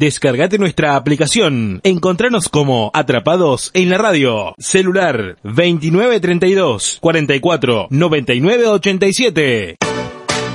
Descargate 0.00 0.56
nuestra 0.56 0.96
aplicación. 0.96 1.80
Encontranos 1.84 2.48
como 2.48 2.90
Atrapados 2.94 3.70
en 3.74 3.90
la 3.90 3.98
Radio. 3.98 4.54
Celular 4.56 5.36
2932 5.42 6.96
44 7.02 7.88
99 7.90 8.66
87. 8.66 9.76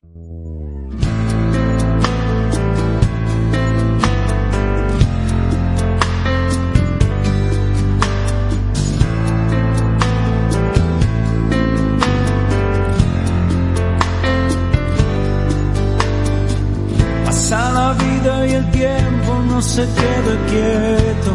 Se 19.64 19.82
queda 19.82 20.34
quieto. 20.50 21.32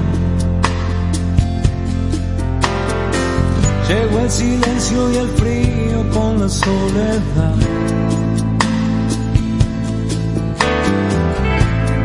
Llegó 3.87 4.19
el 4.19 4.29
silencio 4.29 5.11
y 5.11 5.15
el 5.17 5.29
frío 5.29 6.09
con 6.13 6.39
la 6.39 6.49
soledad. 6.49 7.55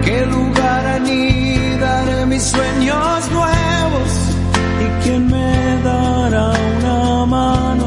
¿Qué 0.05 0.27
lugar 0.27 0.87
anidaré 0.99 2.27
mis 2.27 2.43
sueños 2.43 3.31
nuevos? 3.31 4.11
¿Y 4.85 5.05
quién 5.05 5.27
me 5.27 5.83
dará 5.85 6.53
una 6.79 7.27
mano 7.27 7.87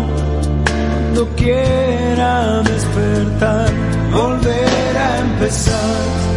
cuando 0.67 1.27
quiera 1.35 2.61
despertar? 2.61 3.71
Volver 4.11 4.97
a 4.97 5.19
empezar. 5.19 6.36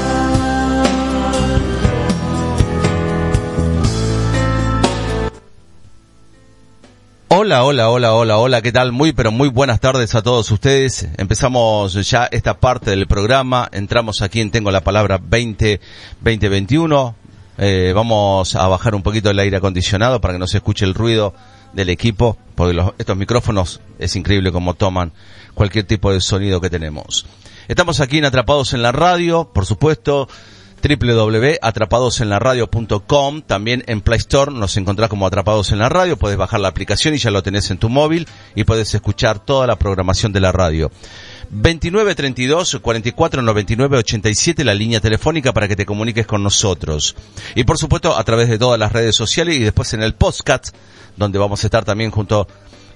Hola, 7.43 7.63
hola, 7.63 7.89
hola, 7.89 8.13
hola, 8.13 8.37
hola, 8.37 8.61
¿qué 8.61 8.71
tal? 8.71 8.91
Muy, 8.91 9.13
pero 9.13 9.31
muy 9.31 9.49
buenas 9.49 9.79
tardes 9.79 10.13
a 10.13 10.21
todos 10.21 10.51
ustedes. 10.51 11.07
Empezamos 11.17 12.07
ya 12.07 12.25
esta 12.25 12.59
parte 12.59 12.91
del 12.91 13.07
programa, 13.07 13.67
entramos 13.71 14.21
aquí 14.21 14.41
en 14.41 14.51
Tengo 14.51 14.69
la 14.69 14.81
Palabra 14.81 15.19
20, 15.19 15.81
2021. 16.21 17.15
Eh, 17.57 17.93
vamos 17.95 18.55
a 18.55 18.67
bajar 18.67 18.93
un 18.93 19.01
poquito 19.01 19.31
el 19.31 19.39
aire 19.39 19.57
acondicionado 19.57 20.21
para 20.21 20.35
que 20.35 20.39
no 20.39 20.45
se 20.45 20.57
escuche 20.57 20.85
el 20.85 20.93
ruido 20.93 21.33
del 21.73 21.89
equipo, 21.89 22.37
porque 22.53 22.75
los, 22.75 22.93
estos 22.99 23.17
micrófonos 23.17 23.81
es 23.97 24.15
increíble 24.15 24.51
cómo 24.51 24.75
toman 24.75 25.11
cualquier 25.55 25.85
tipo 25.85 26.13
de 26.13 26.21
sonido 26.21 26.61
que 26.61 26.69
tenemos. 26.69 27.25
Estamos 27.67 28.01
aquí 28.01 28.19
en 28.19 28.25
Atrapados 28.25 28.73
en 28.73 28.83
la 28.83 28.91
Radio, 28.91 29.49
por 29.51 29.65
supuesto, 29.65 30.29
www.atrapadosenlaradio.com. 30.81 33.41
También 33.41 33.83
en 33.87 34.01
Play 34.01 34.17
Store 34.17 34.51
nos 34.51 34.75
encontrás 34.77 35.09
como 35.09 35.27
Atrapados 35.27 35.71
en 35.71 35.79
la 35.79 35.89
Radio. 35.89 36.17
Puedes 36.17 36.37
bajar 36.37 36.59
la 36.59 36.67
aplicación 36.67 37.13
y 37.13 37.17
ya 37.17 37.31
lo 37.31 37.43
tenés 37.43 37.71
en 37.71 37.77
tu 37.77 37.89
móvil 37.89 38.27
y 38.55 38.63
puedes 38.63 38.93
escuchar 38.93 39.39
toda 39.39 39.67
la 39.67 39.77
programación 39.77 40.33
de 40.33 40.41
la 40.41 40.51
radio. 40.51 40.91
29 41.51 42.15
32 42.15 42.79
44 42.81 43.41
99 43.41 43.97
87 43.97 44.63
la 44.63 44.73
línea 44.73 45.01
telefónica 45.01 45.51
para 45.51 45.67
que 45.67 45.75
te 45.75 45.85
comuniques 45.85 46.25
con 46.25 46.43
nosotros. 46.43 47.15
Y 47.55 47.65
por 47.65 47.77
supuesto 47.77 48.17
a 48.17 48.23
través 48.23 48.49
de 48.49 48.57
todas 48.57 48.79
las 48.79 48.91
redes 48.91 49.15
sociales 49.15 49.57
y 49.57 49.59
después 49.59 49.93
en 49.93 50.01
el 50.01 50.15
podcast 50.15 50.73
donde 51.17 51.39
vamos 51.39 51.63
a 51.63 51.67
estar 51.67 51.83
también 51.83 52.11
junto 52.11 52.47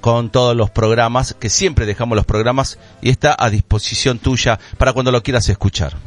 con 0.05 0.29
todos 0.29 0.55
los 0.55 0.69
programas, 0.69 1.33
que 1.33 1.49
siempre 1.49 1.87
dejamos 1.87 2.15
los 2.15 2.27
programas 2.27 2.77
y 3.01 3.09
está 3.09 3.35
a 3.39 3.49
disposición 3.49 4.19
tuya 4.19 4.59
para 4.77 4.93
cuando 4.93 5.11
lo 5.11 5.23
quieras 5.23 5.49
escuchar. 5.49 5.97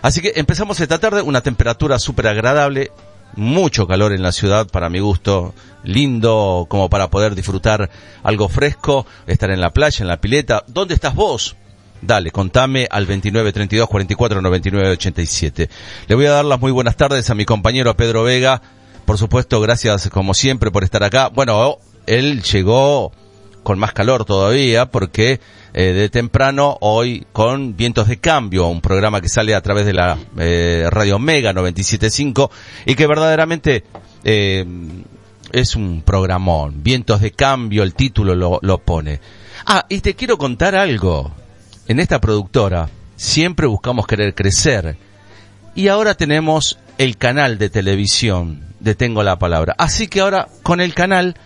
Así 0.00 0.22
que 0.22 0.32
empezamos 0.36 0.80
esta 0.80 0.98
tarde, 0.98 1.20
una 1.20 1.42
temperatura 1.42 1.98
súper 1.98 2.28
agradable, 2.28 2.90
mucho 3.36 3.86
calor 3.86 4.14
en 4.14 4.22
la 4.22 4.32
ciudad 4.32 4.66
para 4.68 4.88
mi 4.88 5.00
gusto, 5.00 5.52
lindo 5.84 6.64
como 6.70 6.88
para 6.88 7.10
poder 7.10 7.34
disfrutar 7.34 7.90
algo 8.22 8.48
fresco, 8.48 9.04
estar 9.26 9.50
en 9.50 9.60
la 9.60 9.74
playa, 9.74 10.04
en 10.04 10.08
la 10.08 10.22
pileta. 10.22 10.64
¿Dónde 10.66 10.94
estás 10.94 11.14
vos? 11.14 11.54
Dale, 12.00 12.30
contame 12.30 12.88
al 12.90 13.04
29 13.04 13.52
32 13.52 13.90
44 13.90 14.40
99 14.40 14.92
87. 14.92 15.68
Le 16.06 16.14
voy 16.14 16.24
a 16.24 16.30
dar 16.30 16.46
las 16.46 16.58
muy 16.58 16.72
buenas 16.72 16.96
tardes 16.96 17.28
a 17.28 17.34
mi 17.34 17.44
compañero 17.44 17.94
Pedro 17.94 18.22
Vega. 18.22 18.62
Por 19.04 19.18
supuesto, 19.18 19.60
gracias 19.60 20.08
como 20.08 20.32
siempre 20.32 20.70
por 20.70 20.82
estar 20.82 21.04
acá. 21.04 21.28
Bueno, 21.28 21.78
él 22.06 22.42
llegó 22.42 23.12
con 23.62 23.78
más 23.78 23.92
calor 23.92 24.24
todavía 24.24 24.86
porque 24.86 25.40
eh, 25.74 25.92
de 25.92 26.08
temprano 26.08 26.78
hoy 26.80 27.26
con 27.32 27.76
Vientos 27.76 28.08
de 28.08 28.18
Cambio, 28.18 28.66
un 28.66 28.80
programa 28.80 29.20
que 29.20 29.28
sale 29.28 29.54
a 29.54 29.60
través 29.60 29.84
de 29.84 29.92
la 29.92 30.18
eh, 30.38 30.86
Radio 30.90 31.18
Mega 31.18 31.52
97.5 31.52 32.50
y 32.86 32.94
que 32.94 33.06
verdaderamente 33.06 33.84
eh, 34.24 34.64
es 35.52 35.76
un 35.76 36.02
programón. 36.02 36.82
Vientos 36.82 37.20
de 37.20 37.32
Cambio, 37.32 37.82
el 37.82 37.94
título 37.94 38.34
lo, 38.34 38.58
lo 38.62 38.78
pone. 38.78 39.20
Ah, 39.66 39.84
y 39.88 40.00
te 40.00 40.14
quiero 40.14 40.38
contar 40.38 40.74
algo. 40.74 41.30
En 41.86 42.00
esta 42.00 42.20
productora 42.20 42.88
siempre 43.16 43.66
buscamos 43.66 44.06
querer 44.06 44.34
crecer 44.34 44.96
y 45.74 45.88
ahora 45.88 46.14
tenemos 46.14 46.78
el 46.98 47.16
canal 47.16 47.58
de 47.58 47.70
televisión 47.70 48.62
de 48.80 48.94
Tengo 48.94 49.22
la 49.22 49.38
Palabra. 49.38 49.74
Así 49.78 50.08
que 50.08 50.20
ahora 50.20 50.48
con 50.62 50.80
el 50.80 50.94
canal 50.94 51.36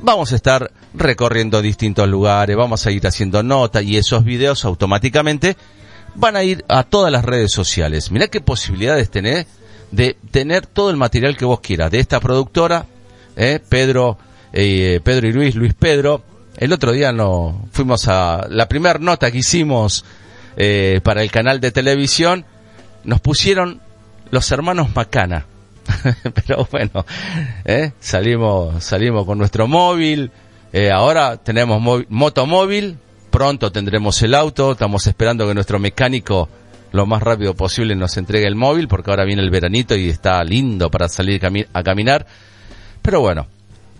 vamos 0.00 0.32
a 0.32 0.36
estar 0.36 0.70
recorriendo 0.94 1.62
distintos 1.62 2.08
lugares, 2.08 2.56
vamos 2.56 2.86
a 2.86 2.90
ir 2.90 3.06
haciendo 3.06 3.42
notas 3.42 3.82
y 3.84 3.96
esos 3.96 4.24
videos 4.24 4.64
automáticamente 4.64 5.56
van 6.14 6.36
a 6.36 6.44
ir 6.44 6.64
a 6.68 6.84
todas 6.84 7.10
las 7.12 7.24
redes 7.24 7.52
sociales. 7.52 8.10
Mirá 8.10 8.28
qué 8.28 8.40
posibilidades 8.40 9.10
tenés 9.10 9.46
de 9.90 10.16
tener 10.30 10.66
todo 10.66 10.90
el 10.90 10.96
material 10.96 11.36
que 11.36 11.44
vos 11.44 11.60
quieras 11.60 11.90
de 11.90 12.00
esta 12.00 12.20
productora, 12.20 12.86
eh, 13.36 13.60
Pedro, 13.68 14.18
eh, 14.52 15.00
Pedro 15.02 15.28
y 15.28 15.32
Luis, 15.32 15.54
Luis 15.54 15.74
Pedro. 15.74 16.22
El 16.56 16.72
otro 16.72 16.92
día 16.92 17.12
no 17.12 17.68
fuimos 17.72 18.06
a 18.08 18.46
la 18.48 18.68
primera 18.68 18.98
nota 18.98 19.30
que 19.30 19.38
hicimos 19.38 20.04
eh, 20.56 21.00
para 21.02 21.22
el 21.22 21.30
canal 21.30 21.60
de 21.60 21.72
televisión, 21.72 22.44
nos 23.02 23.20
pusieron 23.20 23.80
los 24.30 24.50
hermanos 24.52 24.94
Macana. 24.94 25.46
pero 26.34 26.66
bueno, 26.70 27.04
¿eh? 27.64 27.92
salimos, 28.00 28.82
salimos 28.82 29.26
con 29.26 29.38
nuestro 29.38 29.66
móvil, 29.66 30.30
eh, 30.72 30.90
ahora 30.90 31.36
tenemos 31.36 32.06
motomóvil, 32.08 32.98
pronto 33.30 33.70
tendremos 33.72 34.20
el 34.22 34.34
auto, 34.34 34.72
estamos 34.72 35.06
esperando 35.06 35.46
que 35.46 35.54
nuestro 35.54 35.78
mecánico 35.78 36.48
lo 36.92 37.06
más 37.06 37.22
rápido 37.22 37.54
posible 37.54 37.96
nos 37.96 38.16
entregue 38.16 38.46
el 38.46 38.54
móvil, 38.54 38.86
porque 38.86 39.10
ahora 39.10 39.24
viene 39.24 39.42
el 39.42 39.50
veranito 39.50 39.96
y 39.96 40.08
está 40.08 40.42
lindo 40.44 40.90
para 40.90 41.08
salir 41.08 41.40
a 41.72 41.82
caminar. 41.82 42.24
Pero 43.02 43.20
bueno, 43.20 43.48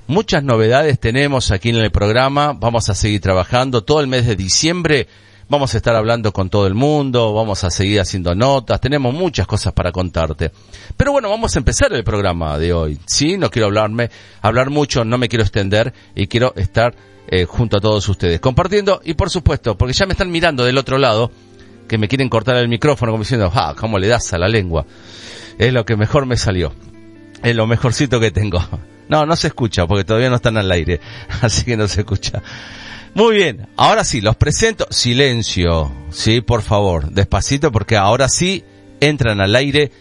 muchas 0.07 0.45
novedades 0.45 1.01
tenemos 1.01 1.51
aquí 1.51 1.71
en 1.71 1.77
el 1.77 1.91
programa, 1.91 2.53
vamos 2.53 2.89
a 2.89 2.95
seguir 2.95 3.21
trabajando. 3.21 3.83
Todo 3.83 4.01
el 4.01 4.07
mes 4.07 4.27
de 4.27 4.37
diciembre 4.37 5.09
vamos 5.49 5.75
a 5.75 5.77
estar 5.77 5.95
hablando 5.95 6.33
con 6.33 6.51
todo 6.51 6.67
el 6.67 6.75
mundo, 6.75 7.33
vamos 7.33 7.65
a 7.65 7.71
seguir 7.71 8.01
haciendo 8.01 8.35
notas, 8.35 8.81
tenemos 8.81 9.15
muchas 9.15 9.47
cosas 9.47 9.73
para 9.73 9.93
contarte. 9.93 10.51
Pero 10.97 11.13
bueno, 11.13 11.31
vamos 11.31 11.55
a 11.55 11.59
empezar 11.59 11.93
el 11.93 12.05
programa 12.05 12.59
de 12.59 12.73
hoy. 12.73 12.99
Sí, 13.07 13.37
no 13.37 13.51
quiero 13.51 13.67
hablarme, 13.67 14.11
hablar 14.43 14.71
mucho, 14.71 15.05
no 15.05 15.19
me 15.19 15.29
quiero 15.29 15.43
extender 15.43 15.93
y 16.15 16.27
quiero 16.27 16.55
estar 16.57 16.95
eh, 17.29 17.45
junto 17.47 17.79
a 17.79 17.81
todos 17.81 18.09
ustedes, 18.09 18.41
compartiendo 18.41 19.01
y 19.05 19.15
por 19.15 19.31
supuesto, 19.31 19.77
porque 19.77 19.95
ya 19.95 20.07
me 20.07 20.13
están 20.13 20.31
mirando 20.31 20.65
del 20.65 20.79
otro 20.79 20.99
lado, 20.99 21.31
que 21.89 21.99
me 21.99 22.09
quieren 22.09 22.29
cortar 22.29 22.57
el 22.57 22.69
micrófono 22.69 23.13
como 23.13 23.23
diciendo, 23.23 23.51
ah, 23.55 23.75
cómo 23.79 23.99
le 23.99 24.09
das 24.09 24.33
a 24.33 24.39
la 24.39 24.49
lengua. 24.49 24.87
Es 25.59 25.73
lo 25.73 25.85
que 25.85 25.97
mejor 25.97 26.27
me 26.27 26.37
salió. 26.37 26.73
Es 27.43 27.55
lo 27.55 27.67
mejorcito 27.67 28.21
que 28.21 28.31
tengo. 28.31 28.61
No, 29.07 29.27
no 29.27 29.37
se 29.37 29.49
escucha 29.49 29.87
porque 29.87 30.03
todavía 30.03 30.31
no 30.31 30.37
están 30.37 30.57
al 30.57 30.73
aire, 30.73 30.99
así 31.43 31.67
que 31.67 31.77
no 31.77 31.87
se 31.89 32.01
escucha. 32.01 32.43
Muy 33.15 33.37
bien, 33.37 33.69
ahora 33.77 34.03
sí, 34.03 34.21
los 34.21 34.35
presento. 34.35 34.89
Silencio, 34.91 35.93
sí, 36.11 36.41
por 36.41 36.63
favor, 36.63 37.11
despacito, 37.11 37.71
porque 37.71 37.97
ahora 37.97 38.29
sí 38.29 38.65
entran 39.01 39.41
al 39.41 39.55
aire 39.55 39.93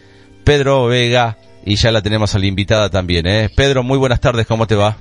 Pedro 0.43 0.87
Vega 0.87 1.37
y 1.63 1.75
ya 1.75 1.91
la 1.91 2.01
tenemos 2.01 2.33
a 2.33 2.39
la 2.39 2.47
invitada 2.47 2.89
también, 2.89 3.27
¿eh? 3.27 3.49
Pedro, 3.55 3.83
muy 3.83 3.99
buenas 3.99 4.19
tardes, 4.19 4.47
¿cómo 4.47 4.65
te 4.65 4.73
va? 4.73 4.97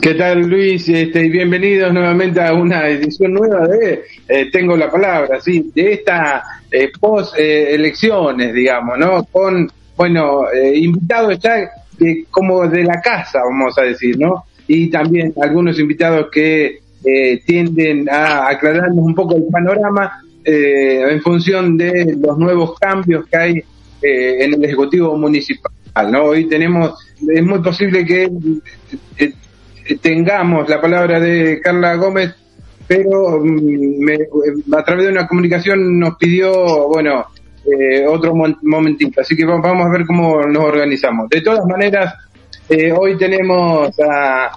¿Qué 0.00 0.14
tal 0.14 0.40
Luis? 0.40 0.88
Este, 0.88 1.28
bienvenidos 1.28 1.92
nuevamente 1.92 2.40
a 2.40 2.54
una 2.54 2.88
edición 2.88 3.34
nueva 3.34 3.66
de 3.66 4.04
eh, 4.26 4.50
Tengo 4.50 4.74
la 4.74 4.90
Palabra, 4.90 5.38
sí, 5.38 5.70
de 5.74 5.92
esta 5.92 6.62
eh, 6.70 6.90
post 6.98 7.34
eh, 7.36 7.76
digamos, 8.54 8.98
¿no? 8.98 9.24
Con, 9.24 9.70
bueno, 9.96 10.50
eh, 10.50 10.78
invitados 10.78 11.38
ya 11.40 11.70
como 12.30 12.66
de 12.68 12.84
la 12.84 13.02
casa, 13.02 13.40
vamos 13.44 13.76
a 13.76 13.82
decir, 13.82 14.18
¿no? 14.18 14.44
Y 14.68 14.88
también 14.90 15.32
algunos 15.42 15.78
invitados 15.80 16.28
que 16.30 16.78
eh, 17.04 17.40
tienden 17.44 18.08
a 18.10 18.48
aclararnos 18.48 19.04
un 19.04 19.14
poco 19.14 19.34
el 19.36 19.44
panorama 19.50 20.12
eh, 20.44 21.02
en 21.10 21.20
función 21.22 21.76
de 21.76 22.16
los 22.20 22.38
nuevos 22.38 22.78
cambios 22.78 23.26
que 23.26 23.36
hay 23.36 23.56
eh, 24.02 24.44
en 24.44 24.54
el 24.54 24.64
Ejecutivo 24.64 25.16
Municipal, 25.16 25.72
¿no? 26.10 26.24
Hoy 26.24 26.46
tenemos, 26.46 26.94
es 27.34 27.42
muy 27.42 27.58
posible 27.60 28.04
que 28.04 28.30
eh, 29.18 29.32
tengamos 30.00 30.68
la 30.68 30.80
palabra 30.80 31.18
de 31.20 31.60
Carla 31.60 31.94
Gómez, 31.96 32.34
pero 32.86 33.40
mm, 33.42 33.98
me- 34.00 34.76
a 34.76 34.84
través 34.84 35.06
de 35.06 35.12
una 35.12 35.26
comunicación 35.26 35.98
nos 35.98 36.16
pidió, 36.16 36.88
bueno, 36.88 37.26
eh, 37.64 38.06
otro 38.06 38.34
momentito. 38.62 39.20
Así 39.20 39.36
que 39.36 39.44
va- 39.44 39.60
vamos 39.60 39.86
a 39.86 39.90
ver 39.90 40.06
cómo 40.06 40.42
nos 40.46 40.64
organizamos. 40.64 41.28
De 41.28 41.40
todas 41.40 41.64
maneras, 41.66 42.14
eh, 42.68 42.92
hoy 42.92 43.16
tenemos 43.16 43.90
a, 44.00 44.56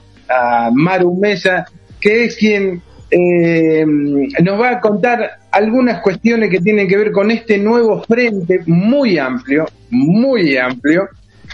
Maru 0.74 1.14
Mesa, 1.16 1.66
que 2.00 2.24
es 2.24 2.38
quien 2.38 2.82
eh, 3.10 3.86
nos 3.86 4.62
va 4.62 4.70
a 4.70 4.80
contar 4.80 5.40
algunas 5.52 6.00
cuestiones 6.00 6.50
que 6.50 6.62
tienen 6.62 6.88
que 6.88 6.96
ver 6.96 7.12
con 7.12 7.32
este 7.32 7.58
nuevo 7.58 8.02
frente 8.04 8.62
muy 8.66 9.18
amplio, 9.18 9.66
muy 9.90 10.56
amplio, 10.56 11.10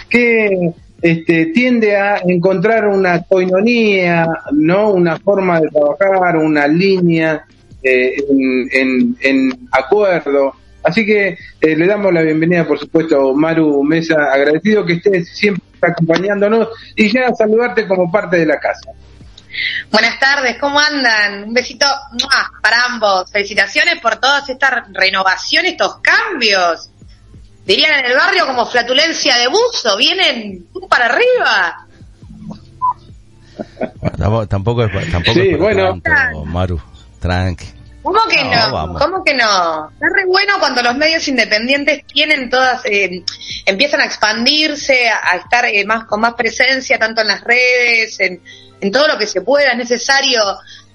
que 0.08 0.74
este, 1.02 1.48
tiende 1.48 1.96
a 1.96 2.22
encontrar 2.28 2.88
una 2.88 3.24
coinonía, 3.24 4.28
¿no? 4.52 4.92
Una 4.92 5.18
forma 5.18 5.60
de 5.60 5.70
trabajar, 5.70 6.38
una 6.38 6.68
línea 6.68 7.44
eh, 7.82 8.16
en, 8.30 9.50
acuerdo. 9.72 10.54
Así 10.84 11.04
que 11.04 11.36
le 11.62 11.88
damos 11.88 12.14
la 12.14 12.22
bienvenida, 12.22 12.68
por 12.68 12.78
supuesto, 12.78 13.34
Maru 13.34 13.84
Mesa, 13.84 14.32
agradecido 14.32 14.86
que 14.86 14.94
estés 14.94 15.30
siempre 15.30 15.67
acompañándonos 15.82 16.70
y 16.96 17.12
ya 17.12 17.34
saludarte 17.34 17.88
como 17.88 18.12
parte 18.12 18.38
de 18.38 18.46
la 18.46 18.60
casa. 18.60 18.92
Buenas 19.92 20.20
tardes, 20.20 20.58
¿cómo 20.60 20.80
andan? 20.80 21.46
Un 21.46 21.54
besito 21.54 21.86
¡mua! 22.12 22.52
para 22.62 22.86
ambos. 22.86 23.32
Felicitaciones 23.32 24.00
por 24.00 24.18
todas 24.18 24.48
estas 24.50 24.88
renovaciones, 24.94 25.72
estos 25.72 25.98
cambios. 25.98 26.90
Dirían 27.66 28.00
en 28.00 28.06
el 28.12 28.18
barrio 28.18 28.46
como 28.46 28.66
flatulencia 28.66 29.38
de 29.38 29.48
buzo, 29.48 29.98
vienen 29.98 30.68
para 30.90 31.06
arriba. 31.06 31.86
Tampoco, 34.18 34.48
tampoco 34.48 34.84
es, 34.84 35.12
tampoco 35.12 35.34
Sí, 35.34 35.50
es 35.50 35.58
para 35.58 35.64
bueno. 35.74 36.02
tanto, 36.02 36.46
Maru. 36.46 36.82
Tranqui. 37.20 37.66
¿Cómo 38.08 38.22
que 38.30 38.42
No, 38.42 38.88
no? 38.88 38.94
¿Cómo 39.00 39.24
que 39.24 39.34
no? 39.34 39.90
Está 39.92 40.08
re 40.16 40.26
bueno 40.26 40.54
cuando 40.60 40.82
los 40.82 40.96
medios 40.96 41.28
independientes 41.28 42.06
tienen 42.08 42.50
todas, 42.50 42.86
eh, 42.86 43.22
empiezan 43.66 44.00
a 44.00 44.06
expandirse, 44.06 45.10
a, 45.10 45.34
a 45.34 45.36
estar 45.36 45.66
eh, 45.66 45.84
más 45.86 46.06
con 46.06 46.22
más 46.22 46.34
presencia, 46.36 46.98
tanto 46.98 47.20
en 47.20 47.28
las 47.28 47.44
redes, 47.44 48.18
en, 48.22 48.42
en 48.80 48.92
todo 48.94 49.10
lo 49.10 49.18
que 49.18 49.28
se 49.28 49.42
pueda. 49.42 49.72
Es 49.72 49.78
necesario 49.78 50.40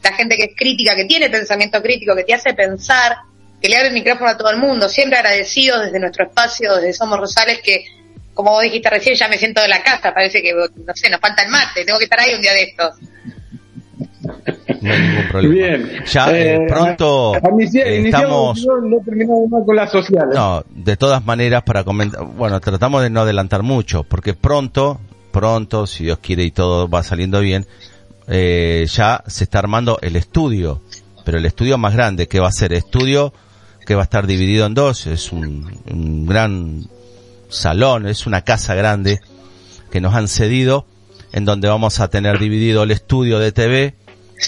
la 0.02 0.12
gente 0.14 0.38
que 0.38 0.44
es 0.44 0.50
crítica, 0.56 0.96
que 0.96 1.04
tiene 1.04 1.28
pensamiento 1.28 1.82
crítico, 1.82 2.16
que 2.16 2.24
te 2.24 2.32
hace 2.32 2.54
pensar, 2.54 3.18
que 3.60 3.68
le 3.68 3.76
abre 3.76 3.88
el 3.88 3.94
micrófono 3.94 4.30
a 4.30 4.38
todo 4.38 4.48
el 4.48 4.56
mundo. 4.56 4.88
Siempre 4.88 5.18
agradecidos 5.18 5.82
desde 5.84 6.00
nuestro 6.00 6.24
espacio, 6.24 6.76
desde 6.76 6.94
Somos 6.94 7.18
Rosales, 7.18 7.60
que 7.62 7.84
como 8.32 8.52
vos 8.52 8.62
dijiste 8.62 8.88
recién, 8.88 9.16
ya 9.16 9.28
me 9.28 9.36
siento 9.36 9.60
de 9.60 9.68
la 9.68 9.82
casa, 9.82 10.14
parece 10.14 10.40
que, 10.40 10.54
no 10.54 10.94
sé, 10.94 11.10
nos 11.10 11.20
falta 11.20 11.42
el 11.42 11.50
mate, 11.50 11.84
tengo 11.84 11.98
que 11.98 12.04
estar 12.04 12.20
ahí 12.20 12.32
un 12.34 12.40
día 12.40 12.54
de 12.54 12.62
estos. 12.62 12.94
No 14.82 14.92
hay 14.92 15.00
ningún 15.00 15.28
problema. 15.28 15.54
Bien. 15.54 16.04
Ya 16.04 16.30
eh, 16.32 16.54
Eh, 16.54 16.66
pronto 16.68 17.34
eh, 17.36 18.02
estamos... 18.04 18.66
no, 18.66 18.80
no 18.80 18.96
terminamos 19.04 19.48
más 19.48 19.64
con 19.64 19.76
las 19.76 19.90
sociales. 19.90 20.34
No, 20.34 20.64
de 20.68 20.96
todas 20.96 21.24
maneras, 21.24 21.62
para 21.62 21.84
comentar, 21.84 22.24
bueno, 22.24 22.60
tratamos 22.60 23.02
de 23.02 23.10
no 23.10 23.20
adelantar 23.20 23.62
mucho, 23.62 24.04
porque 24.04 24.34
pronto, 24.34 25.00
pronto, 25.30 25.86
si 25.86 26.04
Dios 26.04 26.18
quiere 26.18 26.44
y 26.44 26.50
todo 26.50 26.88
va 26.88 27.02
saliendo 27.02 27.40
bien, 27.40 27.66
eh, 28.28 28.86
ya 28.90 29.22
se 29.26 29.44
está 29.44 29.60
armando 29.60 29.98
el 30.02 30.16
estudio, 30.16 30.80
pero 31.24 31.38
el 31.38 31.46
estudio 31.46 31.78
más 31.78 31.94
grande, 31.94 32.26
que 32.26 32.40
va 32.40 32.48
a 32.48 32.52
ser 32.52 32.72
estudio 32.72 33.32
que 33.86 33.96
va 33.96 34.02
a 34.02 34.04
estar 34.04 34.26
dividido 34.26 34.66
en 34.66 34.74
dos, 34.74 35.06
es 35.06 35.32
un, 35.32 35.80
un 35.90 36.26
gran 36.26 36.84
salón, 37.48 38.06
es 38.06 38.26
una 38.26 38.42
casa 38.42 38.76
grande 38.76 39.20
que 39.90 40.00
nos 40.00 40.14
han 40.14 40.28
cedido, 40.28 40.86
en 41.32 41.44
donde 41.44 41.68
vamos 41.68 41.98
a 41.98 42.08
tener 42.08 42.38
dividido 42.38 42.84
el 42.84 42.92
estudio 42.92 43.40
de 43.40 43.50
TV 43.50 43.94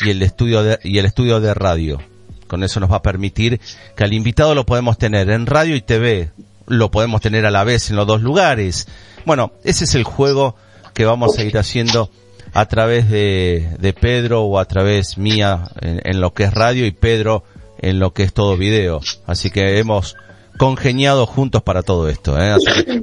y 0.03 0.11
el 0.11 0.23
estudio 0.23 0.63
de, 0.63 0.79
y 0.83 0.99
el 0.99 1.07
estudio 1.07 1.41
de 1.41 1.55
radio. 1.55 2.01
Con 2.47 2.63
eso 2.63 2.81
nos 2.81 2.91
va 2.91 2.97
a 2.97 3.03
permitir 3.03 3.61
que 3.97 4.05
al 4.05 4.13
invitado 4.13 4.55
lo 4.55 4.67
podemos 4.67 4.99
tener 4.99 5.31
en 5.31 5.47
radio 5.47 5.77
y 5.77 5.81
TV, 5.81 6.31
lo 6.67 6.91
podemos 6.91 7.21
tener 7.21 7.47
a 7.47 7.51
la 7.51 7.65
vez 7.65 7.91
en 7.91 7.97
los 7.97 8.07
dos 8.07 8.23
lugares. 8.23 8.87
Bueno, 9.25 9.53
ese 9.65 9.85
es 9.85 9.95
el 9.95 10.05
juego 10.05 10.57
que 10.93 11.05
vamos 11.05 11.39
a 11.39 11.45
ir 11.45 11.59
haciendo 11.59 12.11
a 12.53 12.67
través 12.67 13.11
de, 13.11 13.69
de 13.79 13.93
Pedro 13.93 14.43
o 14.43 14.59
a 14.59 14.65
través 14.65 15.19
mía 15.19 15.69
en, 15.81 16.21
lo 16.21 16.35
que 16.35 16.45
es 16.45 16.55
radio 16.55 16.87
y 16.87 16.93
Pedro 16.93 17.45
en 17.79 17.99
lo 17.99 18.13
que 18.13 18.23
es 18.23 18.33
todo 18.33 18.57
video. 18.57 19.01
Así 19.27 19.51
que 19.51 19.79
hemos 19.79 20.17
congeniado 20.57 21.27
juntos 21.27 21.63
para 21.63 21.83
todo 21.83 22.09
esto. 22.09 22.41
¿eh? 22.41 22.55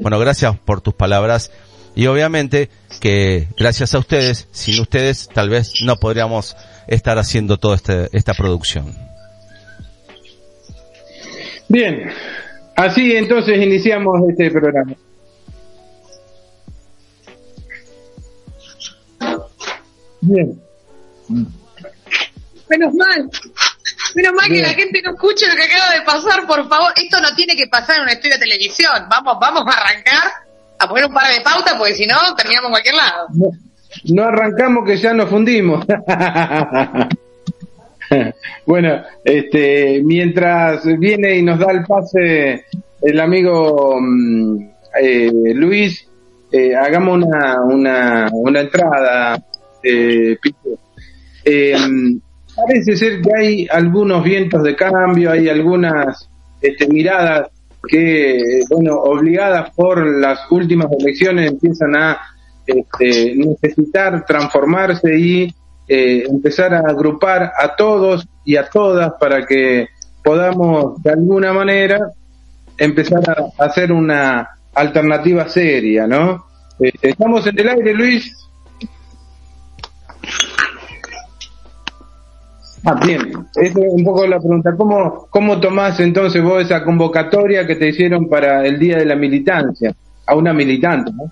Bueno, 0.02 0.20
gracias 0.20 0.58
por 0.58 0.82
tus 0.82 0.94
palabras 0.94 1.52
y 1.96 2.08
obviamente 2.08 2.70
que 3.00 3.48
gracias 3.58 3.94
a 3.94 4.00
ustedes, 4.00 4.48
sin 4.52 4.80
ustedes 4.80 5.30
tal 5.34 5.50
vez 5.50 5.82
no 5.84 5.98
podríamos 5.98 6.56
estar 6.88 7.18
haciendo 7.18 7.58
toda 7.58 7.76
este, 7.76 8.10
esta 8.12 8.34
producción. 8.34 8.96
Bien, 11.68 12.12
así 12.76 13.16
entonces 13.16 13.58
iniciamos 13.58 14.22
este 14.30 14.52
programa. 14.52 14.94
Bien, 20.22 20.62
Menos 22.70 22.94
mal. 22.94 23.30
Menos 24.16 24.34
mal 24.34 24.48
que 24.48 24.62
la 24.62 24.70
gente 24.70 25.02
no 25.04 25.12
escuche 25.12 25.46
lo 25.48 25.56
que 25.56 25.64
acaba 25.64 25.94
de 25.94 26.02
pasar, 26.02 26.48
por 26.48 26.68
favor. 26.70 26.94
Esto 26.96 27.20
no 27.22 27.36
tiene 27.36 27.56
que 27.56 27.68
pasar 27.68 27.98
en 27.98 28.04
un 28.04 28.10
estudio 28.10 28.36
de 28.36 28.40
televisión. 28.40 29.08
Vamos, 29.10 29.38
vamos 29.40 29.64
a 29.68 29.78
arrancar 29.78 30.32
a 30.82 30.88
poner 30.88 31.06
un 31.06 31.14
par 31.14 31.34
de 31.34 31.42
pautas 31.42 31.76
porque 31.78 31.94
si 31.94 32.06
no 32.06 32.16
terminamos 32.36 32.68
en 32.68 32.72
cualquier 32.72 32.96
lado. 32.96 33.28
no, 34.14 34.24
arrancamos 34.24 34.86
que 34.86 34.98
ya 34.98 35.14
nos 35.14 35.30
fundimos. 35.30 35.86
bueno, 38.66 39.04
este, 39.24 40.02
mientras 40.04 40.86
viene 40.98 41.38
y 41.38 41.44
nos 41.44 41.60
da 41.60 41.72
el 41.72 41.84
pase 41.84 42.66
el 43.02 43.20
amigo 43.20 43.98
mm, 44.00 44.70
eh, 45.02 45.32
Luis, 45.56 46.08
eh, 46.52 46.76
hagamos 46.76 47.24
una, 47.24 47.62
una, 47.64 48.30
una 48.32 48.60
entrada, 48.60 49.44
eh. 49.84 50.38
Eh, 51.44 51.76
parece 52.56 52.96
ser 52.96 53.22
que 53.22 53.32
hay 53.36 53.68
algunos 53.72 54.24
vientos 54.24 54.62
de 54.64 54.76
cambio, 54.76 55.32
hay 55.32 55.50
algunas 55.50 56.30
este, 56.62 56.88
miradas 56.88 57.50
que, 57.88 58.62
bueno, 58.70 58.98
obligadas 58.98 59.72
por 59.76 60.06
las 60.06 60.40
últimas 60.52 60.88
elecciones 60.92 61.52
empiezan 61.52 61.96
a 61.96 62.22
este, 62.66 63.36
necesitar 63.36 64.26
transformarse 64.26 65.18
y 65.18 65.54
eh, 65.88 66.24
empezar 66.30 66.74
a 66.74 66.80
agrupar 66.80 67.52
a 67.58 67.76
todos 67.76 68.28
y 68.46 68.56
a 68.56 68.70
todas 68.70 69.14
para 69.20 69.46
que 69.46 69.88
podamos 70.24 71.02
de 71.02 71.12
alguna 71.12 71.54
manera 71.54 72.12
empezar 72.78 73.24
a 73.30 73.66
hacer 73.66 73.92
una 73.92 74.48
alternativa 74.74 75.50
seria, 75.50 76.08
¿no? 76.08 76.46
Eh, 76.80 76.92
estamos 77.02 77.46
en 77.48 77.60
el 77.60 77.70
aire, 77.70 77.94
Luis. 77.94 78.41
Ah, 82.86 82.96
bien. 83.06 83.48
Es 83.56 83.74
un 83.76 84.04
poco 84.04 84.26
la 84.26 84.38
pregunta. 84.40 84.72
¿Cómo, 84.76 85.28
¿Cómo 85.30 85.60
tomás 85.60 86.00
entonces 86.00 86.42
vos 86.42 86.64
esa 86.64 86.84
convocatoria 86.84 87.66
que 87.68 87.76
te 87.76 87.90
hicieron 87.90 88.28
para 88.28 88.66
el 88.66 88.80
Día 88.80 88.98
de 88.98 89.06
la 89.06 89.16
Militancia? 89.16 89.94
A 90.26 90.36
una 90.36 90.54
militante, 90.54 91.12
¿no? 91.14 91.32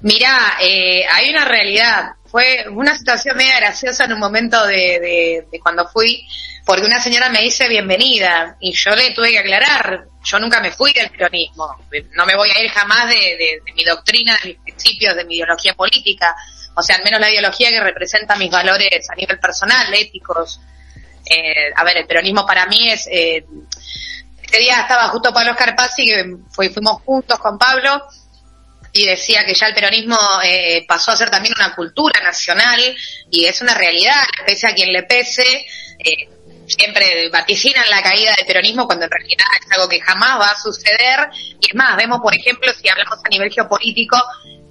Mirá, 0.00 0.54
eh, 0.62 1.04
hay 1.12 1.30
una 1.30 1.44
realidad. 1.44 2.12
Fue 2.26 2.66
una 2.72 2.96
situación 2.96 3.36
media 3.36 3.56
graciosa 3.60 4.04
en 4.06 4.14
un 4.14 4.18
momento 4.18 4.66
de, 4.66 5.44
de- 5.50 5.60
cuando 5.60 5.86
fui, 5.88 6.26
porque 6.66 6.84
una 6.84 7.00
señora 7.00 7.28
me 7.28 7.40
dice 7.42 7.68
bienvenida 7.68 8.56
y 8.60 8.72
yo 8.72 8.90
le 8.96 9.12
tuve 9.12 9.30
que 9.30 9.38
aclarar, 9.38 10.06
yo 10.24 10.38
nunca 10.40 10.60
me 10.60 10.72
fui 10.72 10.92
del 10.92 11.10
peronismo, 11.10 11.68
no 12.16 12.26
me 12.26 12.34
voy 12.36 12.48
a 12.50 12.60
ir 12.60 12.70
jamás 12.70 13.08
de 13.08 13.60
mi 13.76 13.84
doctrina, 13.84 14.36
de 14.42 14.48
mis 14.48 14.58
principios, 14.62 15.14
de 15.14 15.24
mi 15.26 15.36
ideología 15.36 15.74
política, 15.74 16.34
o 16.74 16.82
sea, 16.82 16.96
al 16.96 17.04
menos 17.04 17.20
la 17.20 17.30
ideología 17.30 17.70
que 17.70 17.80
representa 17.80 18.36
mis 18.36 18.50
valores 18.50 19.08
a 19.10 19.14
nivel 19.14 19.38
personal, 19.38 19.92
éticos. 19.94 20.60
Eh, 21.24 21.72
a 21.74 21.84
ver, 21.84 21.96
el 21.98 22.06
peronismo 22.06 22.44
para 22.44 22.66
mí 22.66 22.90
es... 22.90 23.06
Eh, 23.10 23.44
este 24.42 24.58
día 24.60 24.82
estaba 24.82 25.08
justo 25.08 25.32
Pablo 25.32 25.54
Scarpazzi, 25.54 26.06
que 26.06 26.36
fui- 26.52 26.68
fuimos 26.68 27.02
juntos 27.02 27.38
con 27.38 27.58
Pablo, 27.58 28.06
y 28.92 29.06
decía 29.06 29.44
que 29.44 29.54
ya 29.54 29.66
el 29.66 29.74
peronismo 29.74 30.16
eh, 30.44 30.84
pasó 30.86 31.10
a 31.10 31.16
ser 31.16 31.28
también 31.30 31.54
una 31.56 31.74
cultura 31.74 32.20
nacional 32.22 32.78
y 33.30 33.46
es 33.46 33.60
una 33.60 33.74
realidad, 33.74 34.22
pese 34.46 34.68
a 34.68 34.74
quien 34.74 34.92
le 34.92 35.02
pese, 35.02 35.66
eh, 35.98 36.28
siempre 36.68 37.28
vaticinan 37.30 37.84
la 37.90 38.02
caída 38.02 38.34
del 38.36 38.46
peronismo 38.46 38.86
cuando 38.86 39.06
en 39.06 39.10
realidad 39.10 39.46
es 39.60 39.72
algo 39.72 39.88
que 39.88 40.00
jamás 40.00 40.38
va 40.38 40.50
a 40.50 40.60
suceder. 40.60 41.28
Y 41.60 41.70
es 41.70 41.74
más, 41.74 41.96
vemos, 41.96 42.20
por 42.20 42.34
ejemplo, 42.36 42.72
si 42.72 42.88
hablamos 42.88 43.18
a 43.24 43.28
nivel 43.30 43.52
geopolítico, 43.52 44.16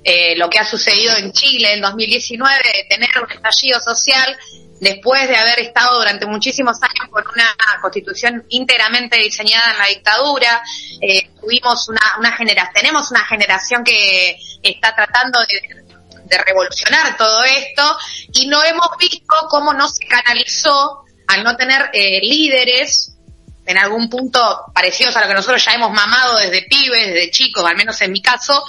eh, 0.03 0.35
lo 0.35 0.49
que 0.49 0.59
ha 0.59 0.65
sucedido 0.65 1.15
en 1.17 1.31
Chile 1.31 1.73
en 1.73 1.81
2019, 1.81 2.55
de 2.63 2.83
tener 2.89 3.09
un 3.21 3.31
estallido 3.31 3.79
social 3.79 4.37
después 4.79 5.27
de 5.29 5.37
haber 5.37 5.59
estado 5.59 5.97
durante 5.97 6.25
muchísimos 6.25 6.77
años 6.81 7.09
con 7.09 7.23
una 7.33 7.55
constitución 7.81 8.45
íntegramente 8.49 9.17
diseñada 9.17 9.71
en 9.71 9.77
la 9.77 9.87
dictadura, 9.87 10.61
eh, 10.99 11.29
tuvimos 11.39 11.87
una, 11.87 12.01
una 12.19 12.31
generación, 12.33 12.73
tenemos 12.73 13.11
una 13.11 13.23
generación 13.25 13.83
que 13.83 14.37
está 14.61 14.93
tratando 14.93 15.39
de, 15.41 15.83
de 16.25 16.37
revolucionar 16.37 17.15
todo 17.17 17.43
esto 17.43 17.97
y 18.33 18.47
no 18.47 18.63
hemos 18.63 18.89
visto 18.99 19.47
cómo 19.49 19.73
no 19.73 19.87
se 19.87 20.05
canalizó 20.05 21.03
al 21.27 21.43
no 21.43 21.55
tener 21.55 21.89
eh, 21.93 22.19
líderes 22.21 23.13
en 23.65 23.77
algún 23.77 24.09
punto 24.09 24.65
parecidos 24.73 25.15
a 25.15 25.21
lo 25.21 25.27
que 25.27 25.33
nosotros 25.33 25.63
ya 25.63 25.73
hemos 25.73 25.91
mamado 25.91 26.37
desde 26.37 26.63
pibes, 26.63 27.07
desde 27.07 27.31
chicos, 27.31 27.63
al 27.63 27.77
menos 27.77 28.01
en 28.01 28.11
mi 28.11 28.21
caso, 28.21 28.65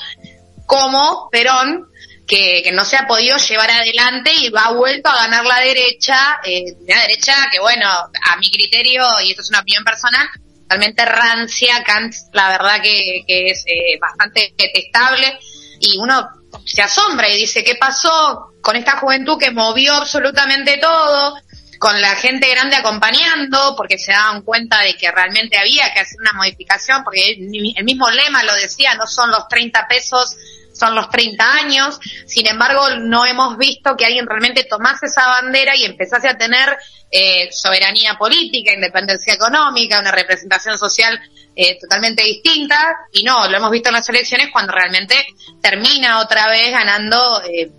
como 0.66 1.28
Perón, 1.30 1.88
que, 2.26 2.70
no 2.72 2.84
se 2.84 2.96
ha 2.96 3.06
podido 3.06 3.36
llevar 3.36 3.70
adelante 3.70 4.32
y 4.34 4.48
va 4.48 4.72
vuelto 4.72 5.08
a 5.08 5.16
ganar 5.16 5.44
la 5.44 5.60
derecha, 5.60 6.40
eh, 6.44 6.74
una 6.80 7.00
derecha 7.02 7.34
que 7.50 7.60
bueno, 7.60 7.86
a 7.88 8.36
mi 8.38 8.50
criterio, 8.50 9.04
y 9.20 9.30
esto 9.30 9.42
es 9.42 9.50
una 9.50 9.60
opinión 9.60 9.84
personal, 9.84 10.26
realmente 10.68 11.04
rancia, 11.04 11.82
Kant, 11.84 12.14
la 12.32 12.48
verdad 12.48 12.80
que, 12.82 13.22
que 13.26 13.50
es 13.50 13.64
eh, 13.66 13.98
bastante 14.00 14.54
detestable, 14.56 15.38
y 15.80 15.98
uno 15.98 16.26
se 16.64 16.82
asombra 16.82 17.28
y 17.28 17.36
dice, 17.36 17.64
¿qué 17.64 17.74
pasó 17.74 18.52
con 18.62 18.76
esta 18.76 18.98
juventud 18.98 19.38
que 19.38 19.50
movió 19.50 19.94
absolutamente 19.94 20.78
todo? 20.78 21.36
Con 21.78 22.00
la 22.00 22.14
gente 22.16 22.48
grande 22.50 22.76
acompañando, 22.76 23.74
porque 23.76 23.98
se 23.98 24.12
daban 24.12 24.42
cuenta 24.42 24.80
de 24.80 24.94
que 24.94 25.10
realmente 25.10 25.58
había 25.58 25.92
que 25.92 26.00
hacer 26.00 26.18
una 26.20 26.32
modificación, 26.32 27.04
porque 27.04 27.32
el 27.32 27.84
mismo 27.84 28.10
lema 28.10 28.42
lo 28.44 28.54
decía, 28.54 28.94
no 28.94 29.06
son 29.06 29.30
los 29.30 29.48
30 29.48 29.86
pesos, 29.88 30.36
son 30.74 30.94
los 30.94 31.08
30 31.08 31.52
años. 31.52 31.98
Sin 32.26 32.46
embargo, 32.46 32.90
no 32.98 33.24
hemos 33.24 33.56
visto 33.56 33.96
que 33.96 34.06
alguien 34.06 34.26
realmente 34.26 34.64
tomase 34.64 35.06
esa 35.06 35.26
bandera 35.26 35.76
y 35.76 35.84
empezase 35.84 36.28
a 36.28 36.36
tener 36.36 36.76
eh, 37.10 37.48
soberanía 37.52 38.14
política, 38.14 38.72
independencia 38.72 39.34
económica, 39.34 40.00
una 40.00 40.10
representación 40.10 40.78
social 40.78 41.20
eh, 41.54 41.78
totalmente 41.78 42.22
distinta. 42.24 42.96
Y 43.12 43.22
no, 43.22 43.48
lo 43.48 43.56
hemos 43.56 43.70
visto 43.70 43.88
en 43.88 43.94
las 43.94 44.08
elecciones 44.08 44.48
cuando 44.52 44.72
realmente 44.72 45.14
termina 45.62 46.20
otra 46.20 46.48
vez 46.48 46.72
ganando. 46.72 47.42
Eh, 47.44 47.70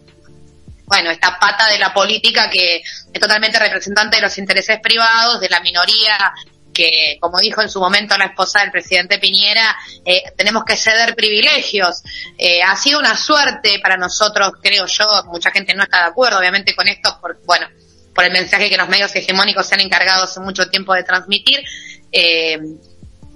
bueno, 0.85 1.09
esta 1.11 1.39
pata 1.39 1.67
de 1.67 1.79
la 1.79 1.93
política 1.93 2.49
que 2.49 2.77
es 2.77 3.19
totalmente 3.19 3.59
representante 3.59 4.17
de 4.17 4.21
los 4.21 4.37
intereses 4.37 4.79
privados, 4.81 5.39
de 5.39 5.49
la 5.49 5.59
minoría 5.59 6.33
que, 6.75 7.17
como 7.19 7.39
dijo 7.39 7.61
en 7.61 7.69
su 7.69 7.79
momento 7.79 8.15
la 8.17 8.25
esposa 8.25 8.59
del 8.59 8.69
presidente 8.69 9.17
Piñera, 9.17 9.75
eh, 10.03 10.21
tenemos 10.37 10.63
que 10.65 10.75
ceder 10.75 11.15
privilegios. 11.15 12.03
Eh, 12.37 12.61
ha 12.61 12.75
sido 12.75 12.99
una 12.99 13.15
suerte 13.17 13.79
para 13.81 13.97
nosotros, 13.97 14.51
creo 14.61 14.85
yo, 14.85 15.05
mucha 15.27 15.49
gente 15.49 15.73
no 15.73 15.83
está 15.83 16.01
de 16.01 16.09
acuerdo, 16.09 16.37
obviamente, 16.37 16.75
con 16.75 16.87
esto, 16.87 17.17
por, 17.19 17.41
bueno, 17.45 17.67
por 18.13 18.25
el 18.25 18.31
mensaje 18.31 18.69
que 18.69 18.77
los 18.77 18.89
medios 18.89 19.15
hegemónicos 19.15 19.65
se 19.65 19.75
han 19.75 19.81
encargado 19.81 20.25
hace 20.25 20.39
mucho 20.41 20.69
tiempo 20.69 20.93
de 20.93 21.03
transmitir. 21.03 21.63
Eh, 22.11 22.59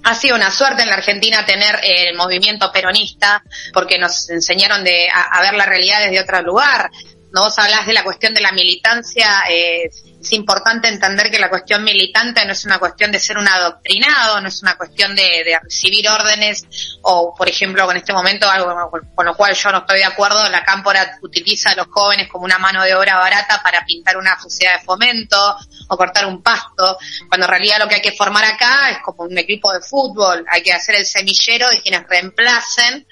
ha 0.04 0.16
sido 0.16 0.36
una 0.36 0.52
suerte 0.52 0.84
en 0.84 0.90
la 0.90 0.96
Argentina 0.96 1.46
tener 1.46 1.80
el 1.84 2.16
movimiento 2.16 2.72
peronista 2.72 3.44
porque 3.74 3.98
nos 3.98 4.30
enseñaron 4.30 4.84
de, 4.84 5.10
a, 5.10 5.24
a 5.24 5.42
ver 5.42 5.56
la 5.56 5.66
realidad 5.66 6.02
desde 6.02 6.22
otro 6.22 6.42
lugar 6.42 6.90
no 7.32 7.42
vos 7.44 7.60
hablas 7.60 7.86
de 7.86 7.94
la 7.94 8.04
cuestión 8.04 8.34
de 8.34 8.42
la 8.42 8.52
militancia, 8.52 9.44
eh, 9.50 9.90
es 10.20 10.34
importante 10.34 10.88
entender 10.88 11.32
que 11.32 11.40
la 11.40 11.50
cuestión 11.50 11.84
militante 11.84 12.44
no 12.46 12.52
es 12.54 12.66
una 12.66 12.80
cuestión 12.80 13.12
de 13.12 13.20
ser 13.20 13.38
un 13.38 13.48
adoctrinado, 13.48 14.42
no 14.42 14.48
es 14.48 14.62
una 14.62 14.76
cuestión 14.76 15.16
de, 15.16 15.44
de 15.46 15.60
recibir 15.62 16.10
órdenes 16.10 16.66
o, 17.04 17.34
por 17.36 17.48
ejemplo, 17.48 17.86
con 17.86 17.96
este 17.96 18.14
momento, 18.14 18.50
algo 18.50 18.92
con 19.16 19.26
lo 19.26 19.36
cual 19.36 19.54
yo 19.54 19.72
no 19.72 19.80
estoy 19.80 20.00
de 20.00 20.06
acuerdo, 20.06 20.50
la 20.50 20.64
cámpora 20.64 21.18
utiliza 21.22 21.72
a 21.72 21.76
los 21.76 21.88
jóvenes 21.88 22.28
como 22.28 22.46
una 22.46 22.58
mano 22.58 22.84
de 22.84 22.96
obra 22.96 23.18
barata 23.18 23.62
para 23.64 23.86
pintar 23.86 24.18
una 24.18 24.40
sociedad 24.40 24.80
de 24.80 24.86
fomento 24.86 25.56
o 25.88 25.98
cortar 25.98 26.26
un 26.26 26.42
pasto, 26.42 26.98
cuando 27.28 27.46
en 27.46 27.52
realidad 27.52 27.80
lo 27.80 27.88
que 27.88 27.96
hay 27.96 28.02
que 28.02 28.12
formar 28.12 28.44
acá 28.46 28.90
es 28.90 28.98
como 29.04 29.24
un 29.24 29.38
equipo 29.38 29.72
de 29.72 29.82
fútbol, 29.82 30.46
hay 30.50 30.62
que 30.62 30.74
hacer 30.74 30.96
el 30.96 31.06
semillero 31.06 31.70
de 31.70 31.82
quienes 31.82 32.08
reemplacen 32.08 33.08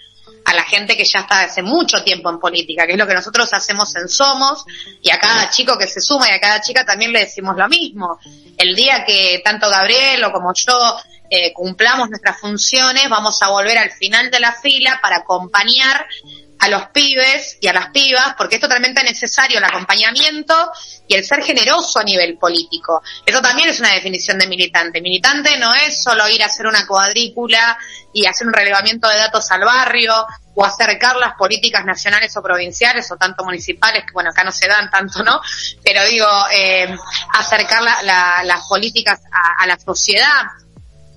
a 0.47 0.53
la 0.53 0.63
gente 0.63 0.95
que 0.95 1.03
ya 1.03 1.19
está 1.19 1.41
hace 1.41 1.61
mucho 1.61 2.01
tiempo 2.05 2.29
en 2.29 2.39
política, 2.39 2.85
que 2.85 2.93
es 2.93 2.97
lo 2.97 3.05
que 3.05 3.13
nosotros 3.13 3.49
hacemos 3.51 3.93
en 3.97 4.07
Somos, 4.07 4.63
y 5.01 5.11
a 5.11 5.19
cada 5.19 5.49
chico 5.49 5.77
que 5.77 5.87
se 5.87 5.99
suma 5.99 6.29
y 6.29 6.31
a 6.31 6.39
cada 6.39 6.61
chica 6.61 6.85
también 6.85 7.11
le 7.11 7.19
decimos 7.19 7.57
lo 7.57 7.67
mismo. 7.67 8.17
El 8.57 8.73
día 8.73 9.03
que 9.05 9.41
tanto 9.43 9.69
Gabriel 9.69 10.23
o 10.23 10.31
como 10.31 10.53
yo 10.55 10.73
eh, 11.29 11.51
cumplamos 11.51 12.09
nuestras 12.09 12.39
funciones, 12.39 13.09
vamos 13.09 13.41
a 13.41 13.49
volver 13.49 13.77
al 13.77 13.91
final 13.91 14.31
de 14.31 14.39
la 14.39 14.53
fila 14.53 14.99
para 15.01 15.17
acompañar 15.17 16.07
a 16.59 16.69
los 16.69 16.87
pibes 16.87 17.57
y 17.61 17.67
a 17.67 17.73
las 17.73 17.89
pibas, 17.89 18.35
porque 18.37 18.55
es 18.55 18.61
totalmente 18.61 19.03
necesario 19.03 19.57
el 19.57 19.63
acompañamiento 19.63 20.71
y 21.07 21.15
el 21.15 21.23
ser 21.23 21.43
generoso 21.43 21.99
a 21.99 22.03
nivel 22.03 22.37
político. 22.37 23.01
Eso 23.25 23.41
también 23.41 23.69
es 23.69 23.79
una 23.79 23.93
definición 23.93 24.37
de 24.37 24.47
militante. 24.47 25.01
Militante 25.01 25.57
no 25.57 25.73
es 25.73 26.01
solo 26.01 26.27
ir 26.29 26.41
a 26.43 26.47
hacer 26.47 26.67
una 26.67 26.85
cuadrícula 26.85 27.77
y 28.13 28.25
hacer 28.25 28.47
un 28.47 28.53
relevamiento 28.53 29.07
de 29.07 29.17
datos 29.17 29.49
al 29.51 29.61
barrio 29.61 30.13
o 30.55 30.65
acercar 30.65 31.17
las 31.17 31.35
políticas 31.35 31.85
nacionales 31.85 32.35
o 32.35 32.41
provinciales 32.41 33.11
o 33.11 33.15
tanto 33.15 33.43
municipales, 33.43 34.03
que 34.05 34.11
bueno, 34.11 34.31
acá 34.31 34.43
no 34.43 34.51
se 34.51 34.67
dan 34.67 34.89
tanto, 34.89 35.23
¿no? 35.23 35.39
Pero 35.83 36.03
digo, 36.05 36.27
eh, 36.51 36.95
acercar 37.33 37.83
la, 37.83 38.01
la, 38.01 38.43
las 38.43 38.67
políticas 38.67 39.19
a, 39.31 39.63
a 39.63 39.67
la 39.67 39.77
sociedad 39.77 40.43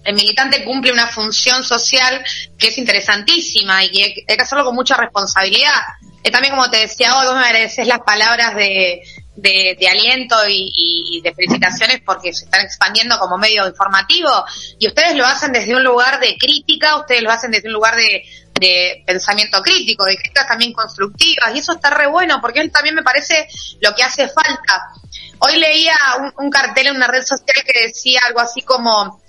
el 0.04 0.14
militante 0.14 0.64
cumple 0.64 0.92
una 0.92 1.06
función 1.06 1.62
social 1.62 2.24
que 2.58 2.68
es 2.68 2.78
interesantísima 2.78 3.84
y 3.84 4.02
hay 4.02 4.14
que 4.14 4.42
hacerlo 4.42 4.64
con 4.64 4.74
mucha 4.74 4.96
responsabilidad. 4.96 5.80
Es 6.22 6.32
también 6.32 6.54
como 6.54 6.70
te 6.70 6.78
decía 6.78 7.16
hoy, 7.16 7.26
vos 7.26 7.36
me 7.36 7.46
agradeces 7.46 7.86
las 7.86 8.00
palabras 8.00 8.54
de, 8.54 9.02
de, 9.36 9.76
de 9.78 9.88
aliento 9.88 10.36
y, 10.48 10.70
y, 10.76 11.20
de 11.22 11.34
felicitaciones 11.34 12.00
porque 12.04 12.32
se 12.32 12.44
están 12.44 12.62
expandiendo 12.62 13.18
como 13.18 13.38
medio 13.38 13.66
informativo 13.66 14.30
y 14.78 14.86
ustedes 14.86 15.16
lo 15.16 15.26
hacen 15.26 15.52
desde 15.52 15.74
un 15.74 15.82
lugar 15.82 16.20
de 16.20 16.36
crítica, 16.38 16.96
ustedes 16.96 17.22
lo 17.22 17.30
hacen 17.30 17.50
desde 17.50 17.68
un 17.68 17.74
lugar 17.74 17.96
de, 17.96 18.22
de 18.60 19.02
pensamiento 19.06 19.62
crítico, 19.62 20.04
de 20.04 20.16
críticas 20.16 20.46
también 20.46 20.72
constructivas 20.72 21.54
y 21.54 21.58
eso 21.58 21.72
está 21.72 21.90
re 21.90 22.06
bueno 22.06 22.38
porque 22.40 22.60
él 22.60 22.70
también 22.70 22.94
me 22.94 23.02
parece 23.02 23.48
lo 23.80 23.94
que 23.94 24.02
hace 24.02 24.28
falta. 24.28 24.90
Hoy 25.38 25.58
leía 25.58 25.96
un 26.36 26.50
cartel 26.50 26.88
en 26.88 26.96
una 26.96 27.06
red 27.06 27.22
social 27.22 27.64
que 27.64 27.86
decía 27.86 28.20
algo 28.26 28.40
así 28.40 28.60
como 28.60 29.19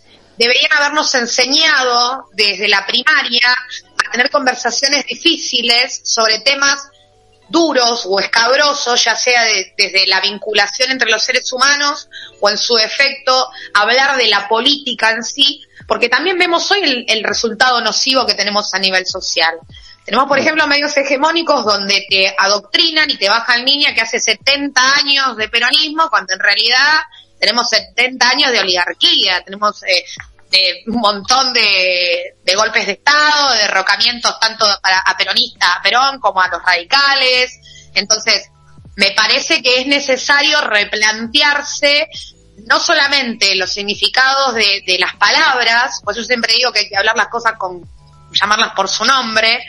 deberían 0.42 0.74
habernos 0.74 1.14
enseñado 1.14 2.26
desde 2.34 2.68
la 2.68 2.84
primaria 2.88 3.56
a 4.08 4.12
tener 4.12 4.32
conversaciones 4.32 5.06
difíciles 5.06 6.02
sobre 6.04 6.40
temas 6.40 6.90
duros 7.48 8.08
o 8.08 8.20
escabrosos, 8.20 9.04
ya 9.04 9.16
sea 9.16 9.44
de, 9.44 9.74
desde 9.78 10.08
la 10.08 10.20
vinculación 10.20 10.90
entre 10.90 11.12
los 11.12 11.22
seres 11.22 11.54
humanos 11.54 12.10
o 12.40 12.50
en 12.50 12.58
su 12.58 12.76
efecto 12.80 13.50
hablar 13.76 14.18
de 14.18 14.30
la 14.30 14.48
política 14.48 15.12
en 15.12 15.24
sí, 15.24 15.64
porque 15.88 16.10
también 16.10 16.40
vemos 16.40 16.72
hoy 16.72 17.06
el, 17.08 17.24
resultado 17.24 17.80
nocivo 17.82 18.26
que 18.26 18.34
tenemos 18.34 18.74
a 18.74 18.80
nivel 18.80 19.06
social. 19.06 19.60
Tenemos, 20.06 20.28
por 20.28 20.40
ejemplo, 20.40 20.66
medios 20.66 20.98
hegemónicos 20.98 21.64
donde 21.64 22.04
te 22.10 22.34
adoctrinan 22.36 23.12
y 23.12 23.18
te 23.18 23.30
bajan 23.30 23.64
línea 23.64 23.94
que 23.94 24.02
hace 24.02 24.20
70 24.20 24.82
años 24.96 25.38
de 25.38 25.50
peronismo, 25.50 26.10
cuando 26.10 26.34
en 26.34 26.40
realidad 26.40 27.02
tenemos 27.42 27.70
70 27.70 28.30
años 28.30 28.52
de 28.52 28.60
oligarquía, 28.60 29.42
tenemos 29.44 29.82
eh, 29.84 30.06
de 30.52 30.84
un 30.88 31.00
montón 31.00 31.54
de, 31.54 32.36
golpes 32.56 32.86
de 32.86 32.94
Estado, 32.94 33.54
de 33.54 33.60
derrocamientos 33.60 34.40
tanto 34.40 34.66
para, 34.82 35.00
a 35.00 35.18
peronista, 35.18 35.74
a 35.74 35.82
Perón, 35.82 36.20
como 36.20 36.42
a 36.42 36.50
los 36.50 36.62
radicales. 36.62 37.60
Entonces, 37.96 38.50
me 38.96 39.12
parece 39.12 39.62
que 39.62 39.80
es 39.80 39.88
necesario 39.88 40.62
replantearse 40.62 42.08
no 42.68 42.80
solamente 42.80 43.56
los 43.56 43.72
significados 43.72 44.54
de, 44.54 44.84
de 44.86 45.00
las 45.00 45.16
palabras, 45.16 46.02
por 46.04 46.14
eso 46.14 46.24
siempre 46.24 46.54
digo 46.54 46.72
que 46.72 46.80
hay 46.80 46.90
que 46.90 46.98
hablar 46.98 47.16
las 47.18 47.30
cosas 47.30 47.54
con, 47.58 47.82
llamarlas 48.34 48.74
por 48.74 48.88
su 48.88 49.06
nombre, 49.06 49.64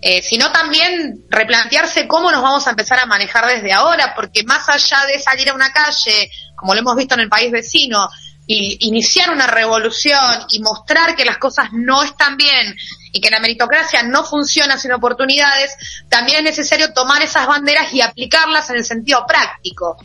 eh, 0.00 0.22
sino 0.22 0.52
también 0.52 1.24
replantearse 1.30 2.06
cómo 2.06 2.30
nos 2.30 2.42
vamos 2.42 2.66
a 2.66 2.70
empezar 2.70 2.98
a 2.98 3.06
manejar 3.06 3.46
desde 3.46 3.72
ahora, 3.72 4.14
porque 4.14 4.44
más 4.44 4.68
allá 4.68 5.06
de 5.06 5.18
salir 5.18 5.48
a 5.48 5.54
una 5.54 5.72
calle, 5.72 6.30
como 6.56 6.74
lo 6.74 6.80
hemos 6.80 6.96
visto 6.96 7.14
en 7.14 7.20
el 7.20 7.28
país 7.28 7.50
vecino, 7.50 8.08
y 8.46 8.86
iniciar 8.86 9.30
una 9.30 9.46
revolución 9.46 10.20
y 10.50 10.60
mostrar 10.60 11.16
que 11.16 11.24
las 11.24 11.38
cosas 11.38 11.68
no 11.72 12.02
están 12.02 12.36
bien 12.36 12.76
y 13.12 13.20
que 13.20 13.30
la 13.30 13.40
meritocracia 13.40 14.02
no 14.02 14.24
funciona 14.24 14.76
sin 14.78 14.92
oportunidades, 14.92 15.74
también 16.08 16.38
es 16.38 16.44
necesario 16.44 16.92
tomar 16.92 17.22
esas 17.22 17.46
banderas 17.46 17.92
y 17.92 18.00
aplicarlas 18.00 18.68
en 18.70 18.76
el 18.76 18.84
sentido 18.84 19.24
práctico. 19.26 19.96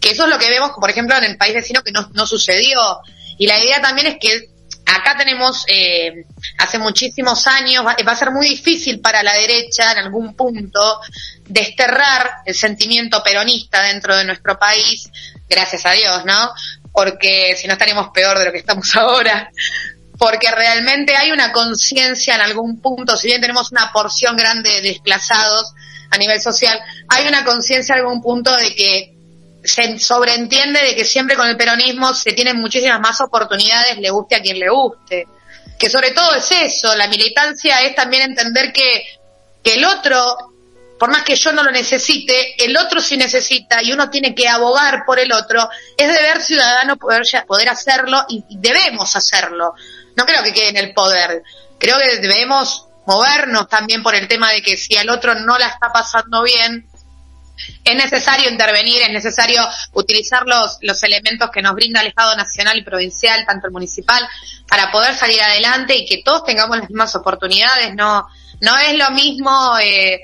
Que 0.00 0.10
eso 0.10 0.24
es 0.24 0.30
lo 0.30 0.38
que 0.38 0.48
vemos, 0.48 0.72
por 0.72 0.90
ejemplo, 0.90 1.16
en 1.16 1.24
el 1.24 1.36
país 1.36 1.54
vecino 1.54 1.82
que 1.82 1.92
no, 1.92 2.08
no 2.14 2.26
sucedió. 2.26 3.00
Y 3.38 3.46
la 3.46 3.58
idea 3.62 3.80
también 3.80 4.06
es 4.06 4.16
que 4.18 4.48
acá 4.86 5.16
tenemos, 5.16 5.64
eh, 5.68 6.24
hace 6.58 6.78
muchísimos 6.78 7.46
años, 7.46 7.84
va, 7.84 7.96
va 8.06 8.12
a 8.12 8.16
ser 8.16 8.30
muy 8.30 8.48
difícil 8.48 9.00
para 9.00 9.22
la 9.22 9.34
derecha 9.34 9.92
en 9.92 9.98
algún 9.98 10.34
punto 10.34 11.00
desterrar 11.46 12.30
el 12.46 12.54
sentimiento 12.54 13.22
peronista 13.22 13.82
dentro 13.82 14.16
de 14.16 14.24
nuestro 14.24 14.58
país, 14.58 15.10
gracias 15.48 15.84
a 15.86 15.92
Dios, 15.92 16.24
¿no? 16.24 16.52
Porque 16.92 17.56
si 17.56 17.66
no 17.66 17.72
estaríamos 17.72 18.08
peor 18.12 18.38
de 18.38 18.44
lo 18.44 18.52
que 18.52 18.58
estamos 18.58 18.94
ahora 18.96 19.50
porque 20.22 20.52
realmente 20.52 21.16
hay 21.16 21.32
una 21.32 21.50
conciencia 21.50 22.36
en 22.36 22.42
algún 22.42 22.80
punto, 22.80 23.16
si 23.16 23.26
bien 23.26 23.40
tenemos 23.40 23.72
una 23.72 23.90
porción 23.92 24.36
grande 24.36 24.70
de 24.70 24.82
desplazados 24.82 25.72
a 26.12 26.16
nivel 26.16 26.40
social, 26.40 26.78
hay 27.08 27.26
una 27.26 27.44
conciencia 27.44 27.96
en 27.96 28.02
algún 28.02 28.22
punto 28.22 28.54
de 28.54 28.72
que 28.72 29.16
se 29.64 29.98
sobreentiende 29.98 30.80
de 30.80 30.94
que 30.94 31.04
siempre 31.04 31.34
con 31.34 31.48
el 31.48 31.56
peronismo 31.56 32.14
se 32.14 32.34
tienen 32.34 32.60
muchísimas 32.60 33.00
más 33.00 33.20
oportunidades, 33.20 33.98
le 33.98 34.10
guste 34.10 34.36
a 34.36 34.42
quien 34.42 34.60
le 34.60 34.68
guste. 34.68 35.26
Que 35.76 35.90
sobre 35.90 36.12
todo 36.12 36.34
es 36.34 36.52
eso, 36.52 36.94
la 36.94 37.08
militancia 37.08 37.82
es 37.82 37.96
también 37.96 38.22
entender 38.22 38.72
que, 38.72 39.04
que 39.64 39.74
el 39.74 39.84
otro, 39.84 40.51
por 41.02 41.10
más 41.10 41.24
que 41.24 41.34
yo 41.34 41.50
no 41.50 41.64
lo 41.64 41.72
necesite, 41.72 42.64
el 42.64 42.76
otro 42.76 43.00
sí 43.00 43.16
necesita 43.16 43.82
y 43.82 43.90
uno 43.92 44.08
tiene 44.08 44.36
que 44.36 44.48
abogar 44.48 45.04
por 45.04 45.18
el 45.18 45.32
otro, 45.32 45.68
es 45.96 46.06
deber 46.06 46.40
ciudadano 46.40 46.96
poder, 46.96 47.22
poder 47.44 47.68
hacerlo 47.70 48.24
y 48.28 48.44
debemos 48.50 49.16
hacerlo 49.16 49.74
no 50.16 50.24
creo 50.26 50.42
que 50.42 50.52
quede 50.52 50.68
en 50.70 50.76
el 50.76 50.94
poder. 50.94 51.42
Creo 51.78 51.98
que 51.98 52.18
debemos 52.18 52.86
movernos 53.06 53.68
también 53.68 54.02
por 54.02 54.14
el 54.14 54.28
tema 54.28 54.50
de 54.50 54.62
que 54.62 54.76
si 54.76 54.96
al 54.96 55.10
otro 55.10 55.34
no 55.34 55.58
la 55.58 55.66
está 55.66 55.92
pasando 55.92 56.42
bien, 56.42 56.86
es 57.84 57.96
necesario 57.96 58.50
intervenir, 58.50 59.02
es 59.02 59.10
necesario 59.10 59.62
utilizar 59.92 60.46
los, 60.46 60.78
los 60.80 61.02
elementos 61.02 61.50
que 61.50 61.62
nos 61.62 61.74
brinda 61.74 62.00
el 62.00 62.08
Estado 62.08 62.36
nacional 62.36 62.78
y 62.78 62.82
provincial, 62.82 63.44
tanto 63.46 63.66
el 63.66 63.72
municipal, 63.72 64.26
para 64.68 64.90
poder 64.90 65.14
salir 65.14 65.40
adelante 65.40 65.96
y 65.96 66.06
que 66.06 66.22
todos 66.22 66.44
tengamos 66.44 66.78
las 66.78 66.88
mismas 66.88 67.14
oportunidades. 67.14 67.94
No, 67.94 68.26
no 68.60 68.78
es 68.78 68.96
lo 68.96 69.10
mismo, 69.10 69.78
eh, 69.80 70.20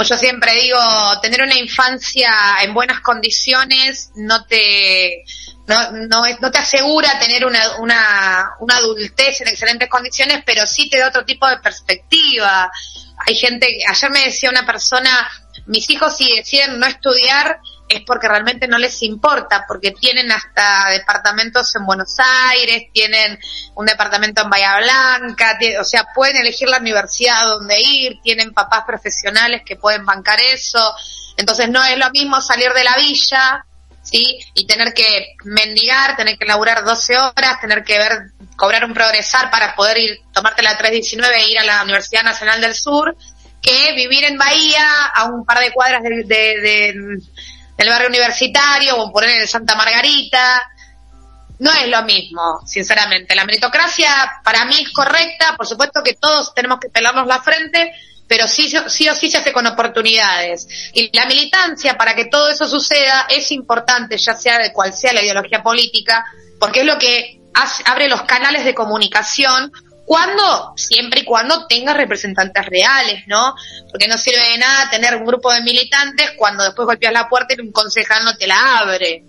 como 0.00 0.08
yo 0.08 0.16
siempre 0.16 0.54
digo, 0.54 0.78
tener 1.20 1.42
una 1.42 1.58
infancia 1.58 2.32
en 2.62 2.72
buenas 2.72 3.00
condiciones 3.00 4.10
no 4.14 4.46
te, 4.46 5.26
no, 5.66 5.90
no, 6.08 6.22
no 6.40 6.50
te 6.50 6.58
asegura 6.58 7.18
tener 7.18 7.44
una, 7.44 7.60
una, 7.80 8.52
una 8.60 8.76
adultez 8.76 9.42
en 9.42 9.48
excelentes 9.48 9.90
condiciones, 9.90 10.42
pero 10.46 10.66
sí 10.66 10.88
te 10.88 10.98
da 10.98 11.08
otro 11.08 11.26
tipo 11.26 11.46
de 11.46 11.58
perspectiva. 11.58 12.72
Hay 13.26 13.34
gente, 13.34 13.66
ayer 13.86 14.10
me 14.10 14.24
decía 14.24 14.48
una 14.48 14.64
persona, 14.64 15.10
mis 15.66 15.90
hijos 15.90 16.16
si 16.16 16.34
deciden 16.34 16.78
no 16.78 16.86
estudiar 16.86 17.60
es 17.90 18.02
porque 18.06 18.28
realmente 18.28 18.68
no 18.68 18.78
les 18.78 19.02
importa, 19.02 19.64
porque 19.66 19.90
tienen 19.90 20.30
hasta 20.30 20.90
departamentos 20.90 21.74
en 21.74 21.84
Buenos 21.84 22.14
Aires, 22.18 22.84
tienen 22.92 23.38
un 23.74 23.86
departamento 23.86 24.42
en 24.42 24.50
Bahía 24.50 24.78
Blanca, 24.78 25.58
o 25.80 25.84
sea, 25.84 26.06
pueden 26.14 26.36
elegir 26.36 26.68
la 26.68 26.78
universidad 26.78 27.44
donde 27.46 27.80
ir, 27.80 28.20
tienen 28.22 28.52
papás 28.52 28.84
profesionales 28.86 29.62
que 29.66 29.76
pueden 29.76 30.06
bancar 30.06 30.38
eso, 30.40 30.94
entonces 31.36 31.68
no 31.68 31.84
es 31.84 31.98
lo 31.98 32.10
mismo 32.10 32.40
salir 32.40 32.72
de 32.72 32.84
la 32.84 32.96
villa 32.96 33.66
¿sí? 34.02 34.38
Y 34.54 34.66
tener 34.66 34.92
que 34.94 35.34
mendigar, 35.44 36.16
tener 36.16 36.38
que 36.38 36.46
laburar 36.46 36.84
12 36.84 37.18
horas, 37.18 37.60
tener 37.60 37.84
que 37.84 37.98
ver, 37.98 38.30
cobrar 38.56 38.84
un 38.84 38.94
progresar 38.94 39.50
para 39.50 39.74
poder 39.74 39.98
ir, 39.98 40.20
tomarte 40.32 40.62
la 40.62 40.76
319 40.76 41.36
e 41.36 41.50
ir 41.50 41.58
a 41.58 41.64
la 41.64 41.82
Universidad 41.82 42.22
Nacional 42.22 42.60
del 42.60 42.74
Sur, 42.74 43.16
que 43.60 43.92
vivir 43.94 44.24
en 44.24 44.38
Bahía, 44.38 45.06
a 45.14 45.24
un 45.24 45.44
par 45.44 45.60
de 45.60 45.72
cuadras 45.72 46.02
de, 46.02 47.18
del 47.80 47.88
barrio 47.88 48.08
universitario, 48.08 48.98
o 48.98 49.10
poner 49.10 49.40
en 49.40 49.48
Santa 49.48 49.74
Margarita, 49.74 50.70
no 51.60 51.72
es 51.72 51.88
lo 51.88 52.02
mismo, 52.02 52.60
sinceramente. 52.66 53.34
La 53.34 53.46
meritocracia 53.46 54.10
para 54.44 54.66
mí 54.66 54.76
es 54.82 54.90
correcta, 54.90 55.56
por 55.56 55.66
supuesto 55.66 56.02
que 56.02 56.14
todos 56.14 56.52
tenemos 56.54 56.78
que 56.78 56.90
pelarnos 56.90 57.26
la 57.26 57.40
frente, 57.40 57.94
pero 58.28 58.46
sí, 58.46 58.70
sí 58.88 59.08
o 59.08 59.14
sí 59.14 59.30
se 59.30 59.38
hace 59.38 59.52
con 59.52 59.66
oportunidades. 59.66 60.68
Y 60.92 61.10
la 61.16 61.24
militancia, 61.24 61.96
para 61.96 62.14
que 62.14 62.26
todo 62.26 62.50
eso 62.50 62.68
suceda, 62.68 63.26
es 63.30 63.50
importante, 63.50 64.18
ya 64.18 64.34
sea 64.34 64.58
de 64.58 64.74
cual 64.74 64.92
sea 64.92 65.14
la 65.14 65.22
ideología 65.22 65.62
política, 65.62 66.24
porque 66.58 66.80
es 66.80 66.86
lo 66.86 66.98
que 66.98 67.40
abre 67.86 68.08
los 68.08 68.22
canales 68.22 68.66
de 68.66 68.74
comunicación 68.74 69.72
cuando, 70.04 70.72
siempre 70.76 71.20
y 71.20 71.24
cuando 71.24 71.66
tengas 71.66 71.96
representantes 71.96 72.66
reales, 72.66 73.24
¿no? 73.26 73.54
Porque 73.90 74.08
no 74.08 74.18
sirve 74.18 74.52
de 74.52 74.58
nada 74.58 74.90
tener 74.90 75.16
un 75.16 75.24
grupo 75.24 75.52
de 75.52 75.62
militantes 75.62 76.32
cuando 76.36 76.64
después 76.64 76.86
golpeas 76.86 77.12
la 77.12 77.28
puerta 77.28 77.54
y 77.56 77.60
un 77.60 77.72
concejal 77.72 78.24
no 78.24 78.36
te 78.36 78.46
la 78.46 78.78
abre. 78.80 79.24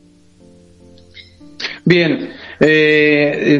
Bien, 1.86 2.34
eh, 2.60 3.58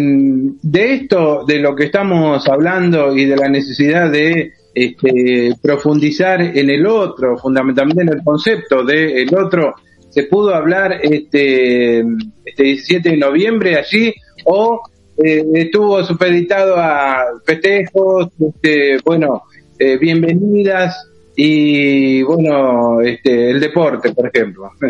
de 0.62 0.94
esto, 0.94 1.44
de 1.46 1.60
lo 1.60 1.76
que 1.76 1.86
estamos 1.86 2.48
hablando 2.48 3.16
y 3.16 3.26
de 3.26 3.36
la 3.36 3.50
necesidad 3.50 4.10
de 4.10 4.54
este, 4.74 5.56
profundizar 5.62 6.42
en 6.42 6.70
el 6.70 6.86
otro, 6.86 7.38
fundamentalmente 7.38 8.04
en 8.04 8.10
el 8.10 8.24
concepto 8.24 8.84
de 8.84 9.24
el 9.24 9.36
otro, 9.36 9.76
se 10.10 10.24
pudo 10.24 10.54
hablar 10.54 11.00
este, 11.02 12.00
este 12.46 12.64
17 12.64 13.10
de 13.10 13.18
noviembre 13.18 13.78
allí 13.78 14.14
o 14.46 14.82
eh, 15.18 15.44
estuvo 15.54 16.04
supeditado 16.04 16.76
a 16.78 17.26
festejos, 17.46 18.28
este, 18.40 18.98
bueno, 19.04 19.44
eh, 19.78 19.98
bienvenidas 19.98 20.96
y 21.36 22.22
bueno, 22.24 23.02
este, 23.02 23.52
el 23.52 23.60
deporte, 23.60 24.14
por 24.14 24.28
ejemplo. 24.28 24.72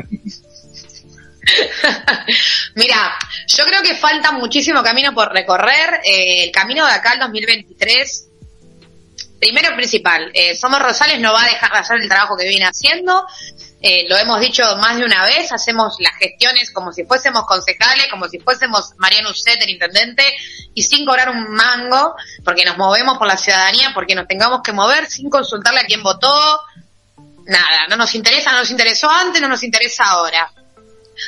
Mira, 2.75 3.13
yo 3.47 3.63
creo 3.65 3.81
que 3.81 3.95
falta 3.95 4.31
muchísimo 4.31 4.83
camino 4.83 5.13
por 5.13 5.33
recorrer. 5.33 6.01
Eh, 6.05 6.43
el 6.43 6.51
camino 6.51 6.85
de 6.85 6.93
acá 6.93 7.11
al 7.11 7.19
2023 7.19 8.31
primero 9.41 9.75
principal, 9.75 10.29
eh, 10.35 10.55
Somos 10.55 10.79
Rosales 10.79 11.19
no 11.19 11.33
va 11.33 11.43
a 11.43 11.47
dejar 11.47 11.71
de 11.71 11.79
hacer 11.79 11.97
el 11.99 12.07
trabajo 12.07 12.37
que 12.37 12.47
viene 12.47 12.65
haciendo, 12.65 13.25
eh, 13.83 14.05
lo 14.07 14.15
hemos 14.15 14.39
dicho 14.39 14.63
más 14.77 14.97
de 14.97 15.05
una 15.05 15.25
vez, 15.25 15.51
hacemos 15.51 15.95
las 15.99 16.15
gestiones 16.17 16.69
como 16.71 16.93
si 16.93 17.03
fuésemos 17.03 17.45
concejales, 17.47 18.07
como 18.11 18.27
si 18.27 18.37
fuésemos 18.37 18.91
Mariano 18.97 19.31
Uset, 19.31 19.59
el 19.59 19.71
intendente, 19.71 20.23
y 20.75 20.83
sin 20.83 21.03
cobrar 21.03 21.29
un 21.29 21.51
mango, 21.51 22.15
porque 22.45 22.63
nos 22.63 22.77
movemos 22.77 23.17
por 23.17 23.25
la 23.25 23.37
ciudadanía, 23.37 23.91
porque 23.95 24.13
nos 24.13 24.27
tengamos 24.27 24.61
que 24.63 24.71
mover 24.71 25.09
sin 25.09 25.31
consultarle 25.31 25.79
a 25.79 25.85
quién 25.85 26.03
votó, 26.03 26.61
nada, 27.47 27.87
no 27.89 27.95
nos 27.95 28.13
interesa, 28.13 28.51
no 28.51 28.59
nos 28.59 28.69
interesó 28.69 29.09
antes, 29.09 29.41
no 29.41 29.47
nos 29.47 29.63
interesa 29.63 30.03
ahora. 30.05 30.51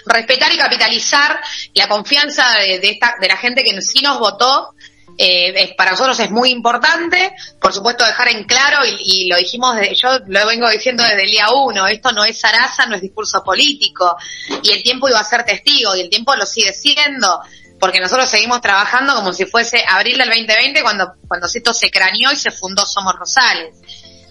Respetar 0.06 0.54
y 0.54 0.58
capitalizar 0.58 1.42
la 1.74 1.88
confianza 1.88 2.60
de, 2.60 2.80
de, 2.80 2.90
esta, 2.92 3.16
de 3.20 3.28
la 3.28 3.38
gente 3.38 3.64
que 3.64 3.82
sí 3.82 4.02
nos 4.02 4.20
votó 4.20 4.76
eh, 5.18 5.74
para 5.78 5.92
nosotros 5.92 6.20
es 6.20 6.32
muy 6.32 6.50
importante, 6.50 7.34
por 7.62 7.74
supuesto 7.74 8.06
dejar 8.06 8.30
en 8.30 8.46
claro, 8.46 8.80
y, 8.86 9.28
lo 9.28 9.38
dijimos, 9.38 9.76
de, 9.76 9.94
yo 9.96 10.20
lo 10.28 10.48
vengo 10.48 10.70
diciendo 10.70 11.04
desde 11.04 11.24
el 11.24 11.32
día 11.32 11.52
uno, 11.52 11.88
esto 11.88 12.12
no 12.12 12.24
es 12.24 12.40
zaraza, 12.40 12.86
no 12.86 12.96
es 12.96 13.02
discurso 13.02 13.44
político, 13.44 14.18
y 14.62 14.72
el 14.72 14.84
tiempo 14.84 15.10
iba 15.10 15.20
a 15.20 15.24
ser 15.24 15.44
testigo, 15.44 15.96
y 15.96 16.02
el 16.02 16.10
tiempo 16.10 16.36
lo 16.36 16.46
sigue 16.46 16.74
siendo, 16.74 17.42
porque 17.80 18.00
nosotros 18.00 18.30
seguimos 18.30 18.62
trabajando 18.62 19.14
como 19.16 19.34
si 19.34 19.46
fuese 19.46 19.84
abril 19.88 20.18
del 20.18 20.30
2020 20.30 20.82
cuando, 20.82 21.14
cuando 21.28 21.48
esto 21.48 21.74
se 21.74 21.92
craneó 21.92 22.32
y 22.32 22.36
se 22.36 22.50
fundó 22.50 22.86
Somos 22.86 23.14
Rosales. 23.16 23.76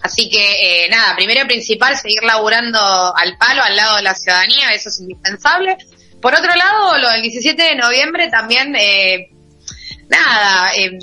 Así 0.01 0.29
que, 0.29 0.85
eh, 0.85 0.89
nada, 0.89 1.15
primero 1.15 1.43
y 1.43 1.45
principal, 1.45 1.95
seguir 1.95 2.23
laburando 2.23 2.79
al 3.15 3.37
palo, 3.37 3.63
al 3.63 3.75
lado 3.75 3.95
de 3.95 4.01
la 4.01 4.13
ciudadanía, 4.13 4.71
eso 4.73 4.89
es 4.89 4.99
indispensable. 4.99 5.77
Por 6.21 6.35
otro 6.35 6.53
lado, 6.55 6.97
lo 6.97 7.09
del 7.11 7.21
17 7.21 7.61
de 7.61 7.75
noviembre 7.75 8.27
también 8.27 8.75
eh, 8.75 9.29
nada, 10.09 10.75
eh, 10.75 10.97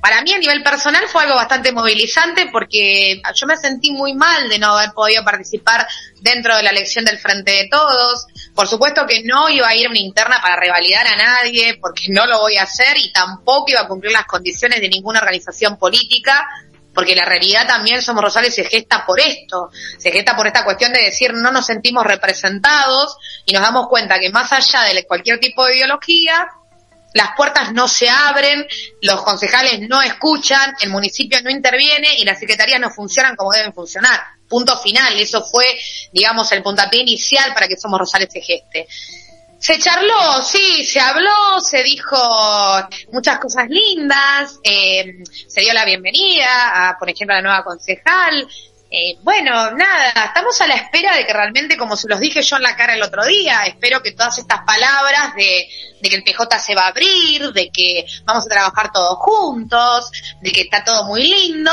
para 0.00 0.22
mí 0.22 0.32
a 0.32 0.38
nivel 0.38 0.62
personal 0.62 1.04
fue 1.08 1.24
algo 1.24 1.36
bastante 1.36 1.72
movilizante 1.72 2.48
porque 2.50 3.20
yo 3.34 3.46
me 3.46 3.56
sentí 3.56 3.92
muy 3.92 4.14
mal 4.14 4.48
de 4.48 4.58
no 4.58 4.76
haber 4.76 4.92
podido 4.92 5.22
participar 5.24 5.86
dentro 6.20 6.56
de 6.56 6.62
la 6.62 6.70
elección 6.70 7.04
del 7.04 7.18
Frente 7.18 7.52
de 7.52 7.68
Todos. 7.70 8.26
Por 8.54 8.66
supuesto 8.66 9.06
que 9.06 9.22
no 9.24 9.48
iba 9.50 9.68
a 9.68 9.74
ir 9.74 9.86
a 9.86 9.90
una 9.90 9.98
interna 9.98 10.38
para 10.40 10.56
revalidar 10.56 11.06
a 11.06 11.16
nadie 11.16 11.78
porque 11.80 12.06
no 12.08 12.26
lo 12.26 12.40
voy 12.40 12.56
a 12.56 12.62
hacer 12.62 12.96
y 12.96 13.12
tampoco 13.12 13.66
iba 13.68 13.82
a 13.82 13.88
cumplir 13.88 14.12
las 14.12 14.24
condiciones 14.24 14.80
de 14.80 14.88
ninguna 14.88 15.18
organización 15.18 15.76
política 15.76 16.46
porque 16.94 17.14
la 17.14 17.24
realidad 17.24 17.66
también 17.66 18.02
Somos 18.02 18.24
Rosales 18.24 18.54
se 18.54 18.64
gesta 18.64 19.04
por 19.06 19.20
esto, 19.20 19.70
se 19.98 20.10
gesta 20.10 20.34
por 20.34 20.46
esta 20.46 20.64
cuestión 20.64 20.92
de 20.92 21.02
decir 21.02 21.32
no 21.34 21.52
nos 21.52 21.66
sentimos 21.66 22.04
representados 22.04 23.16
y 23.44 23.52
nos 23.52 23.62
damos 23.62 23.88
cuenta 23.88 24.18
que 24.18 24.30
más 24.30 24.52
allá 24.52 24.82
de 24.82 25.04
cualquier 25.04 25.38
tipo 25.38 25.64
de 25.66 25.76
ideología, 25.76 26.48
las 27.12 27.30
puertas 27.36 27.72
no 27.72 27.88
se 27.88 28.08
abren, 28.08 28.66
los 29.02 29.22
concejales 29.22 29.80
no 29.88 30.00
escuchan, 30.02 30.74
el 30.80 30.90
municipio 30.90 31.40
no 31.42 31.50
interviene 31.50 32.16
y 32.18 32.24
las 32.24 32.38
secretarías 32.38 32.80
no 32.80 32.90
funcionan 32.90 33.36
como 33.36 33.52
deben 33.52 33.72
funcionar. 33.72 34.20
Punto 34.48 34.78
final. 34.78 35.18
Eso 35.18 35.42
fue, 35.42 35.78
digamos, 36.12 36.50
el 36.52 36.62
puntapié 36.62 37.00
inicial 37.00 37.52
para 37.52 37.68
que 37.68 37.76
Somos 37.76 37.98
Rosales 37.98 38.28
se 38.32 38.40
geste. 38.40 38.86
Se 39.58 39.78
charló, 39.78 40.42
sí, 40.42 40.86
se 40.86 41.00
habló, 41.00 41.60
se 41.60 41.82
dijo 41.82 42.16
muchas 43.12 43.38
cosas 43.38 43.68
lindas, 43.68 44.58
eh, 44.64 45.22
se 45.46 45.60
dio 45.60 45.74
la 45.74 45.84
bienvenida 45.84 46.88
a, 46.88 46.98
por 46.98 47.10
ejemplo, 47.10 47.34
a 47.34 47.38
la 47.38 47.42
nueva 47.42 47.64
concejal. 47.64 48.48
Eh, 48.92 49.16
bueno, 49.22 49.70
nada, 49.70 50.12
estamos 50.26 50.60
a 50.60 50.66
la 50.66 50.74
espera 50.74 51.14
de 51.14 51.24
que 51.24 51.32
realmente, 51.32 51.76
como 51.76 51.96
se 51.96 52.08
los 52.08 52.18
dije 52.18 52.42
yo 52.42 52.56
en 52.56 52.62
la 52.62 52.74
cara 52.74 52.94
el 52.94 53.02
otro 53.02 53.24
día, 53.24 53.64
espero 53.66 54.02
que 54.02 54.10
todas 54.12 54.36
estas 54.38 54.62
palabras 54.64 55.32
de, 55.36 55.68
de 56.00 56.08
que 56.08 56.16
el 56.16 56.24
PJ 56.24 56.58
se 56.58 56.74
va 56.74 56.86
a 56.86 56.88
abrir, 56.88 57.52
de 57.52 57.70
que 57.70 58.04
vamos 58.24 58.46
a 58.46 58.48
trabajar 58.48 58.90
todos 58.92 59.16
juntos, 59.18 60.10
de 60.40 60.50
que 60.50 60.62
está 60.62 60.82
todo 60.82 61.04
muy 61.04 61.22
lindo, 61.22 61.72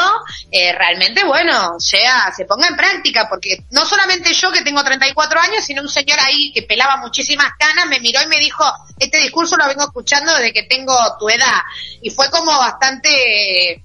eh, 0.52 0.74
realmente, 0.74 1.24
bueno, 1.24 1.80
sea, 1.80 2.32
se 2.36 2.46
ponga 2.46 2.68
en 2.68 2.76
práctica, 2.76 3.28
porque 3.28 3.64
no 3.72 3.84
solamente 3.86 4.32
yo 4.36 4.52
que 4.52 4.62
tengo 4.62 4.84
34 4.84 5.40
años, 5.40 5.64
sino 5.66 5.82
un 5.82 5.90
señor 5.90 6.20
ahí 6.20 6.52
que 6.54 6.64
pelaba 6.64 6.98
muchísimas 6.98 7.52
canas, 7.58 7.88
me 7.88 8.00
miró 8.00 8.22
y 8.22 8.28
me 8.28 8.38
dijo, 8.38 8.64
este 9.00 9.18
discurso 9.18 9.58
lo 9.58 9.68
vengo 9.68 9.84
escuchando 9.84 10.36
desde 10.36 10.54
que 10.54 10.64
tengo 10.64 10.96
tu 11.20 11.30
edad. 11.30 11.62
Y 12.02 12.12
fue 12.12 12.30
como 12.30 12.56
bastante 12.58 13.84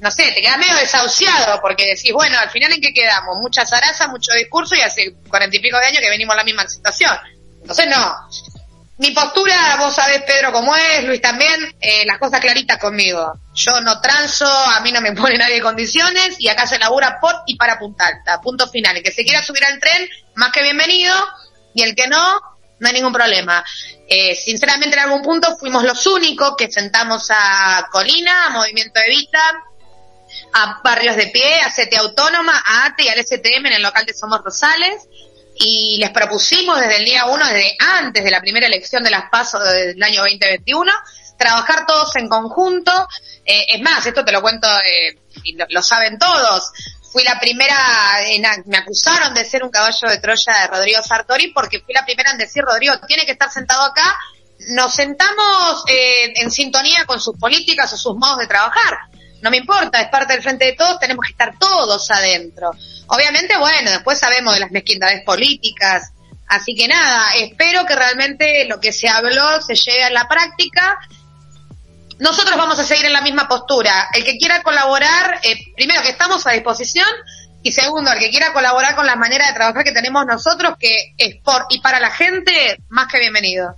no 0.00 0.10
sé, 0.10 0.30
te 0.32 0.40
quedas 0.40 0.58
medio 0.58 0.76
desahuciado 0.76 1.60
porque 1.60 1.94
decís, 1.94 2.12
bueno, 2.12 2.38
al 2.38 2.50
final 2.50 2.72
en 2.72 2.80
qué 2.80 2.92
quedamos, 2.92 3.38
mucha 3.40 3.66
zaraza, 3.66 4.08
mucho 4.08 4.32
discurso 4.34 4.74
y 4.76 4.80
hace 4.80 5.14
cuarenta 5.28 5.56
y 5.56 5.60
pico 5.60 5.78
de 5.78 5.86
años 5.86 6.00
que 6.00 6.10
venimos 6.10 6.34
en 6.34 6.38
la 6.38 6.44
misma 6.44 6.68
situación. 6.68 7.16
Entonces 7.60 7.88
no. 7.88 8.14
Mi 8.98 9.12
postura, 9.12 9.76
vos 9.78 9.94
sabés 9.94 10.22
Pedro 10.22 10.50
cómo 10.50 10.74
es, 10.74 11.04
Luis 11.04 11.20
también, 11.20 11.72
eh, 11.80 12.04
las 12.04 12.18
cosas 12.18 12.40
claritas 12.40 12.78
conmigo. 12.78 13.32
Yo 13.54 13.80
no 13.80 14.00
transo, 14.00 14.46
a 14.46 14.80
mí 14.80 14.90
no 14.90 15.00
me 15.00 15.12
pone 15.12 15.38
nadie 15.38 15.60
condiciones 15.60 16.34
y 16.40 16.48
acá 16.48 16.66
se 16.66 16.80
labura 16.80 17.18
por 17.20 17.32
y 17.46 17.56
para 17.56 17.78
Punta 17.78 18.06
Alta. 18.06 18.40
Punto 18.40 18.68
final. 18.68 18.96
El 18.96 19.04
que 19.04 19.12
se 19.12 19.22
quiera 19.24 19.40
subir 19.42 19.64
al 19.64 19.78
tren, 19.78 20.08
más 20.34 20.50
que 20.50 20.62
bienvenido, 20.62 21.14
y 21.74 21.82
el 21.82 21.94
que 21.94 22.08
no, 22.08 22.40
no 22.80 22.88
hay 22.88 22.94
ningún 22.94 23.12
problema. 23.12 23.64
Eh, 24.08 24.34
sinceramente 24.34 24.96
en 24.96 25.02
algún 25.04 25.22
punto 25.22 25.56
fuimos 25.56 25.84
los 25.84 26.04
únicos 26.06 26.54
que 26.56 26.68
sentamos 26.68 27.28
a 27.30 27.86
Colina, 27.92 28.46
a 28.46 28.50
Movimiento 28.50 28.98
Evita, 28.98 29.62
a 30.52 30.80
Barrios 30.82 31.16
de 31.16 31.28
Pie, 31.28 31.60
a 31.60 31.70
CT 31.70 31.96
Autónoma, 31.98 32.62
a 32.64 32.86
ATE 32.86 33.04
y 33.04 33.08
al 33.08 33.24
STM 33.24 33.66
en 33.66 33.72
el 33.74 33.82
local 33.82 34.04
de 34.06 34.14
Somos 34.14 34.40
Rosales 34.42 35.08
y 35.60 35.98
les 35.98 36.10
propusimos 36.10 36.78
desde 36.80 36.98
el 36.98 37.04
día 37.04 37.26
uno, 37.26 37.44
desde 37.46 37.76
antes 37.78 38.22
de 38.22 38.30
la 38.30 38.40
primera 38.40 38.66
elección 38.66 39.02
de 39.02 39.10
las 39.10 39.24
PASO 39.30 39.58
del 39.58 40.00
año 40.02 40.20
2021, 40.22 40.92
trabajar 41.36 41.84
todos 41.86 42.14
en 42.16 42.28
conjunto. 42.28 42.92
Eh, 43.44 43.66
es 43.74 43.80
más, 43.80 44.06
esto 44.06 44.24
te 44.24 44.32
lo 44.32 44.40
cuento 44.40 44.68
eh, 44.80 45.18
y 45.42 45.56
lo, 45.56 45.66
lo, 45.68 45.82
saben 45.82 46.18
todos. 46.18 46.70
Fui 47.12 47.24
la 47.24 47.40
primera, 47.40 47.76
en, 48.26 48.44
me 48.66 48.78
acusaron 48.78 49.34
de 49.34 49.44
ser 49.44 49.64
un 49.64 49.70
caballo 49.70 50.08
de 50.08 50.18
Troya 50.18 50.60
de 50.60 50.66
Rodrigo 50.68 51.02
Sartori 51.02 51.48
porque 51.52 51.80
fui 51.80 51.94
la 51.94 52.04
primera 52.04 52.30
en 52.30 52.38
decir, 52.38 52.62
Rodrigo, 52.62 52.94
tiene 53.06 53.26
que 53.26 53.32
estar 53.32 53.50
sentado 53.50 53.82
acá. 53.82 54.16
Nos 54.70 54.94
sentamos 54.94 55.84
eh, 55.88 56.34
en 56.36 56.50
sintonía 56.50 57.04
con 57.06 57.20
sus 57.20 57.36
políticas 57.36 57.92
o 57.92 57.96
sus 57.96 58.16
modos 58.16 58.38
de 58.38 58.46
trabajar 58.46 58.98
no 59.40 59.50
me 59.50 59.58
importa, 59.58 60.00
es 60.00 60.08
parte 60.08 60.32
del 60.32 60.42
frente 60.42 60.66
de 60.66 60.72
todos, 60.72 60.98
tenemos 60.98 61.24
que 61.24 61.32
estar 61.32 61.56
todos 61.58 62.10
adentro. 62.10 62.70
Obviamente, 63.06 63.56
bueno, 63.56 63.90
después 63.90 64.18
sabemos 64.18 64.54
de 64.54 64.60
las 64.60 64.70
mezquindades 64.70 65.22
políticas, 65.24 66.12
así 66.48 66.74
que 66.74 66.88
nada, 66.88 67.32
espero 67.36 67.86
que 67.86 67.94
realmente 67.94 68.66
lo 68.66 68.80
que 68.80 68.92
se 68.92 69.08
habló 69.08 69.60
se 69.62 69.74
lleve 69.74 70.04
a 70.04 70.10
la 70.10 70.28
práctica. 70.28 70.98
Nosotros 72.18 72.56
vamos 72.56 72.78
a 72.80 72.84
seguir 72.84 73.06
en 73.06 73.12
la 73.12 73.20
misma 73.20 73.46
postura. 73.46 74.08
El 74.12 74.24
que 74.24 74.38
quiera 74.38 74.62
colaborar, 74.62 75.40
eh, 75.44 75.56
primero 75.76 76.02
que 76.02 76.10
estamos 76.10 76.44
a 76.46 76.50
disposición 76.50 77.08
y 77.62 77.70
segundo, 77.70 78.10
el 78.12 78.18
que 78.18 78.30
quiera 78.30 78.52
colaborar 78.52 78.96
con 78.96 79.06
la 79.06 79.14
manera 79.14 79.46
de 79.46 79.52
trabajar 79.52 79.84
que 79.84 79.92
tenemos 79.92 80.26
nosotros, 80.26 80.74
que 80.80 81.14
es 81.16 81.36
por 81.42 81.66
y 81.70 81.80
para 81.80 82.00
la 82.00 82.10
gente, 82.10 82.78
más 82.88 83.06
que 83.06 83.20
bienvenido. 83.20 83.76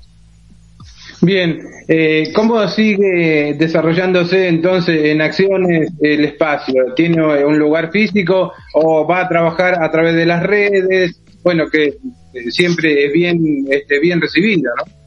Bien, 1.22 1.60
eh, 1.86 2.32
¿cómo 2.34 2.66
sigue 2.68 3.54
desarrollándose 3.58 4.48
entonces 4.48 5.04
en 5.04 5.20
acciones 5.20 5.90
el 6.00 6.24
espacio? 6.24 6.94
¿Tiene 6.96 7.22
un 7.44 7.58
lugar 7.58 7.90
físico 7.90 8.54
o 8.72 9.06
va 9.06 9.20
a 9.20 9.28
trabajar 9.28 9.82
a 9.82 9.90
través 9.90 10.14
de 10.14 10.24
las 10.24 10.42
redes? 10.42 11.20
Bueno, 11.42 11.68
que 11.68 11.98
eh, 12.32 12.50
siempre 12.50 13.06
es 13.06 13.12
bien, 13.12 13.38
este, 13.70 13.98
bien 14.00 14.20
recibida, 14.20 14.70
¿no? 14.78 15.00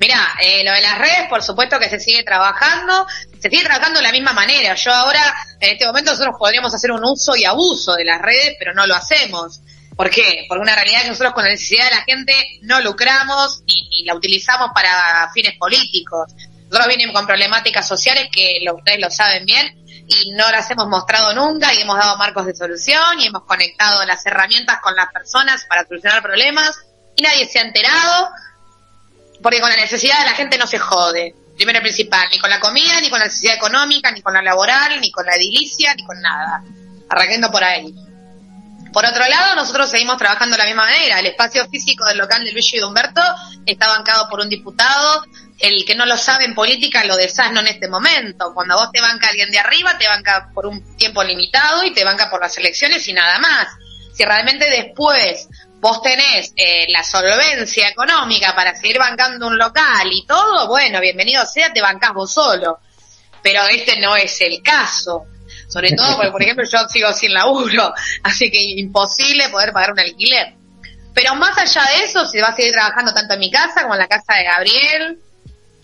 Mira, 0.00 0.16
eh, 0.40 0.64
lo 0.64 0.72
de 0.72 0.80
las 0.80 0.98
redes, 0.98 1.28
por 1.28 1.42
supuesto 1.42 1.78
que 1.78 1.90
se 1.90 1.98
sigue 1.98 2.22
trabajando, 2.22 3.06
se 3.40 3.50
sigue 3.50 3.64
trabajando 3.64 3.98
de 3.98 4.04
la 4.04 4.12
misma 4.12 4.32
manera. 4.32 4.74
Yo 4.74 4.92
ahora, 4.92 5.20
en 5.60 5.72
este 5.72 5.86
momento, 5.86 6.12
nosotros 6.12 6.36
podríamos 6.38 6.72
hacer 6.72 6.92
un 6.92 7.04
uso 7.04 7.36
y 7.36 7.44
abuso 7.44 7.94
de 7.94 8.04
las 8.04 8.22
redes, 8.22 8.54
pero 8.58 8.72
no 8.74 8.86
lo 8.86 8.94
hacemos. 8.94 9.60
¿Por 9.98 10.10
qué? 10.10 10.44
Porque 10.48 10.62
una 10.62 10.76
realidad 10.76 11.02
que 11.02 11.08
nosotros 11.08 11.32
con 11.32 11.42
la 11.42 11.50
necesidad 11.50 11.86
de 11.86 11.96
la 11.96 12.02
gente 12.02 12.32
no 12.62 12.80
lucramos 12.80 13.62
ni, 13.66 13.82
ni 13.88 14.04
la 14.04 14.14
utilizamos 14.14 14.70
para 14.72 15.28
fines 15.34 15.58
políticos. 15.58 16.30
Nosotros 16.68 16.86
venimos 16.86 17.16
con 17.16 17.26
problemáticas 17.26 17.88
sociales 17.88 18.28
que 18.32 18.60
ustedes 18.72 19.00
lo 19.00 19.10
saben 19.10 19.44
bien 19.44 19.66
y 20.06 20.30
no 20.36 20.48
las 20.52 20.70
hemos 20.70 20.86
mostrado 20.86 21.34
nunca 21.34 21.74
y 21.74 21.80
hemos 21.80 21.98
dado 21.98 22.16
marcos 22.16 22.46
de 22.46 22.54
solución 22.54 23.18
y 23.18 23.26
hemos 23.26 23.42
conectado 23.42 24.06
las 24.06 24.24
herramientas 24.24 24.78
con 24.80 24.94
las 24.94 25.12
personas 25.12 25.66
para 25.68 25.84
solucionar 25.84 26.22
problemas 26.22 26.78
y 27.16 27.22
nadie 27.22 27.46
se 27.46 27.58
ha 27.58 27.62
enterado 27.62 28.28
porque 29.42 29.60
con 29.60 29.68
la 29.68 29.78
necesidad 29.78 30.20
de 30.20 30.26
la 30.26 30.34
gente 30.34 30.58
no 30.58 30.68
se 30.68 30.78
jode. 30.78 31.34
Primero 31.56 31.80
y 31.80 31.82
principal, 31.82 32.28
ni 32.30 32.38
con 32.38 32.50
la 32.50 32.60
comida, 32.60 33.00
ni 33.00 33.10
con 33.10 33.18
la 33.18 33.24
necesidad 33.24 33.56
económica, 33.56 34.12
ni 34.12 34.22
con 34.22 34.32
la 34.32 34.42
laboral, 34.42 35.00
ni 35.00 35.10
con 35.10 35.26
la 35.26 35.34
edilicia, 35.34 35.92
ni 35.96 36.06
con 36.06 36.20
nada. 36.20 36.62
Arranquendo 37.08 37.50
por 37.50 37.64
ahí. 37.64 37.92
Por 38.92 39.04
otro 39.04 39.26
lado, 39.26 39.54
nosotros 39.54 39.90
seguimos 39.90 40.16
trabajando 40.16 40.56
de 40.56 40.62
la 40.62 40.66
misma 40.66 40.84
manera. 40.84 41.20
El 41.20 41.26
espacio 41.26 41.68
físico 41.68 42.06
del 42.06 42.18
local 42.18 42.44
de 42.44 42.52
Luigi 42.52 42.76
y 42.76 42.80
de 42.80 42.86
Humberto 42.86 43.20
está 43.66 43.88
bancado 43.88 44.28
por 44.28 44.40
un 44.40 44.48
diputado. 44.48 45.24
El 45.58 45.84
que 45.84 45.94
no 45.94 46.06
lo 46.06 46.16
sabe 46.16 46.44
en 46.44 46.54
política 46.54 47.04
lo 47.04 47.16
desasno 47.16 47.60
en 47.60 47.66
este 47.66 47.88
momento. 47.88 48.52
Cuando 48.54 48.76
vos 48.76 48.90
te 48.92 49.00
banca 49.00 49.28
alguien 49.28 49.50
de 49.50 49.58
arriba, 49.58 49.98
te 49.98 50.08
banca 50.08 50.50
por 50.54 50.66
un 50.66 50.96
tiempo 50.96 51.22
limitado 51.22 51.84
y 51.84 51.92
te 51.92 52.04
banca 52.04 52.30
por 52.30 52.40
las 52.40 52.56
elecciones 52.56 53.06
y 53.08 53.12
nada 53.12 53.38
más. 53.38 53.68
Si 54.14 54.24
realmente 54.24 54.70
después 54.70 55.48
vos 55.80 56.00
tenés 56.02 56.52
eh, 56.56 56.86
la 56.88 57.04
solvencia 57.04 57.88
económica 57.88 58.54
para 58.54 58.74
seguir 58.74 58.98
bancando 58.98 59.46
un 59.46 59.58
local 59.58 60.08
y 60.10 60.26
todo, 60.26 60.66
bueno, 60.66 61.00
bienvenido 61.00 61.44
sea, 61.44 61.72
te 61.72 61.82
bancás 61.82 62.14
vos 62.14 62.32
solo. 62.32 62.78
Pero 63.42 63.64
este 63.66 64.00
no 64.00 64.16
es 64.16 64.40
el 64.40 64.62
caso 64.62 65.26
sobre 65.68 65.92
todo 65.92 66.16
porque, 66.16 66.30
por 66.30 66.42
ejemplo, 66.42 66.64
yo 66.64 66.78
sigo 66.88 67.12
sin 67.12 67.32
laburo, 67.32 67.92
así 68.22 68.50
que 68.50 68.60
imposible 68.60 69.48
poder 69.50 69.72
pagar 69.72 69.92
un 69.92 70.00
alquiler. 70.00 70.54
Pero 71.14 71.34
más 71.34 71.56
allá 71.58 71.82
de 71.90 72.04
eso, 72.04 72.26
se 72.26 72.40
va 72.40 72.48
a 72.48 72.56
seguir 72.56 72.72
trabajando 72.72 73.12
tanto 73.12 73.34
en 73.34 73.40
mi 73.40 73.50
casa 73.50 73.82
como 73.82 73.94
en 73.94 74.00
la 74.00 74.08
casa 74.08 74.34
de 74.34 74.44
Gabriel, 74.44 75.18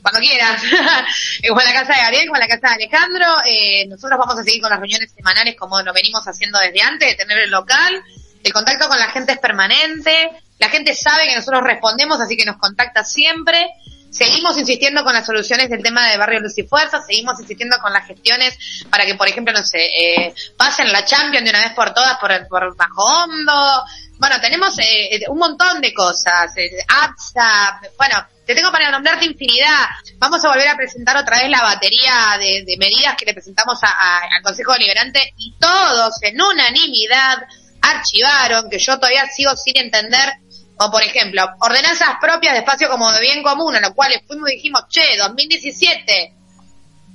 cuando 0.01 0.21
quieras, 0.21 0.63
como 1.49 1.61
en 1.61 1.67
la 1.67 1.73
casa 1.73 1.95
de 1.95 2.03
Gabriel, 2.03 2.27
como 2.27 2.37
en 2.37 2.49
la 2.49 2.49
casa 2.49 2.69
de 2.69 2.75
Alejandro. 2.75 3.27
Eh, 3.47 3.87
nosotros 3.89 4.19
vamos 4.19 4.39
a 4.39 4.45
seguir 4.45 4.61
con 4.61 4.71
las 4.71 4.79
reuniones 4.79 5.11
semanales 5.13 5.57
como 5.59 5.81
lo 5.81 5.93
venimos 5.93 6.23
haciendo 6.27 6.59
desde 6.61 6.83
antes, 6.83 7.09
de 7.09 7.15
tener 7.17 7.39
el 7.39 7.51
local. 7.51 8.03
El 8.43 8.53
contacto 8.53 8.87
con 8.87 8.99
la 8.99 9.09
gente 9.09 9.33
es 9.33 9.39
permanente. 9.39 10.31
La 10.59 10.69
gente 10.69 10.95
sabe 10.95 11.27
que 11.27 11.35
nosotros 11.35 11.63
respondemos, 11.65 12.21
así 12.21 12.37
que 12.37 12.45
nos 12.45 12.59
contacta 12.59 13.03
siempre. 13.03 13.67
Seguimos 14.15 14.57
insistiendo 14.57 15.03
con 15.03 15.13
las 15.13 15.27
soluciones 15.27 15.69
del 15.69 15.83
tema 15.83 16.09
de 16.09 16.17
Barrio 16.17 16.39
Luz 16.39 16.57
y 16.57 16.63
Fuerza, 16.63 17.03
seguimos 17.03 17.41
insistiendo 17.41 17.77
con 17.83 17.93
las 17.93 18.07
gestiones 18.07 18.57
para 18.89 19.05
que, 19.05 19.17
por 19.17 19.27
ejemplo, 19.27 19.53
no 19.53 19.65
sé, 19.65 19.87
eh, 19.87 20.35
pasen 20.57 20.93
la 20.93 21.05
Champions 21.05 21.43
de 21.43 21.51
una 21.51 21.63
vez 21.63 21.73
por 21.73 21.93
todas 21.93 22.17
por, 22.19 22.31
por 22.47 22.77
Bajo 22.77 23.03
Hondo. 23.03 23.85
Bueno, 24.19 24.41
tenemos 24.41 24.79
eh, 24.79 25.21
un 25.29 25.39
montón 25.39 25.81
de 25.81 25.93
cosas, 25.93 26.57
eh, 26.57 26.71
WhatsApp, 26.89 27.87
bueno, 27.99 28.25
te 28.47 28.55
tengo 28.55 28.71
para 28.71 28.93
nombrarte 28.93 29.25
infinidad. 29.25 29.87
Vamos 30.19 30.45
a 30.45 30.49
volver 30.49 30.69
a 30.69 30.77
presentar 30.77 31.17
otra 31.17 31.41
vez 31.41 31.51
la 31.51 31.63
batería 31.63 32.37
de, 32.39 32.77
medidas 32.79 33.17
que 33.17 33.25
le 33.25 33.35
presentamos 33.35 33.83
a, 33.83 34.19
al 34.19 34.43
Consejo 34.45 34.75
Deliberante 34.75 35.33
y 35.39 35.57
todos 35.59 36.23
en 36.23 36.41
unanimidad 36.41 37.39
archivaron, 37.83 38.71
que 38.71 38.79
yo 38.79 38.97
todavía 38.97 39.27
sigo 39.27 39.57
sin 39.57 39.77
entender 39.77 40.35
o 40.79 40.91
por 40.91 41.03
ejemplo, 41.03 41.47
ordenanzas 41.61 42.17
propias 42.21 42.55
de 42.55 42.61
espacio 42.61 42.89
como 42.89 43.11
de 43.13 43.21
bien 43.21 43.43
común, 43.43 43.77
a 43.77 43.81
lo 43.81 43.95
cual 43.95 44.13
fuimos 44.27 44.51
y 44.51 44.57
dijimos, 44.57 44.85
che, 44.89 45.17
2017, 45.19 46.35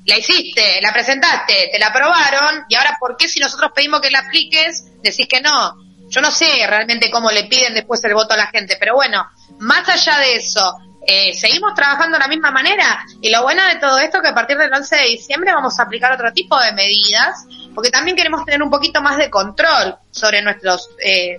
la 0.05 0.17
hiciste, 0.17 0.81
la 0.81 0.93
presentaste, 0.93 1.69
te 1.71 1.79
la 1.79 1.87
aprobaron, 1.87 2.65
y 2.69 2.75
ahora 2.75 2.97
¿por 2.99 3.17
qué 3.17 3.27
si 3.27 3.39
nosotros 3.39 3.71
pedimos 3.75 4.01
que 4.01 4.11
la 4.11 4.19
apliques, 4.19 4.85
decís 5.01 5.27
que 5.27 5.41
no? 5.41 5.75
Yo 6.09 6.21
no 6.21 6.31
sé 6.31 6.65
realmente 6.65 7.11
cómo 7.11 7.29
le 7.29 7.43
piden 7.43 7.73
después 7.73 8.03
el 8.03 8.13
voto 8.13 8.33
a 8.33 8.37
la 8.37 8.47
gente, 8.47 8.77
pero 8.79 8.95
bueno, 8.95 9.25
más 9.59 9.87
allá 9.87 10.17
de 10.19 10.35
eso, 10.35 10.77
eh, 11.05 11.33
seguimos 11.33 11.73
trabajando 11.75 12.17
de 12.17 12.23
la 12.23 12.27
misma 12.27 12.51
manera, 12.51 13.05
y 13.21 13.29
lo 13.29 13.43
bueno 13.43 13.63
de 13.67 13.75
todo 13.75 13.99
esto 13.99 14.17
es 14.17 14.23
que 14.23 14.29
a 14.29 14.35
partir 14.35 14.57
del 14.57 14.73
11 14.73 14.95
de 14.95 15.07
diciembre 15.09 15.53
vamos 15.53 15.79
a 15.79 15.83
aplicar 15.83 16.11
otro 16.13 16.31
tipo 16.33 16.57
de 16.59 16.71
medidas, 16.71 17.45
porque 17.75 17.91
también 17.91 18.17
queremos 18.17 18.43
tener 18.45 18.63
un 18.63 18.69
poquito 18.69 19.01
más 19.01 19.17
de 19.17 19.29
control 19.29 19.97
sobre 20.11 20.41
nuestros 20.41 20.89
eh, 21.03 21.37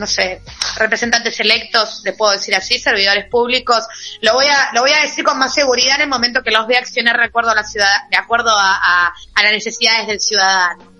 no 0.00 0.06
sé, 0.06 0.40
representantes 0.78 1.38
electos, 1.38 2.02
le 2.04 2.14
puedo 2.14 2.32
decir 2.32 2.54
así, 2.54 2.78
servidores 2.78 3.26
públicos, 3.30 3.86
lo 4.22 4.32
voy 4.32 4.46
a, 4.46 4.74
lo 4.74 4.80
voy 4.80 4.90
a 4.90 5.02
decir 5.02 5.24
con 5.24 5.38
más 5.38 5.54
seguridad 5.54 5.96
en 5.96 6.02
el 6.02 6.08
momento 6.08 6.42
que 6.42 6.50
los 6.50 6.66
vea 6.66 6.80
accionar 6.80 7.18
de 7.18 7.26
acuerdo 7.26 7.50
a 7.50 7.54
la 7.54 7.64
ciudad, 7.64 8.08
de 8.10 8.16
acuerdo 8.16 8.50
a, 8.50 8.74
a, 8.74 9.12
a 9.34 9.42
las 9.42 9.52
necesidades 9.52 10.08
del 10.08 10.20
ciudadano. 10.20 10.90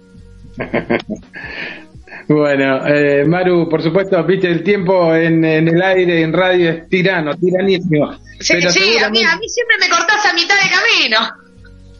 Bueno, 2.28 2.86
eh, 2.86 3.24
Maru, 3.24 3.68
por 3.68 3.82
supuesto, 3.82 4.22
viste 4.24 4.46
el 4.48 4.62
tiempo 4.62 5.12
en, 5.16 5.44
en, 5.44 5.66
el 5.66 5.82
aire, 5.82 6.22
en 6.22 6.32
radio, 6.32 6.70
es 6.70 6.88
tirano, 6.88 7.36
tiranísimo. 7.36 8.12
Sí, 8.38 8.54
Pero 8.54 8.70
sí, 8.70 8.78
seguramente... 8.78 9.04
a, 9.04 9.10
mí, 9.10 9.24
a 9.24 9.36
mí 9.36 9.48
siempre 9.48 9.76
me 9.80 9.88
cortás 9.88 10.24
a 10.26 10.32
mitad 10.32 10.54
de 10.54 10.70
camino. 10.70 11.18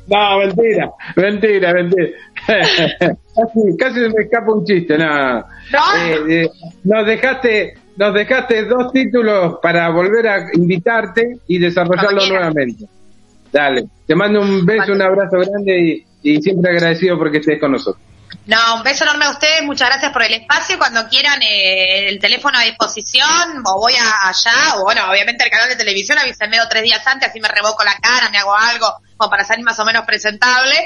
No, 0.07 0.39
mentira, 0.39 0.91
mentira, 1.17 1.73
mentira. 1.73 2.09
Casi, 2.47 3.77
casi 3.79 3.95
se 3.95 4.09
me 4.09 4.23
escapa 4.23 4.53
un 4.53 4.65
chiste, 4.65 4.99
no. 4.99 5.39
No. 5.39 5.97
Eh, 5.97 6.43
eh, 6.43 6.51
nos 6.85 7.07
dejaste, 7.07 7.75
nos 7.97 8.15
dejaste 8.15 8.65
dos 8.65 8.93
títulos 8.93 9.59
para 9.63 9.89
volver 9.91 10.29
a 10.29 10.39
invitarte 10.55 11.39
y 11.47 11.59
desarrollarlo 11.59 12.27
nuevamente. 12.27 12.87
Dale, 13.53 13.85
te 14.07 14.15
mando 14.15 14.41
un 14.41 14.65
beso, 14.65 14.93
un 14.93 15.03
abrazo 15.03 15.39
grande 15.39 16.07
y, 16.23 16.33
y 16.35 16.43
siempre 16.43 16.73
agradecido 16.73 17.19
porque 17.19 17.39
estés 17.39 17.59
con 17.61 17.73
nosotros. 17.73 18.05
No, 18.47 18.77
un 18.77 18.83
beso 18.83 19.05
enorme 19.05 19.27
a 19.27 19.31
ustedes, 19.31 19.63
muchas 19.63 19.89
gracias 19.89 20.13
por 20.13 20.23
el 20.23 20.35
espacio. 20.35 20.79
Cuando 20.79 21.09
quieran 21.09 21.41
eh, 21.43 22.09
el 22.09 22.19
teléfono 22.19 22.59
a 22.59 22.63
disposición, 22.63 23.63
o 23.65 23.81
voy 23.81 23.95
a 23.95 24.29
allá, 24.29 24.77
o 24.77 24.85
bueno, 24.85 25.11
obviamente 25.11 25.45
el 25.45 25.51
canal 25.51 25.69
de 25.69 25.77
televisión, 25.77 26.19
avísenme 26.19 26.59
dos 26.59 26.69
tres 26.69 26.83
días 26.83 27.07
antes, 27.07 27.29
así 27.29 27.41
me 27.41 27.49
revoco 27.49 27.85
la 27.85 27.95
cara, 28.01 28.31
me 28.31 28.39
hago 28.39 28.57
algo, 28.57 28.87
como 29.17 29.31
para 29.31 29.45
salir 29.45 29.65
más 29.65 29.79
o 29.79 29.85
menos 29.85 30.05
presentable. 30.05 30.77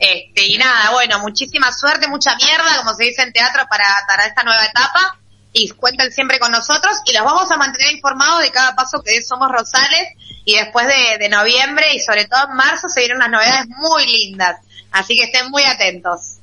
Este, 0.00 0.46
y 0.46 0.58
nada, 0.58 0.90
bueno, 0.92 1.20
muchísima 1.20 1.70
suerte, 1.72 2.08
mucha 2.08 2.34
mierda, 2.36 2.78
como 2.78 2.94
se 2.94 3.04
dice 3.04 3.22
en 3.22 3.32
teatro, 3.32 3.62
para, 3.68 3.84
para 4.08 4.26
esta 4.26 4.42
nueva 4.42 4.64
etapa. 4.64 5.18
Y 5.52 5.68
cuenten 5.70 6.10
siempre 6.12 6.38
con 6.38 6.52
nosotros 6.52 7.00
y 7.04 7.12
los 7.12 7.24
vamos 7.24 7.50
a 7.50 7.56
mantener 7.56 7.92
informados 7.92 8.40
de 8.40 8.50
cada 8.50 8.74
paso 8.74 9.02
que 9.04 9.20
Somos 9.22 9.50
Rosales. 9.50 10.08
Y 10.44 10.56
después 10.56 10.86
de, 10.86 11.18
de 11.18 11.28
noviembre 11.28 11.94
y 11.94 12.00
sobre 12.00 12.24
todo 12.24 12.48
en 12.48 12.56
marzo 12.56 12.88
se 12.88 13.00
vienen 13.00 13.18
unas 13.18 13.30
novedades 13.30 13.68
muy 13.68 14.06
lindas. 14.06 14.56
Así 14.90 15.16
que 15.16 15.24
estén 15.24 15.50
muy 15.50 15.64
atentos. 15.64 16.38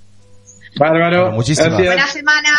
Bárbaro. 0.77 1.21
Bueno, 1.21 1.35
muchísimas. 1.35 1.69
gracias. 1.71 1.95
Buena 1.95 2.07
semana. 2.07 2.49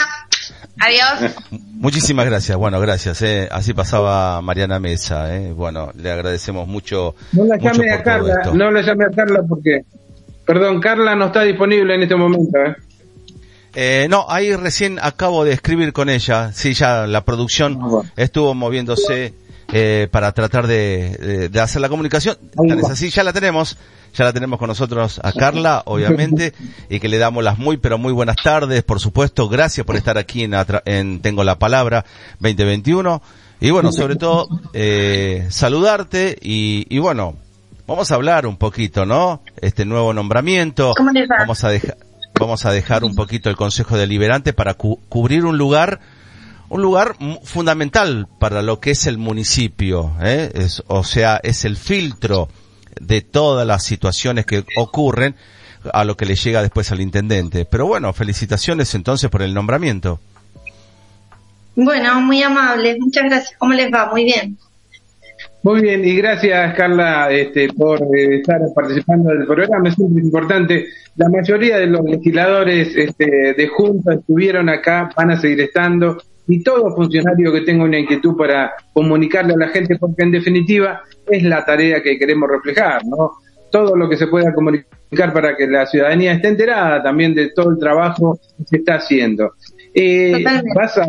Adiós. 0.80 1.34
Muchísimas 1.50 2.26
gracias. 2.26 2.56
Bueno, 2.56 2.80
gracias. 2.80 3.22
Eh. 3.22 3.48
Así 3.50 3.72
pasaba 3.72 4.40
Mariana 4.42 4.78
Mesa. 4.80 5.34
Eh. 5.34 5.52
Bueno, 5.52 5.92
le 5.94 6.10
agradecemos 6.10 6.66
mucho. 6.66 7.14
No 7.32 7.44
la 7.44 7.56
llame 7.56 7.92
a 7.92 8.02
Carla, 8.02 8.50
no 8.52 8.70
la 8.70 8.82
llame 8.82 9.04
a 9.04 9.10
Carla 9.10 9.42
porque, 9.48 9.84
perdón, 10.48 10.80
Carla 10.80 11.14
no 11.14 11.26
está 11.26 11.42
disponible 11.42 11.94
en 11.94 12.02
este 12.02 12.16
momento. 12.16 12.58
¿eh? 12.58 12.74
Eh, 13.74 14.06
no, 14.08 14.24
ahí 14.28 14.56
recién 14.56 14.98
acabo 15.00 15.44
de 15.44 15.52
escribir 15.52 15.92
con 15.92 16.08
ella. 16.08 16.50
Sí, 16.52 16.72
ya 16.72 17.06
la 17.06 17.24
producción 17.24 17.78
Ah, 17.80 18.02
estuvo 18.16 18.54
moviéndose 18.54 19.34
eh, 19.72 20.08
para 20.10 20.32
tratar 20.32 20.66
de, 20.66 21.10
de- 21.20 21.48
de 21.50 21.60
hacer 21.60 21.82
la 21.82 21.90
comunicación. 21.90 22.36
Tan 22.56 22.78
es 22.78 22.88
así, 22.90 23.10
ya 23.10 23.22
la 23.22 23.32
tenemos. 23.34 23.76
Ya 24.14 24.24
la 24.24 24.32
tenemos 24.32 24.58
con 24.58 24.68
nosotros 24.68 25.20
a 25.22 25.32
Carla, 25.32 25.82
obviamente, 25.84 26.54
y 26.88 26.98
que 26.98 27.08
le 27.10 27.18
damos 27.18 27.44
las 27.44 27.58
muy, 27.58 27.76
pero 27.76 27.98
muy 27.98 28.14
buenas 28.14 28.36
tardes, 28.42 28.82
por 28.82 29.00
supuesto. 29.00 29.50
Gracias 29.50 29.84
por 29.84 29.96
estar 29.96 30.16
aquí 30.16 30.44
en, 30.44 30.54
en 30.86 31.20
Tengo 31.20 31.44
la 31.44 31.58
Palabra 31.58 32.06
2021. 32.40 33.20
Y 33.60 33.70
bueno, 33.70 33.92
sobre 33.92 34.16
todo, 34.16 34.48
eh, 34.72 35.46
saludarte 35.50 36.38
y, 36.40 36.86
y 36.88 36.98
bueno, 37.00 37.36
vamos 37.88 38.12
a 38.12 38.14
hablar 38.14 38.46
un 38.46 38.56
poquito, 38.56 39.04
¿no? 39.04 39.42
Este 39.60 39.84
nuevo 39.84 40.12
nombramiento. 40.12 40.92
¿Cómo 40.96 41.10
les 41.10 41.28
va? 41.28 41.38
Vamos 41.40 41.64
a 41.64 41.70
dejar, 41.70 41.96
vamos 42.38 42.64
a 42.64 42.70
dejar 42.70 43.02
un 43.02 43.16
poquito 43.16 43.50
el 43.50 43.56
Consejo 43.56 43.96
Deliberante 43.96 44.52
para 44.52 44.74
cu- 44.74 45.00
cubrir 45.08 45.44
un 45.44 45.58
lugar, 45.58 45.98
un 46.68 46.82
lugar 46.82 47.16
fundamental 47.42 48.28
para 48.38 48.62
lo 48.62 48.78
que 48.78 48.92
es 48.92 49.06
el 49.08 49.18
municipio, 49.18 50.12
¿eh? 50.22 50.52
Es- 50.54 50.84
o 50.86 51.02
sea, 51.02 51.40
es 51.42 51.64
el 51.64 51.76
filtro 51.76 52.48
de 53.00 53.22
todas 53.22 53.66
las 53.66 53.82
situaciones 53.84 54.46
que 54.46 54.64
ocurren 54.76 55.34
a 55.92 56.04
lo 56.04 56.16
que 56.16 56.26
le 56.26 56.34
llega 56.34 56.60
después 56.62 56.90
al 56.92 57.00
intendente. 57.00 57.64
Pero 57.64 57.86
bueno, 57.86 58.12
felicitaciones 58.12 58.94
entonces 58.94 59.30
por 59.30 59.42
el 59.42 59.54
nombramiento. 59.54 60.20
Bueno, 61.76 62.20
muy 62.20 62.42
amable, 62.42 62.96
muchas 62.98 63.24
gracias. 63.24 63.52
¿Cómo 63.58 63.72
les 63.72 63.92
va? 63.92 64.10
Muy 64.10 64.24
bien. 64.24 64.58
Muy 65.62 65.82
bien, 65.82 66.04
y 66.04 66.14
gracias 66.16 66.74
Carla 66.76 67.30
este, 67.32 67.68
por 67.72 68.00
eh, 68.16 68.36
estar 68.36 68.60
participando 68.74 69.30
del 69.30 69.44
programa, 69.44 69.90
siempre 69.90 70.20
es 70.20 70.26
importante. 70.26 70.86
La 71.16 71.28
mayoría 71.28 71.78
de 71.78 71.88
los 71.88 72.04
legisladores 72.04 72.94
este, 72.94 73.54
de 73.54 73.68
Junta 73.68 74.14
estuvieron 74.14 74.68
acá, 74.68 75.10
van 75.16 75.32
a 75.32 75.36
seguir 75.36 75.60
estando, 75.62 76.18
y 76.46 76.62
todo 76.62 76.94
funcionario 76.94 77.52
que 77.52 77.62
tenga 77.62 77.84
una 77.84 77.98
inquietud 77.98 78.36
para 78.36 78.72
comunicarle 78.92 79.54
a 79.54 79.58
la 79.58 79.68
gente, 79.68 79.96
porque 79.98 80.22
en 80.22 80.30
definitiva 80.30 81.02
es 81.26 81.42
la 81.42 81.64
tarea 81.64 82.02
que 82.02 82.18
queremos 82.18 82.48
reflejar, 82.48 83.04
¿no? 83.04 83.32
Todo 83.70 83.96
lo 83.96 84.08
que 84.08 84.16
se 84.16 84.28
pueda 84.28 84.54
comunicar 84.54 85.32
para 85.32 85.56
que 85.56 85.66
la 85.66 85.86
ciudadanía 85.86 86.32
esté 86.32 86.48
enterada 86.48 87.02
también 87.02 87.34
de 87.34 87.50
todo 87.50 87.70
el 87.70 87.78
trabajo 87.78 88.38
que 88.56 88.64
se 88.64 88.76
está 88.76 88.94
haciendo. 88.94 89.54
Eh, 89.92 90.42
vas 90.74 90.96
a, 90.96 91.06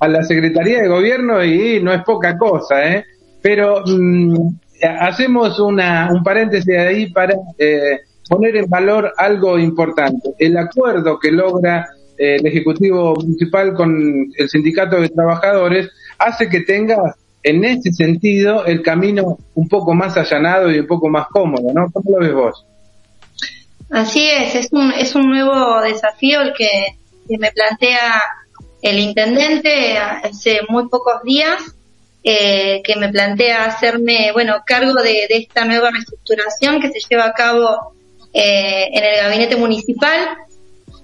a 0.00 0.08
la 0.08 0.24
Secretaría 0.24 0.82
de 0.82 0.88
Gobierno 0.88 1.44
y 1.44 1.80
no 1.80 1.92
es 1.92 2.02
poca 2.02 2.36
cosa, 2.36 2.92
¿eh? 2.92 3.04
Pero 3.46 3.84
mm, 3.86 4.56
hacemos 4.98 5.60
una, 5.60 6.10
un 6.12 6.24
paréntesis 6.24 6.76
ahí 6.76 7.12
para 7.12 7.34
eh, 7.56 8.00
poner 8.28 8.56
en 8.56 8.68
valor 8.68 9.12
algo 9.16 9.56
importante. 9.56 10.30
El 10.36 10.56
acuerdo 10.56 11.16
que 11.20 11.30
logra 11.30 11.86
eh, 12.18 12.38
el 12.40 12.46
Ejecutivo 12.48 13.14
Municipal 13.14 13.72
con 13.74 14.32
el 14.36 14.48
Sindicato 14.48 15.00
de 15.00 15.10
Trabajadores 15.10 15.88
hace 16.18 16.48
que 16.48 16.62
tenga 16.62 17.14
en 17.44 17.64
ese 17.64 17.92
sentido 17.92 18.64
el 18.64 18.82
camino 18.82 19.38
un 19.54 19.68
poco 19.68 19.94
más 19.94 20.16
allanado 20.16 20.68
y 20.68 20.80
un 20.80 20.86
poco 20.88 21.08
más 21.08 21.28
cómodo, 21.28 21.72
¿no? 21.72 21.88
¿Cómo 21.92 22.18
lo 22.18 22.26
ves 22.26 22.34
vos? 22.34 22.66
Así 23.90 24.28
es, 24.28 24.56
es 24.56 24.72
un, 24.72 24.90
es 24.90 25.14
un 25.14 25.28
nuevo 25.28 25.80
desafío 25.82 26.40
el 26.40 26.52
que, 26.52 26.98
que 27.28 27.38
me 27.38 27.52
plantea 27.52 28.22
el 28.82 28.98
intendente 28.98 29.98
hace 29.98 30.62
muy 30.68 30.88
pocos 30.88 31.22
días, 31.22 31.75
eh, 32.28 32.82
que 32.82 32.96
me 32.96 33.08
plantea 33.08 33.66
hacerme, 33.66 34.32
bueno, 34.32 34.56
cargo 34.66 34.94
de, 34.94 35.26
esta 35.30 35.64
nueva 35.64 35.92
reestructuración 35.92 36.80
que 36.80 36.90
se 36.90 36.98
lleva 37.08 37.26
a 37.26 37.32
cabo 37.32 37.94
eh, 38.32 38.88
en 38.92 39.04
el 39.04 39.16
gabinete 39.22 39.54
municipal, 39.54 40.30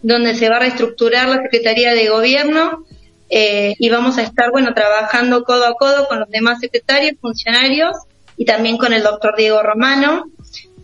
donde 0.02 0.35
se 0.35 0.48
va 0.48 0.56
a 0.56 0.58
reestructurar 0.58 1.28
la 1.28 1.40
Secretaría 1.42 1.94
de 1.94 2.08
Gobierno 2.08 2.85
eh, 3.30 3.76
y 3.78 3.88
vamos 3.88 4.18
a 4.18 4.22
estar, 4.22 4.50
bueno, 4.50 4.74
trabajando 4.74 5.44
codo 5.44 5.66
a 5.66 5.74
codo 5.74 6.08
con 6.08 6.18
los 6.18 6.28
demás 6.28 6.58
secretarios, 6.58 7.14
funcionarios 7.20 7.96
y 8.37 8.44
también 8.44 8.76
con 8.76 8.92
el 8.92 9.04
doctor 9.04 9.37
Diego 9.37 9.62
Romano, 9.62 10.24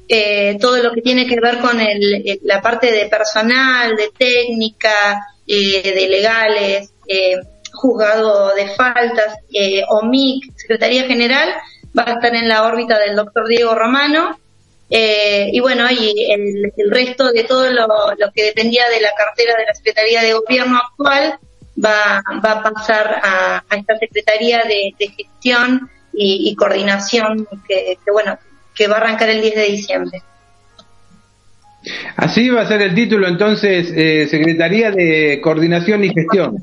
eh, 0.09 0.57
todo 0.61 0.81
lo 0.81 0.93
que 0.93 1.03
tiene 1.03 1.27
que 1.27 1.41
ver 1.41 1.59
con 1.59 1.81
el- 1.81 2.39
la 2.45 2.63
parte 2.63 2.93
de 2.93 3.07
personal, 3.07 3.97
de 3.97 4.11
técnica, 4.17 5.19
eh, 5.49 5.83
de 5.83 6.09
legales, 6.09 6.93
eh, 7.09 7.39
juzgado 7.79 8.55
de 8.55 8.69
faltas, 8.75 9.37
eh, 9.53 9.83
OMIC, 9.89 10.53
Secretaría 10.57 11.05
General, 11.05 11.49
va 11.97 12.05
a 12.07 12.13
estar 12.15 12.35
en 12.35 12.49
la 12.49 12.65
órbita 12.65 12.99
del 12.99 13.17
doctor 13.17 13.47
Diego 13.47 13.75
Romano. 13.75 14.39
Eh, 14.91 15.51
y 15.53 15.61
bueno, 15.61 15.85
y 15.91 16.33
el, 16.33 16.73
el 16.77 16.91
resto 16.91 17.31
de 17.31 17.45
todo 17.45 17.71
lo, 17.71 17.87
lo 18.19 18.33
que 18.35 18.45
dependía 18.45 18.85
de 18.89 19.01
la 19.01 19.11
cartera 19.17 19.55
de 19.57 19.67
la 19.67 19.75
Secretaría 19.75 20.23
de 20.23 20.33
Gobierno 20.33 20.79
actual 20.79 21.39
va, 21.85 22.23
va 22.45 22.53
a 22.53 22.63
pasar 22.63 23.21
a, 23.23 23.65
a 23.69 23.77
esta 23.77 23.97
Secretaría 23.99 24.63
de, 24.65 24.95
de 24.99 25.09
Gestión 25.09 25.89
y, 26.13 26.51
y 26.51 26.57
Coordinación 26.57 27.47
que, 27.69 27.99
que, 28.05 28.11
bueno, 28.11 28.39
que 28.75 28.89
va 28.89 28.97
a 28.97 29.01
arrancar 29.01 29.29
el 29.29 29.43
10 29.43 29.55
de 29.55 29.65
diciembre. 29.65 30.23
Así 32.17 32.49
va 32.49 32.63
a 32.63 32.67
ser 32.67 32.83
el 32.83 32.95
título 32.95 33.29
entonces, 33.29 33.93
eh, 33.95 34.27
Secretaría 34.29 34.91
de 34.91 35.41
Coordinación 35.41 36.05
y 36.05 36.13
Gestión. 36.13 36.57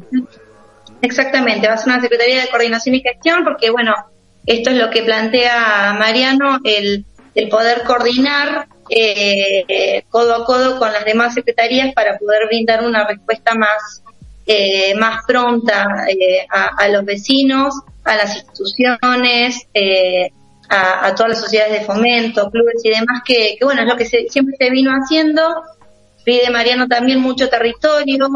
Exactamente, 1.05 1.67
va 1.67 1.75
a 1.75 1.77
ser 1.77 1.93
una 1.93 2.01
Secretaría 2.01 2.41
de 2.41 2.47
Coordinación 2.47 2.95
y 2.95 3.01
Gestión 3.01 3.43
porque, 3.43 3.69
bueno, 3.69 3.93
esto 4.47 4.71
es 4.71 4.77
lo 4.77 4.89
que 4.89 5.03
plantea 5.03 5.95
Mariano, 5.99 6.59
el, 6.63 7.05
poder 7.51 7.83
coordinar 7.83 8.67
eh, 8.89 10.03
codo 10.09 10.35
a 10.35 10.45
codo 10.45 10.79
con 10.79 10.91
las 10.91 11.05
demás 11.05 11.35
secretarías 11.35 11.93
para 11.93 12.17
poder 12.17 12.47
brindar 12.47 12.83
una 12.83 13.05
respuesta 13.07 13.53
más, 13.53 14.01
eh, 14.47 14.95
más 14.95 15.23
pronta 15.27 16.05
eh, 16.09 16.47
a, 16.49 16.87
los 16.87 17.05
vecinos, 17.05 17.75
a 18.03 18.15
las 18.15 18.35
instituciones, 18.35 19.67
eh, 19.75 20.31
a, 20.69 21.13
todas 21.13 21.33
las 21.33 21.41
sociedades 21.41 21.81
de 21.81 21.85
fomento, 21.85 22.49
clubes 22.49 22.83
y 22.83 22.89
demás, 22.89 23.21
que, 23.23 23.55
que 23.59 23.65
bueno, 23.65 23.81
es 23.81 23.87
lo 23.87 23.95
que 23.95 24.05
se- 24.05 24.27
siempre 24.29 24.55
se 24.57 24.71
vino 24.71 24.89
haciendo. 24.91 25.41
Pide 26.23 26.49
Mariano 26.49 26.87
también 26.87 27.19
mucho 27.19 27.49
territorio, 27.49 28.27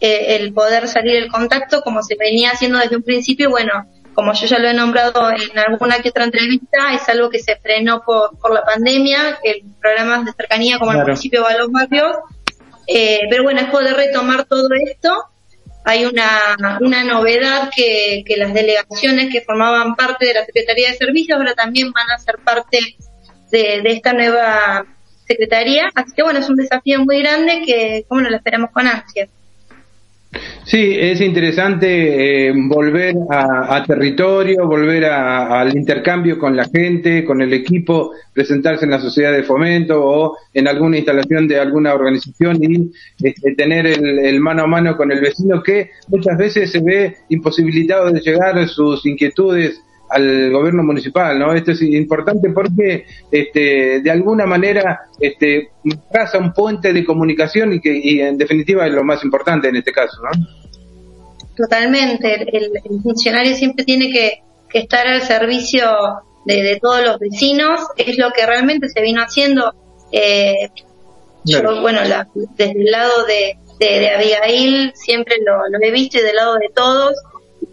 eh, 0.00 0.36
el 0.36 0.52
poder 0.52 0.88
salir 0.88 1.16
el 1.16 1.30
contacto 1.30 1.80
como 1.82 2.02
se 2.02 2.16
venía 2.16 2.50
haciendo 2.50 2.78
desde 2.78 2.96
un 2.96 3.02
principio, 3.02 3.50
bueno, 3.50 3.86
como 4.14 4.32
yo 4.32 4.46
ya 4.46 4.58
lo 4.58 4.68
he 4.68 4.74
nombrado 4.74 5.30
en 5.30 5.58
alguna 5.58 5.98
que 6.00 6.08
otra 6.08 6.24
entrevista, 6.24 6.94
es 6.94 7.06
algo 7.08 7.28
que 7.28 7.38
se 7.38 7.56
frenó 7.56 8.02
por, 8.02 8.38
por 8.38 8.52
la 8.52 8.62
pandemia, 8.64 9.38
el 9.42 9.62
programas 9.80 10.24
de 10.24 10.32
cercanía 10.32 10.78
como 10.78 10.92
el 10.92 10.96
Claro. 10.96 11.08
municipio 11.08 11.42
va 11.42 11.50
a 11.50 11.58
los 11.58 11.70
barrios, 11.70 12.16
eh, 12.86 13.20
pero 13.28 13.42
bueno, 13.42 13.60
es 13.60 13.68
poder 13.68 13.94
retomar 13.94 14.44
todo 14.46 14.68
esto. 14.86 15.12
Hay 15.84 16.04
una, 16.04 16.56
una 16.80 17.04
novedad 17.04 17.70
que, 17.74 18.24
que 18.26 18.36
las 18.36 18.52
delegaciones 18.54 19.30
que 19.30 19.42
formaban 19.42 19.94
parte 19.94 20.26
de 20.26 20.34
la 20.34 20.44
Secretaría 20.44 20.90
de 20.90 20.96
Servicios 20.96 21.38
ahora 21.38 21.54
también 21.54 21.92
van 21.92 22.10
a 22.10 22.18
ser 22.18 22.38
parte 22.38 22.78
de, 23.52 23.82
de 23.82 23.92
esta 23.92 24.12
nueva 24.12 24.84
Secretaría. 25.28 25.90
Así 25.94 26.12
que 26.16 26.22
bueno, 26.22 26.40
es 26.40 26.48
un 26.48 26.56
desafío 26.56 27.04
muy 27.04 27.20
grande 27.20 27.62
que, 27.64 28.04
como 28.08 28.20
no 28.22 28.30
lo 28.30 28.36
esperamos 28.36 28.70
con 28.72 28.86
ansias. 28.88 29.28
Sí, 30.64 30.96
es 30.98 31.20
interesante 31.20 32.48
eh, 32.48 32.52
volver 32.56 33.14
a, 33.30 33.76
a 33.76 33.84
territorio, 33.84 34.66
volver 34.66 35.04
a- 35.04 35.60
al 35.60 35.76
intercambio 35.76 36.38
con 36.38 36.56
la 36.56 36.64
gente, 36.64 37.24
con 37.24 37.40
el 37.40 37.52
equipo, 37.52 38.12
presentarse 38.32 38.84
en 38.84 38.90
la 38.90 38.98
sociedad 39.00 39.32
de 39.32 39.44
fomento 39.44 40.02
o 40.04 40.36
en 40.52 40.66
alguna 40.68 40.96
instalación 40.96 41.46
de 41.46 41.60
alguna 41.60 41.94
organización 41.94 42.58
y 42.62 42.90
este, 43.22 43.54
tener 43.54 43.86
el, 43.86 44.18
el 44.18 44.40
mano 44.40 44.64
a 44.64 44.66
mano 44.66 44.96
con 44.96 45.12
el 45.12 45.20
vecino 45.20 45.62
que 45.62 45.90
muchas 46.08 46.36
veces 46.36 46.70
se 46.72 46.80
ve 46.80 47.16
imposibilitado 47.28 48.10
de 48.10 48.20
llegar 48.20 48.66
sus 48.68 49.06
inquietudes 49.06 49.80
al 50.10 50.50
gobierno 50.52 50.82
municipal, 50.82 51.38
¿no? 51.38 51.52
Esto 51.52 51.72
es 51.72 51.82
importante 51.82 52.50
porque, 52.50 53.06
este, 53.30 54.00
de 54.00 54.10
alguna 54.10 54.46
manera, 54.46 55.02
este, 55.20 55.70
traza 56.10 56.38
un 56.38 56.52
puente 56.52 56.92
de 56.92 57.04
comunicación 57.04 57.72
y 57.74 57.80
que, 57.80 57.94
y 57.96 58.20
en 58.20 58.38
definitiva 58.38 58.86
es 58.86 58.92
lo 58.92 59.04
más 59.04 59.22
importante 59.24 59.68
en 59.68 59.76
este 59.76 59.92
caso, 59.92 60.18
¿no? 60.22 60.46
Totalmente, 61.56 62.34
el, 62.56 62.70
funcionario 63.02 63.54
siempre 63.54 63.84
tiene 63.84 64.10
que, 64.12 64.42
que 64.68 64.80
estar 64.80 65.06
al 65.06 65.22
servicio 65.22 65.86
de, 66.44 66.62
de 66.62 66.78
todos 66.80 67.02
los 67.04 67.18
vecinos, 67.18 67.80
es 67.96 68.18
lo 68.18 68.30
que 68.30 68.44
realmente 68.46 68.88
se 68.88 69.00
vino 69.02 69.22
haciendo. 69.22 69.74
Eh, 70.12 70.68
Claro. 71.46 71.76
Yo, 71.76 71.80
bueno, 71.80 72.02
la- 72.04 72.26
desde 72.56 72.72
el 72.72 72.90
lado 72.90 73.24
de, 73.24 73.56
de, 73.78 74.00
de 74.00 74.10
Abigail 74.14 74.92
siempre 74.94 75.36
lo, 75.44 75.58
lo 75.70 75.78
he 75.80 75.90
visto 75.92 76.18
y 76.18 76.22
del 76.22 76.34
lado 76.34 76.56
de 76.56 76.68
todos, 76.74 77.14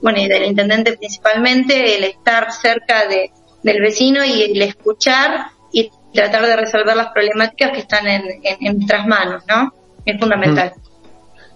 bueno, 0.03 0.19
y 0.19 0.27
del 0.27 0.43
intendente 0.43 0.97
principalmente, 0.97 1.97
el 1.97 2.03
estar 2.03 2.51
cerca 2.51 3.07
de, 3.07 3.31
del 3.63 3.81
vecino 3.81 4.23
y 4.23 4.43
el 4.43 4.61
escuchar 4.61 5.47
y 5.71 5.89
tratar 6.13 6.45
de 6.45 6.57
resolver 6.57 6.95
las 6.95 7.07
problemáticas 7.07 7.71
que 7.71 7.79
están 7.79 8.05
en, 8.05 8.23
en, 8.43 8.57
en 8.59 8.77
nuestras 8.77 9.07
manos, 9.07 9.43
¿no? 9.47 9.73
Es 10.05 10.19
fundamental. 10.19 10.73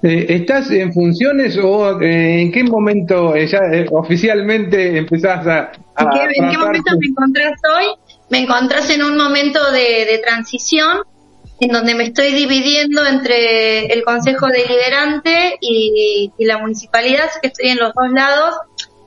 Eh, 0.02 0.26
¿Estás 0.30 0.72
en 0.72 0.94
funciones 0.94 1.58
o 1.58 2.00
eh, 2.02 2.42
en 2.44 2.52
qué 2.54 2.64
momento 2.64 3.36
eh, 3.36 3.48
ya 3.48 3.60
oficialmente 3.92 4.98
empezás 4.98 5.46
a... 5.46 5.72
a 5.96 6.04
¿En 6.04 6.10
qué, 6.10 6.20
en 6.22 6.30
qué 6.30 6.40
trazar 6.40 6.60
momento 6.60 6.92
me 7.00 7.08
encontrás 7.08 7.60
hoy? 7.76 7.86
Me 8.30 8.40
encontrás 8.40 8.90
en 8.90 9.04
un 9.04 9.18
momento 9.18 9.60
de, 9.72 10.06
de 10.06 10.20
transición 10.24 11.00
en 11.60 11.70
donde 11.72 11.96
me 11.96 12.04
estoy 12.06 12.32
dividiendo 12.34 13.06
entre 13.06 13.86
el 13.88 14.04
Consejo 14.04 14.48
Deliberante 14.48 15.58
y, 15.62 16.32
y 16.38 16.46
la 16.46 16.58
municipalidad, 16.60 17.26
así 17.30 17.40
que 17.42 17.48
estoy 17.48 17.70
en 17.70 17.78
los 17.80 17.94
dos 17.94 18.12
lados. 18.12 18.56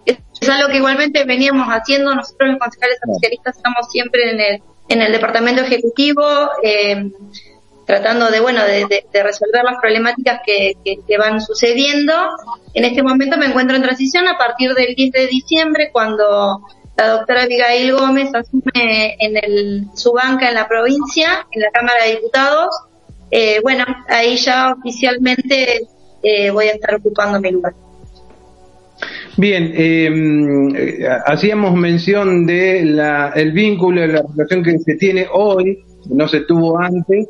Es 0.06 0.48
algo 0.48 0.68
que 0.68 0.78
igualmente 0.78 1.24
veníamos 1.24 1.68
haciendo, 1.68 2.14
nosotros 2.14 2.50
los 2.50 2.58
concejales 2.58 2.98
socialistas 3.06 3.56
estamos 3.56 3.86
siempre 3.90 4.30
en 4.30 4.40
el, 4.40 4.62
en 4.88 5.02
el 5.02 5.12
departamento 5.12 5.60
ejecutivo, 5.62 6.24
eh, 6.62 7.10
tratando 7.86 8.30
de, 8.30 8.40
bueno, 8.40 8.64
de, 8.64 8.86
de- 8.86 9.04
de 9.12 9.22
resolver 9.22 9.62
las 9.64 9.76
problemáticas 9.80 10.40
que, 10.44 10.74
que- 10.84 10.96
que 11.06 11.18
van 11.18 11.40
sucediendo. 11.40 12.14
En 12.74 12.84
este 12.84 13.02
momento 13.02 13.36
me 13.36 13.46
encuentro 13.46 13.76
en 13.76 13.82
transición 13.82 14.26
a 14.28 14.38
partir 14.38 14.72
del 14.74 14.94
10 14.94 15.12
de 15.12 15.26
diciembre, 15.26 15.90
cuando 15.92 16.60
la 17.00 17.08
doctora 17.08 17.42
Abigail 17.44 17.92
Gómez 17.92 18.28
asume 18.34 19.16
en 19.18 19.36
el, 19.42 19.86
su 19.94 20.12
banca 20.12 20.48
en 20.48 20.54
la 20.54 20.68
provincia, 20.68 21.46
en 21.50 21.62
la 21.62 21.70
Cámara 21.70 22.04
de 22.04 22.16
Diputados. 22.16 22.68
Eh, 23.30 23.60
bueno, 23.62 23.84
ahí 24.08 24.36
ya 24.36 24.74
oficialmente 24.78 25.80
eh, 26.22 26.50
voy 26.50 26.66
a 26.66 26.72
estar 26.72 26.94
ocupando 26.96 27.40
mi 27.40 27.52
lugar. 27.52 27.72
Bien, 29.36 29.72
eh, 29.74 30.10
eh, 30.76 31.08
hacíamos 31.24 31.74
mención 31.74 32.44
de 32.44 32.84
la, 32.84 33.32
el 33.34 33.52
vínculo, 33.52 34.02
de 34.02 34.08
la 34.08 34.22
relación 34.22 34.62
que 34.62 34.78
se 34.80 34.96
tiene 34.96 35.26
hoy, 35.32 35.82
no 36.10 36.28
se 36.28 36.40
tuvo 36.40 36.78
antes, 36.78 37.28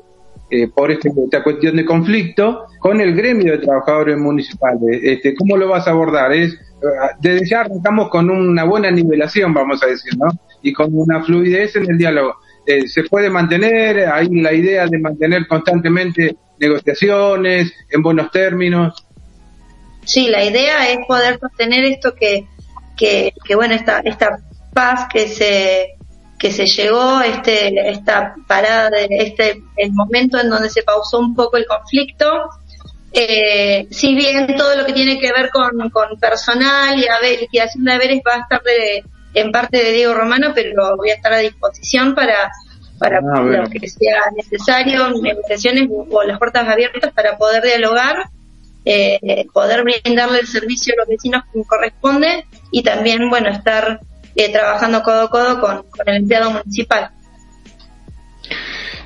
eh, 0.50 0.68
por 0.68 0.90
este- 0.90 1.10
esta 1.24 1.42
cuestión 1.42 1.76
de 1.76 1.84
conflicto, 1.84 2.66
con 2.78 3.00
el 3.00 3.14
gremio 3.14 3.52
de 3.52 3.58
trabajadores 3.58 4.16
municipales. 4.18 5.00
Este, 5.02 5.34
¿Cómo 5.34 5.56
lo 5.56 5.68
vas 5.68 5.86
a 5.86 5.92
abordar? 5.92 6.32
Es, 6.32 6.52
eh, 6.54 6.86
desde 7.20 7.46
ya 7.48 7.60
arrancamos 7.60 8.08
con 8.08 8.30
una 8.30 8.64
buena 8.64 8.90
nivelación, 8.90 9.54
vamos 9.54 9.82
a 9.82 9.86
decir, 9.86 10.16
¿no? 10.18 10.28
Y 10.62 10.72
con 10.72 10.88
una 10.92 11.22
fluidez 11.22 11.76
en 11.76 11.90
el 11.90 11.98
diálogo. 11.98 12.36
Eh, 12.66 12.88
se 12.88 13.04
puede 13.04 13.30
mantener, 13.30 14.08
hay 14.08 14.28
la 14.28 14.52
idea 14.52 14.86
de 14.86 14.98
mantener 14.98 15.46
constantemente 15.46 16.36
negociaciones 16.58 17.72
en 17.90 18.02
buenos 18.02 18.30
términos. 18.30 19.06
Sí, 20.04 20.28
la 20.28 20.44
idea 20.44 20.90
es 20.90 20.98
poder 21.06 21.38
sostener 21.38 21.84
esto 21.84 22.14
que, 22.14 22.46
que, 22.96 23.32
que 23.44 23.54
bueno, 23.54 23.74
esta, 23.74 24.00
esta 24.00 24.38
paz 24.74 25.06
que 25.12 25.28
se, 25.28 25.96
que 26.40 26.50
se 26.50 26.64
llegó, 26.64 27.20
este, 27.20 27.90
esta 27.90 28.34
parada, 28.48 28.88
de 28.90 29.06
este, 29.10 29.62
el 29.76 29.92
momento 29.92 30.38
en 30.40 30.48
donde 30.48 30.70
se 30.70 30.82
pausó 30.82 31.18
un 31.18 31.34
poco 31.34 31.58
el 31.58 31.66
conflicto. 31.66 32.48
Eh, 33.12 33.86
si 33.90 34.14
bien 34.14 34.56
todo 34.56 34.74
lo 34.76 34.86
que 34.86 34.92
tiene 34.92 35.18
que 35.20 35.32
ver 35.32 35.50
con, 35.50 35.90
con 35.90 36.18
personal 36.18 36.98
y 36.98 37.06
haber, 37.08 37.40
liquidación 37.40 37.84
de 37.84 37.92
haberes 37.92 38.20
va 38.26 38.36
a 38.36 38.40
estar 38.40 38.62
de- 38.62 39.04
en 39.34 39.52
parte 39.52 39.76
de 39.78 39.92
Diego 39.92 40.14
Romano, 40.14 40.52
pero 40.54 40.96
voy 40.96 41.10
a 41.10 41.14
estar 41.14 41.32
a 41.32 41.38
disposición 41.38 42.14
para, 42.14 42.50
para 42.98 43.18
Ah, 43.18 43.42
bueno. 43.42 43.62
lo 43.64 43.68
que 43.68 43.86
sea 43.88 44.20
necesario, 44.34 45.10
negociaciones 45.20 45.88
o, 46.10 46.22
las 46.22 46.38
puertas 46.38 46.66
abiertas 46.68 47.12
para 47.12 47.36
poder 47.36 47.62
dialogar 47.62 48.28
eh, 48.86 49.46
poder 49.52 49.84
brindarle 49.84 50.38
el 50.40 50.46
servicio 50.46 50.94
a 50.94 51.00
los 51.00 51.08
vecinos 51.08 51.42
como 51.52 51.64
corresponde 51.66 52.46
y 52.72 52.82
también, 52.82 53.28
bueno, 53.28 53.50
estar 53.50 54.00
eh, 54.34 54.52
trabajando 54.52 55.02
codo 55.02 55.22
a 55.22 55.30
codo 55.30 55.60
con, 55.60 55.84
el 56.06 56.16
empleado 56.16 56.50
municipal. 56.50 57.10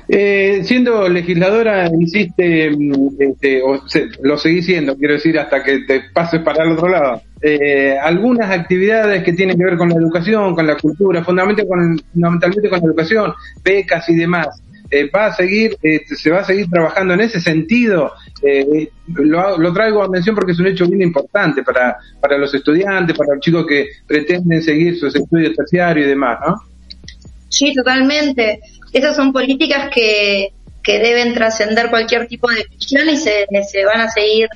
Eh, 0.07 0.61
siendo 0.63 1.09
legisladora, 1.09 1.89
hiciste, 1.99 2.69
mm, 2.69 3.07
este, 3.17 3.63
o 3.63 3.87
se- 3.87 4.07
lo 4.21 4.37
seguís 4.37 4.65
siendo, 4.67 4.95
quiero 4.95 5.15
decir, 5.15 5.39
hasta 5.39 5.63
que 5.63 5.79
te 5.79 6.01
pases 6.13 6.41
para 6.41 6.63
el 6.63 6.73
otro 6.73 6.89
lado, 6.89 7.21
eh, 7.41 7.97
algunas 7.97 8.51
actividades 8.51 9.23
que 9.23 9.33
tienen 9.33 9.57
que 9.57 9.63
ver 9.63 9.77
con 9.77 9.89
la 9.89 9.95
educación, 9.95 10.53
con 10.53 10.67
la 10.67 10.77
cultura, 10.77 11.23
fundamentalmente 11.23 11.67
con, 11.67 11.99
fundamentalmente 12.13 12.69
con 12.69 12.79
la 12.79 12.85
educación, 12.85 13.33
becas 13.63 14.07
y 14.09 14.15
demás. 14.15 14.61
Eh, 14.95 15.09
¿Va 15.13 15.25
a 15.25 15.33
seguir, 15.35 15.77
eh, 15.83 16.05
se 16.05 16.29
va 16.29 16.39
a 16.39 16.43
seguir 16.45 16.69
trabajando 16.69 17.15
en 17.15 17.19
ese 17.19 17.41
sentido? 17.41 18.13
Eh, 18.41 18.87
lo, 19.07 19.57
lo 19.57 19.73
traigo 19.73 20.01
a 20.01 20.07
mención 20.07 20.33
porque 20.33 20.53
es 20.53 20.59
un 20.59 20.67
hecho 20.67 20.87
bien 20.87 21.01
importante 21.01 21.63
para, 21.63 21.97
para 22.21 22.37
los 22.37 22.53
estudiantes, 22.53 23.17
para 23.17 23.33
los 23.33 23.41
chicos 23.41 23.65
que 23.67 23.89
pretenden 24.07 24.61
seguir 24.63 24.97
sus 24.97 25.13
estudios 25.13 25.53
terciarios 25.53 26.05
y 26.05 26.09
demás, 26.11 26.39
¿no? 26.47 26.55
Sí, 27.49 27.73
totalmente. 27.73 28.61
Esas 28.93 29.17
son 29.17 29.33
políticas 29.33 29.89
que, 29.93 30.53
que 30.81 30.99
deben 30.99 31.33
trascender 31.33 31.89
cualquier 31.89 32.27
tipo 32.27 32.49
de 32.49 32.65
cuestión 32.65 33.09
y 33.09 33.17
se, 33.17 33.47
se 33.69 33.83
van 33.83 33.99
a 33.99 34.09
seguir 34.09 34.47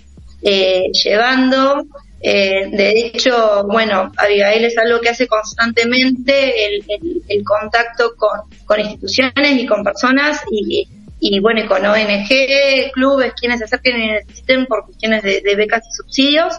eh, 0.42 0.86
llevando. 1.04 1.84
Eh, 2.22 2.68
de 2.72 2.92
hecho, 2.92 3.64
bueno, 3.68 4.12
Abigail 4.18 4.66
es 4.66 4.78
algo 4.78 5.00
que 5.00 5.10
hace 5.10 5.28
constantemente 5.28 6.66
el, 6.66 6.84
el- 7.28 7.44
contacto 7.44 8.14
con, 8.18 8.42
con 8.66 8.80
instituciones 8.80 9.58
y 9.58 9.66
con 9.66 9.84
personas 9.84 10.42
y, 10.52 10.88
y 11.20 11.40
bueno, 11.40 11.68
con 11.68 11.86
ONG, 11.86 12.92
clubes, 12.94 13.34
quienes 13.40 13.60
se 13.60 13.66
acerquen 13.66 14.02
y 14.02 14.08
necesiten 14.08 14.66
por 14.66 14.86
cuestiones 14.86 15.24
de, 15.24 15.42
de 15.42 15.56
becas 15.56 15.82
y 15.90 15.92
subsidios. 15.96 16.54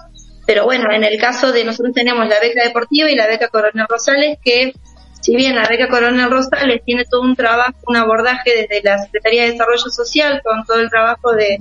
Pero 0.47 0.65
bueno, 0.65 0.91
en 0.93 1.05
el 1.05 1.19
caso 1.21 1.53
de 1.53 1.65
nosotros 1.65 1.95
tenemos 1.95 2.27
la 2.27 2.41
beca 2.41 2.65
deportiva 2.65 3.11
y 3.11 3.15
la 3.15 3.27
beca 3.27 3.49
Coronel 3.49 3.87
Rosales, 3.89 4.39
que 4.43 4.73
si 5.21 5.37
bien 5.37 5.55
la 5.55 5.69
beca 5.69 5.89
Coronel 5.89 6.31
Rosales 6.31 6.81
tiene 6.85 7.05
todo 7.05 7.21
un 7.21 7.37
trabajo, 7.37 7.75
un 7.87 7.97
abordaje 7.97 8.67
desde 8.67 8.83
la 8.83 8.99
Secretaría 8.99 9.45
de 9.45 9.53
Desarrollo 9.53 9.91
Social 9.91 10.41
con 10.43 10.65
todo 10.65 10.81
el 10.81 10.89
trabajo 10.91 11.33
de, 11.33 11.59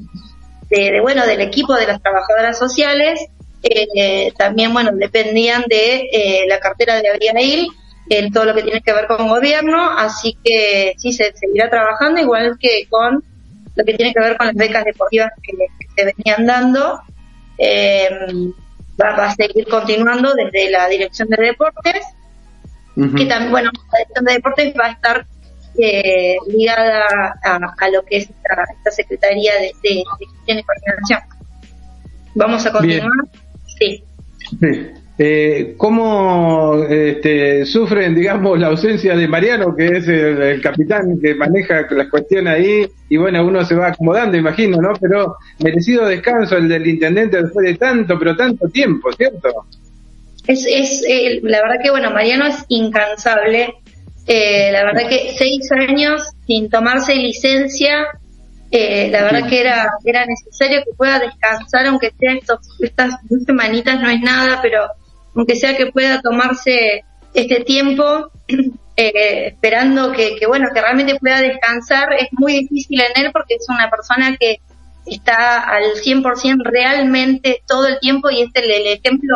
de, 0.69 0.91
de, 0.91 1.01
bueno, 1.01 1.25
del 1.27 1.41
equipo 1.41 1.75
de 1.75 1.85
las 1.85 2.01
trabajadoras 2.01 2.57
sociales, 2.57 3.19
eh, 3.63 4.32
también, 4.38 4.74
bueno, 4.74 4.91
dependían 4.93 5.63
de 5.67 6.10
eh, 6.12 6.45
la 6.48 6.60
cartera 6.60 7.02
de 7.02 7.10
Abigail, 7.10 7.67
en 8.10 8.32
todo 8.32 8.45
lo 8.45 8.56
que 8.56 8.63
tiene 8.63 8.82
que 8.82 8.93
ver 8.93 9.06
con 9.06 9.28
gobierno, 9.28 9.91
así 9.98 10.38
que 10.43 10.95
sí 10.98 11.13
se 11.13 11.32
seguirá 11.36 11.69
trabajando, 11.69 12.19
igual 12.19 12.58
que 12.60 12.88
con 12.89 13.24
lo 13.76 13.86
que 13.86 13.93
tiene 13.93 14.13
que 14.13 14.19
ver 14.19 14.38
con 14.38 14.48
las 14.48 14.56
becas 14.56 14.84
deportivas 14.84 15.32
que, 15.43 15.54
se 15.95 16.13
venían 16.15 16.45
dando. 16.45 17.02
Eh, 17.58 18.10
va, 19.02 19.15
va 19.15 19.26
a 19.28 19.36
seguir 19.36 19.67
continuando 19.67 20.34
desde 20.34 20.69
la 20.69 20.88
Dirección 20.88 21.28
de 21.30 21.38
Deportes, 21.43 22.06
que 22.95 23.26
también, 23.26 23.52
bueno, 23.52 23.72
la 23.91 24.00
Dirección 24.00 24.26
de 24.26 24.34
Deportes 24.34 24.74
va 24.80 24.86
a 24.86 24.91
estar 24.91 25.26
eh, 25.78 26.38
ligada 26.48 27.06
a, 27.43 27.60
a 27.78 27.89
lo 27.89 28.04
que 28.04 28.17
es 28.17 28.24
esta, 28.24 28.65
esta 28.78 28.91
Secretaría 28.91 29.54
de, 29.56 29.72
de, 29.84 30.04
de 30.19 30.26
Gestión 30.26 30.60
y 30.60 30.63
Coordinación. 30.63 31.19
Vamos 32.36 32.65
a 32.65 32.72
continuar. 32.72 33.12
Sí. 33.79 34.03
Sí. 34.59 34.87
Eh, 35.21 35.73
¿Cómo 35.75 36.81
este, 36.89 37.65
sufren, 37.65 38.15
digamos, 38.15 38.57
la 38.57 38.67
ausencia 38.67 39.17
de 39.17 39.27
Mariano, 39.27 39.75
que 39.75 39.87
es 39.87 40.07
el, 40.07 40.41
el 40.41 40.61
capitán 40.61 41.19
que 41.21 41.35
maneja 41.35 41.85
las 41.91 42.07
cuestiones 42.07 42.53
ahí? 42.53 42.88
Y 43.09 43.17
bueno, 43.17 43.45
uno 43.45 43.65
se 43.65 43.75
va 43.75 43.89
acomodando, 43.89 44.38
imagino, 44.38 44.77
¿no? 44.82 44.93
Pero 44.99 45.36
merecido 45.61 46.05
descanso 46.05 46.55
el 46.55 46.69
del 46.69 46.88
intendente 46.88 47.43
después 47.43 47.65
de 47.65 47.75
tanto, 47.75 48.17
pero 48.17 48.34
tanto 48.38 48.69
tiempo, 48.69 49.11
¿cierto? 49.11 49.65
Es, 50.47 50.65
es 50.65 51.03
eh, 51.05 51.41
la 51.43 51.61
verdad 51.63 51.84
que, 51.84 51.91
bueno, 51.91 52.11
Mariano 52.11 52.45
es 52.45 52.63
incansable. 52.69 53.73
Eh, 54.25 54.71
la 54.71 54.86
verdad 54.86 55.09
que 55.09 55.34
seis 55.38 55.69
años 55.71 56.21
sin 56.47 56.69
tomarse 56.69 57.15
licencia 57.15 58.07
Eh, 58.72 59.09
la 59.11 59.24
verdad 59.24 59.49
que 59.49 59.61
era, 59.61 59.89
era 60.05 60.26
necesario 60.26 60.84
que 60.84 60.93
pueda 60.95 61.20
descansar, 61.20 61.88
aunque 61.88 62.13
sea 62.20 62.34
estos, 62.34 62.59
estas 62.80 63.15
dos 63.24 63.43
semanitas 63.43 63.99
no 63.99 64.09
es 64.09 64.22
nada, 64.22 64.61
pero 64.61 64.88
aunque 65.36 65.55
sea 65.55 65.76
que 65.76 65.88
pueda 65.88 66.22
tomarse 66.22 67.03
este 67.34 67.61
tiempo 67.61 68.30
eh, 68.95 69.47
esperando 69.47 70.11
que, 70.11 70.36
que, 70.36 70.45
bueno, 70.45 70.67
que 70.74 70.82
realmente 70.82 71.15
pueda 71.20 71.41
descansar, 71.41 72.13
es 72.13 72.28
muy 72.32 72.59
difícil 72.59 73.01
en 73.01 73.26
él 73.26 73.32
porque 73.32 73.55
es 73.55 73.65
una 73.70 73.89
persona 73.89 74.36
que 74.38 74.59
está 75.05 75.61
al 75.61 75.93
100% 75.93 76.61
realmente 76.63 77.63
todo 77.67 77.88
el 77.88 77.99
tiempo 77.99 78.30
y 78.30 78.41
este 78.41 78.59
es 78.59 78.65
el, 78.65 78.88
ejemplo 78.88 79.36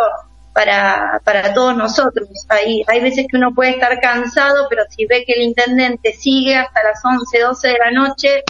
para, 0.53 1.21
para 1.23 1.53
todos 1.53 1.75
nosotros. 1.75 2.27
Hay, 2.49 2.83
hay 2.87 3.01
veces 3.01 3.25
que 3.29 3.37
uno 3.37 3.53
puede 3.53 3.71
estar 3.71 3.99
cansado, 3.99 4.67
pero 4.69 4.83
si 4.89 5.05
ve 5.05 5.23
que 5.25 5.33
el 5.33 5.41
intendente 5.41 6.13
sigue 6.13 6.55
hasta 6.55 6.83
las 6.83 7.03
11, 7.03 7.39
12 7.39 7.67
de 7.67 7.77
la 7.79 7.91
noche, 7.91 8.43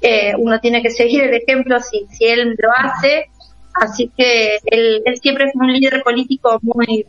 eh, 0.00 0.32
uno 0.38 0.58
tiene 0.60 0.82
que 0.82 0.90
seguir 0.90 1.24
el 1.24 1.34
ejemplo 1.34 1.78
si, 1.80 2.06
si 2.10 2.24
él 2.26 2.56
lo 2.58 2.70
hace. 2.72 3.26
Así 3.74 4.10
que 4.16 4.58
él, 4.66 5.02
siempre 5.22 5.44
es 5.44 5.54
un 5.54 5.72
líder 5.72 6.02
político 6.02 6.58
muy, 6.62 7.06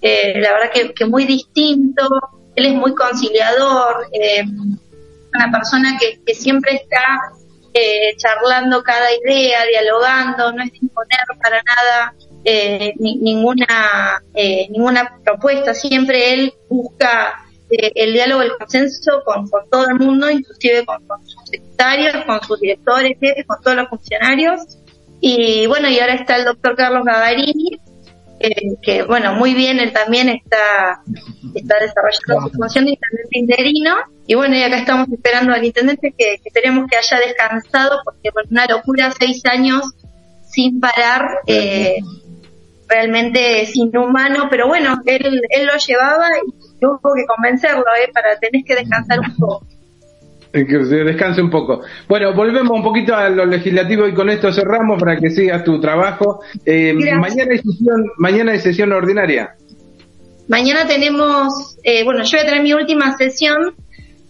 eh, 0.00 0.40
la 0.40 0.52
verdad 0.52 0.70
que, 0.72 0.94
que, 0.94 1.04
muy 1.06 1.24
distinto. 1.24 2.08
Él 2.54 2.66
es 2.66 2.74
muy 2.74 2.94
conciliador, 2.94 4.08
eh, 4.12 4.42
una 5.34 5.50
persona 5.52 5.98
que, 5.98 6.34
siempre 6.34 6.74
está 6.74 7.02
eh, 7.72 8.16
charlando 8.16 8.82
cada 8.82 9.08
idea, 9.12 9.64
dialogando, 9.70 10.52
no 10.52 10.62
es 10.62 10.72
de 10.72 10.78
imponer 10.82 11.20
para 11.42 11.62
nada 11.62 12.14
ni, 12.98 13.16
ninguna 13.18 14.22
ninguna 14.70 15.20
propuesta. 15.24 15.74
Siempre 15.74 16.32
él 16.32 16.54
busca 16.68 17.47
eh, 17.70 17.92
el 17.94 18.12
diálogo, 18.12 18.42
el 18.42 18.56
consenso 18.56 19.22
con, 19.24 19.48
todo 19.70 19.88
el 19.88 19.96
mundo, 19.96 20.30
inclusive 20.30 20.84
con, 20.84 21.00
sus 21.24 21.48
secretarios, 21.50 22.24
con 22.24 22.42
sus 22.42 22.60
directores, 22.60 23.16
con 23.46 23.62
todos 23.62 23.76
los 23.76 23.88
funcionarios. 23.88 24.78
Y 25.20 25.66
bueno, 25.66 25.88
y 25.88 25.98
ahora 25.98 26.14
está 26.14 26.36
el 26.36 26.44
doctor 26.44 26.76
Carlos 26.76 27.04
Gavarini, 27.04 27.80
eh, 28.40 28.76
que 28.82 29.02
bueno, 29.02 29.34
muy 29.34 29.54
bien, 29.54 29.80
él 29.80 29.92
también 29.92 30.28
está, 30.28 31.02
está 31.54 31.76
desarrollando 31.80 32.48
su 32.48 32.56
función 32.56 32.84
de 32.84 32.92
intendente 32.92 33.38
interino. 33.38 33.96
Y 34.26 34.34
bueno, 34.34 34.56
y 34.56 34.62
acá 34.62 34.78
estamos 34.78 35.08
esperando 35.08 35.52
al 35.52 35.64
intendente 35.64 36.14
que, 36.16 36.38
que 36.38 36.48
esperemos 36.48 36.86
que 36.88 36.96
haya 36.96 37.18
descansado, 37.18 38.00
porque 38.04 38.30
una 38.50 38.66
locura, 38.66 39.12
seis 39.18 39.44
años 39.46 39.82
sin 40.48 40.80
parar, 40.80 41.40
eh, 41.46 41.98
realmente 42.88 43.62
es 43.62 43.76
inhumano, 43.76 44.48
pero 44.50 44.66
bueno, 44.66 45.00
él, 45.06 45.40
él 45.50 45.66
lo 45.66 45.76
llevaba 45.76 46.28
y 46.38 46.78
tuvo 46.80 47.14
que 47.14 47.24
convencerlo, 47.26 47.84
eh, 48.02 48.10
para 48.12 48.38
tenés 48.38 48.64
que 48.64 48.74
descansar 48.74 49.20
un 49.20 49.36
poco 49.36 49.66
que 50.52 50.84
se 50.84 50.96
descanse 51.04 51.42
un 51.42 51.50
poco. 51.50 51.82
Bueno, 52.08 52.34
volvemos 52.34 52.70
un 52.70 52.82
poquito 52.82 53.14
a 53.14 53.28
lo 53.28 53.44
legislativo 53.46 54.06
y 54.06 54.14
con 54.14 54.30
esto 54.30 54.52
cerramos 54.52 55.00
para 55.00 55.18
que 55.18 55.30
sigas 55.30 55.64
tu 55.64 55.80
trabajo. 55.80 56.40
Eh, 56.64 56.94
mañana 56.94 57.52
hay 57.52 57.58
sesión, 57.58 58.10
mañana 58.16 58.52
hay 58.52 58.60
sesión 58.60 58.92
ordinaria. 58.92 59.54
Mañana 60.48 60.86
tenemos, 60.86 61.76
eh, 61.82 62.04
bueno, 62.04 62.24
yo 62.24 62.38
voy 62.38 62.46
a 62.46 62.48
tener 62.48 62.62
mi 62.62 62.72
última 62.72 63.16
sesión 63.18 63.74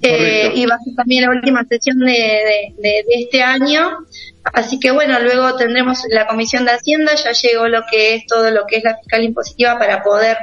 eh, 0.02 0.50
y 0.54 0.66
va 0.66 0.74
a 0.74 0.78
ser 0.78 0.94
también 0.96 1.22
la 1.24 1.30
última 1.30 1.64
sesión 1.64 1.98
de, 1.98 2.06
de, 2.06 2.74
de, 2.76 2.88
de, 3.06 3.22
este 3.22 3.42
año. 3.42 3.98
Así 4.52 4.78
que 4.78 4.90
bueno, 4.90 5.18
luego 5.20 5.56
tendremos 5.56 6.02
la 6.10 6.26
Comisión 6.26 6.64
de 6.64 6.72
Hacienda, 6.72 7.14
ya 7.14 7.32
llegó 7.32 7.68
lo 7.68 7.82
que 7.90 8.14
es 8.14 8.26
todo 8.26 8.50
lo 8.50 8.66
que 8.66 8.76
es 8.76 8.84
la 8.84 8.96
fiscal 8.96 9.24
impositiva 9.24 9.78
para 9.78 10.02
poder 10.02 10.36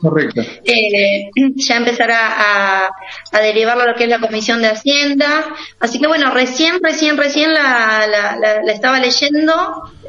Correcto. 0.00 0.40
Eh, 0.64 1.30
ya 1.56 1.76
empezará 1.76 2.18
a, 2.18 2.90
a, 3.32 3.40
derivarlo 3.40 3.82
a 3.82 3.86
lo 3.88 3.94
que 3.94 4.04
es 4.04 4.10
la 4.10 4.18
Comisión 4.18 4.62
de 4.62 4.68
Hacienda. 4.68 5.44
Así 5.78 5.98
que 5.98 6.06
bueno, 6.06 6.32
recién, 6.32 6.78
recién, 6.82 7.18
recién 7.18 7.52
la, 7.52 8.06
la, 8.06 8.36
la, 8.36 8.62
la 8.62 8.72
estaba 8.72 8.98
leyendo 8.98 9.52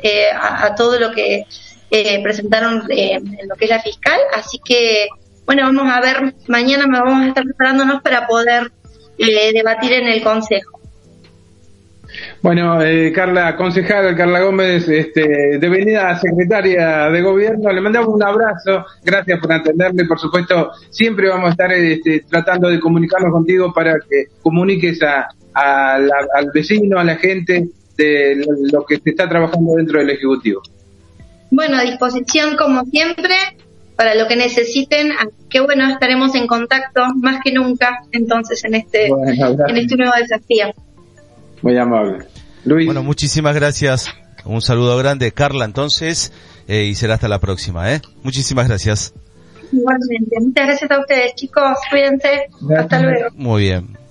eh, 0.01 0.29
a, 0.33 0.65
a, 0.65 0.75
todo 0.75 0.97
lo 0.97 1.11
que 1.11 1.45
eh, 1.89 2.23
presentaron 2.23 2.89
eh, 2.89 3.15
en 3.15 3.47
lo 3.49 3.55
que 3.55 3.65
es 3.65 3.71
la 3.71 3.81
fiscal. 3.81 4.19
Así 4.33 4.59
que 4.63 5.09
bueno, 5.45 5.63
vamos 5.63 5.91
a 5.91 5.99
ver, 5.99 6.35
mañana 6.47 6.85
vamos 6.87 7.23
a 7.23 7.27
estar 7.27 7.43
preparándonos 7.43 8.01
para 8.01 8.27
poder 8.27 8.71
eh, 9.17 9.51
debatir 9.53 9.93
en 9.93 10.07
el 10.07 10.23
Consejo. 10.23 10.79
Bueno, 12.41 12.81
eh, 12.81 13.11
Carla, 13.13 13.55
concejal 13.55 14.15
Carla 14.15 14.41
Gómez, 14.41 14.87
este, 14.87 15.57
devenida 15.59 16.17
secretaria 16.19 17.09
de 17.09 17.21
gobierno, 17.21 17.71
le 17.71 17.81
mandamos 17.81 18.13
un 18.13 18.23
abrazo, 18.23 18.85
gracias 19.03 19.39
por 19.39 19.51
atenderme, 19.53 20.05
por 20.05 20.19
supuesto, 20.19 20.71
siempre 20.89 21.29
vamos 21.29 21.49
a 21.49 21.51
estar 21.51 21.71
este, 21.71 22.25
tratando 22.29 22.69
de 22.69 22.79
comunicarnos 22.79 23.31
contigo 23.31 23.73
para 23.73 23.93
que 23.93 24.25
comuniques 24.41 25.01
a, 25.03 25.27
a 25.53 25.99
la, 25.99 26.15
al 26.35 26.51
vecino, 26.53 26.99
a 26.99 27.03
la 27.03 27.15
gente, 27.15 27.69
de 27.97 28.43
lo 28.71 28.85
que 28.85 28.97
se 28.97 29.11
está 29.11 29.27
trabajando 29.29 29.75
dentro 29.75 29.99
del 29.99 30.09
Ejecutivo. 30.09 30.61
Bueno, 31.51 31.77
a 31.77 31.81
disposición 31.81 32.55
como 32.55 32.85
siempre, 32.85 33.35
para 33.95 34.15
lo 34.15 34.27
que 34.27 34.35
necesiten, 34.35 35.11
qué 35.49 35.59
bueno, 35.59 35.87
estaremos 35.87 36.33
en 36.35 36.47
contacto 36.47 37.01
más 37.21 37.41
que 37.43 37.51
nunca, 37.51 37.99
entonces, 38.11 38.63
en 38.63 38.75
este, 38.75 39.09
bueno, 39.09 39.65
en 39.67 39.77
este 39.77 39.95
nuevo 39.95 40.13
desafío. 40.17 40.73
Muy 41.61 41.77
amable. 41.77 42.25
Luis. 42.65 42.85
Bueno, 42.85 43.03
muchísimas 43.03 43.55
gracias. 43.55 44.09
Un 44.45 44.61
saludo 44.61 44.97
grande, 44.97 45.31
Carla, 45.31 45.65
entonces, 45.65 46.31
eh, 46.67 46.85
y 46.85 46.95
será 46.95 47.15
hasta 47.15 47.27
la 47.27 47.39
próxima, 47.39 47.93
¿eh? 47.93 48.01
Muchísimas 48.23 48.67
gracias. 48.67 49.13
Igualmente. 49.71 50.35
Muchas 50.39 50.65
gracias 50.67 50.91
a 50.91 50.99
ustedes, 50.99 51.35
chicos. 51.35 51.77
Cuídense. 51.89 52.47
Gracias. 52.61 52.83
Hasta 52.83 53.01
luego. 53.01 53.27
Muy 53.35 53.61
bien. 53.63 54.01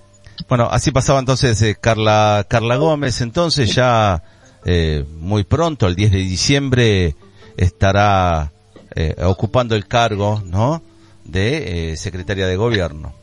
Bueno, 0.49 0.69
así 0.71 0.91
pasaba 0.91 1.21
entonces 1.21 1.61
eh, 1.63 1.77
Carla, 1.81 2.45
Carla 2.49 2.77
Gómez, 2.77 3.21
entonces 3.21 3.75
ya 3.75 4.23
eh, 4.65 5.05
muy 5.19 5.45
pronto, 5.45 5.87
el 5.87 5.95
10 5.95 6.13
de 6.13 6.19
diciembre, 6.19 7.15
estará 7.57 8.53
eh, 8.95 9.15
ocupando 9.23 9.77
el 9.77 9.87
cargo, 9.87 10.43
¿no? 10.45 10.83
De 11.25 11.95
secretaria 11.97 12.47
de 12.47 12.57
gobierno. 12.57 13.15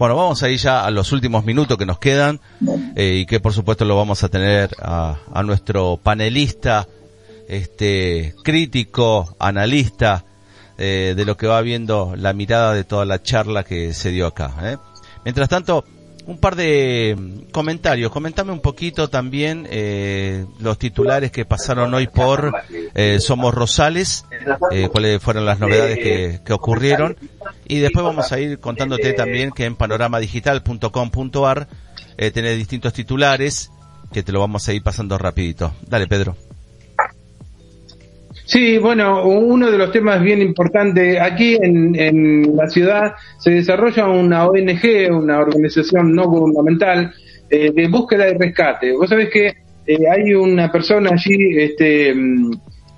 Bueno, 0.00 0.16
vamos 0.16 0.42
ahí 0.42 0.56
ya 0.56 0.86
a 0.86 0.90
los 0.90 1.12
últimos 1.12 1.44
minutos 1.44 1.76
que 1.76 1.84
nos 1.84 1.98
quedan 1.98 2.40
eh, 2.96 3.18
y 3.20 3.26
que 3.26 3.38
por 3.38 3.52
supuesto 3.52 3.84
lo 3.84 3.98
vamos 3.98 4.24
a 4.24 4.30
tener 4.30 4.70
a, 4.80 5.18
a, 5.30 5.42
nuestro 5.42 6.00
panelista, 6.02 6.88
este 7.46 8.34
crítico, 8.42 9.36
analista 9.38 10.24
eh, 10.78 11.12
de 11.14 11.24
lo 11.26 11.36
que 11.36 11.46
va 11.46 11.60
viendo 11.60 12.14
la 12.16 12.32
mirada 12.32 12.72
de 12.72 12.84
toda 12.84 13.04
la 13.04 13.22
charla 13.22 13.62
que 13.62 13.92
se 13.92 14.10
dio 14.10 14.26
acá. 14.26 14.54
¿eh? 14.62 14.78
Mientras 15.22 15.50
tanto, 15.50 15.84
un 16.30 16.38
par 16.38 16.54
de 16.54 17.44
comentarios. 17.50 18.12
Comentame 18.12 18.52
un 18.52 18.60
poquito 18.60 19.10
también 19.10 19.66
eh, 19.68 20.46
los 20.60 20.78
titulares 20.78 21.32
que 21.32 21.44
pasaron 21.44 21.92
hoy 21.92 22.06
por 22.06 22.54
eh, 22.94 23.18
Somos 23.18 23.52
Rosales, 23.52 24.24
eh, 24.70 24.88
cuáles 24.92 25.20
fueron 25.20 25.44
las 25.44 25.58
novedades 25.58 25.98
que, 25.98 26.52
ocurrieron. 26.52 27.16
Y 27.66 27.80
después 27.80 28.04
vamos 28.04 28.30
a 28.30 28.38
ir 28.38 28.60
contándote 28.60 29.12
también 29.12 29.50
que 29.50 29.64
en 29.64 29.74
panoramadigital.com.ar 29.74 31.68
eh, 32.16 32.30
tenés 32.30 32.56
distintos 32.56 32.92
titulares 32.92 33.72
que 34.12 34.22
te 34.22 34.30
lo 34.30 34.38
vamos 34.38 34.68
a 34.68 34.72
ir 34.72 34.82
pasando 34.82 35.18
rapidito. 35.18 35.74
Dale, 35.82 36.06
Pedro. 36.06 36.36
Sí, 38.50 38.78
bueno, 38.78 39.28
uno 39.28 39.70
de 39.70 39.78
los 39.78 39.92
temas 39.92 40.20
bien 40.20 40.42
importantes, 40.42 41.20
aquí 41.20 41.54
en, 41.54 41.94
en 41.94 42.56
la 42.56 42.66
ciudad 42.66 43.14
se 43.38 43.52
desarrolla 43.52 44.08
una 44.08 44.48
ONG, 44.48 45.08
una 45.12 45.38
organización 45.38 46.12
no 46.16 46.26
gubernamental, 46.26 47.14
eh, 47.48 47.70
de 47.72 47.86
búsqueda 47.86 48.28
y 48.28 48.36
rescate. 48.36 48.90
Vos 48.90 49.08
sabés 49.08 49.30
que 49.30 49.54
eh, 49.86 49.98
hay 50.10 50.34
una 50.34 50.70
persona 50.72 51.10
allí, 51.12 51.36
este, 51.58 52.12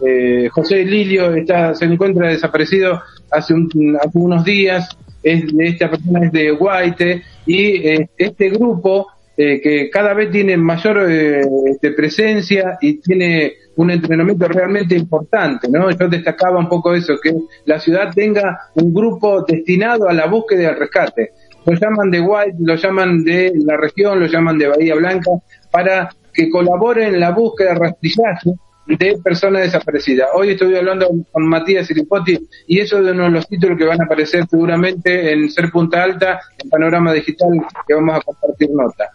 eh, 0.06 0.48
José 0.50 0.86
Lilio, 0.86 1.34
está, 1.34 1.74
se 1.74 1.84
encuentra 1.84 2.30
desaparecido 2.30 3.02
hace, 3.30 3.52
un, 3.52 3.98
hace 4.02 4.18
unos 4.18 4.42
días, 4.46 4.88
es, 5.22 5.44
esta 5.58 5.90
persona 5.90 6.24
es 6.24 6.32
de 6.32 6.50
Guaite, 6.52 7.22
y 7.44 8.06
este 8.16 8.48
grupo 8.48 9.08
eh, 9.36 9.60
que 9.60 9.90
cada 9.90 10.12
vez 10.14 10.30
tiene 10.30 10.56
mayor 10.56 11.10
eh, 11.10 11.42
de 11.80 11.90
presencia 11.92 12.78
y 12.80 13.00
tiene 13.00 13.54
un 13.76 13.90
entrenamiento 13.90 14.46
realmente 14.48 14.94
importante, 14.94 15.68
¿no? 15.70 15.90
Yo 15.90 16.08
destacaba 16.08 16.58
un 16.58 16.68
poco 16.68 16.94
eso, 16.94 17.14
que 17.22 17.32
la 17.64 17.80
ciudad 17.80 18.12
tenga 18.14 18.58
un 18.74 18.92
grupo 18.92 19.42
destinado 19.42 20.08
a 20.08 20.12
la 20.12 20.26
búsqueda 20.26 20.62
y 20.62 20.66
al 20.66 20.78
rescate. 20.78 21.30
Lo 21.64 21.74
llaman 21.74 22.10
de 22.10 22.20
White, 22.20 22.56
lo 22.60 22.74
llaman 22.74 23.24
de 23.24 23.52
la 23.64 23.76
región, 23.76 24.20
lo 24.20 24.26
llaman 24.26 24.58
de 24.58 24.68
Bahía 24.68 24.94
Blanca, 24.96 25.30
para 25.70 26.10
que 26.34 26.50
colaboren 26.50 27.14
en 27.14 27.20
la 27.20 27.30
búsqueda, 27.30 27.74
rastrillaje 27.74 28.50
de 28.86 29.18
personas 29.22 29.62
desaparecidas. 29.62 30.28
Hoy 30.34 30.50
estoy 30.50 30.74
hablando 30.76 31.08
con 31.30 31.46
Matías 31.46 31.90
Iripotti 31.90 32.38
y 32.66 32.80
eso 32.80 32.98
es 32.98 33.12
uno 33.12 33.24
de 33.24 33.30
los 33.30 33.48
títulos 33.48 33.78
que 33.78 33.84
van 33.84 34.00
a 34.00 34.04
aparecer 34.04 34.44
seguramente 34.48 35.32
en 35.32 35.50
Ser 35.50 35.70
Punta 35.70 36.02
Alta, 36.02 36.40
en 36.58 36.68
Panorama 36.68 37.12
Digital, 37.12 37.48
que 37.86 37.94
vamos 37.94 38.18
a 38.18 38.20
compartir 38.20 38.70
nota. 38.70 39.10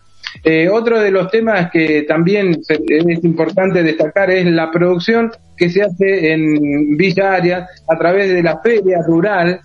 Eh, 0.49 0.69
otro 0.69 1.01
de 1.01 1.11
los 1.11 1.29
temas 1.29 1.69
que 1.69 2.03
también 2.03 2.55
es 2.69 3.23
importante 3.25 3.83
destacar 3.83 4.31
es 4.31 4.45
la 4.45 4.71
producción 4.71 5.29
que 5.57 5.69
se 5.69 5.83
hace 5.83 6.31
en 6.31 6.95
Villa 6.95 7.33
Arias 7.33 7.69
a 7.85 7.97
través 7.97 8.31
de 8.31 8.41
la 8.41 8.57
feria 8.59 8.99
rural, 9.05 9.59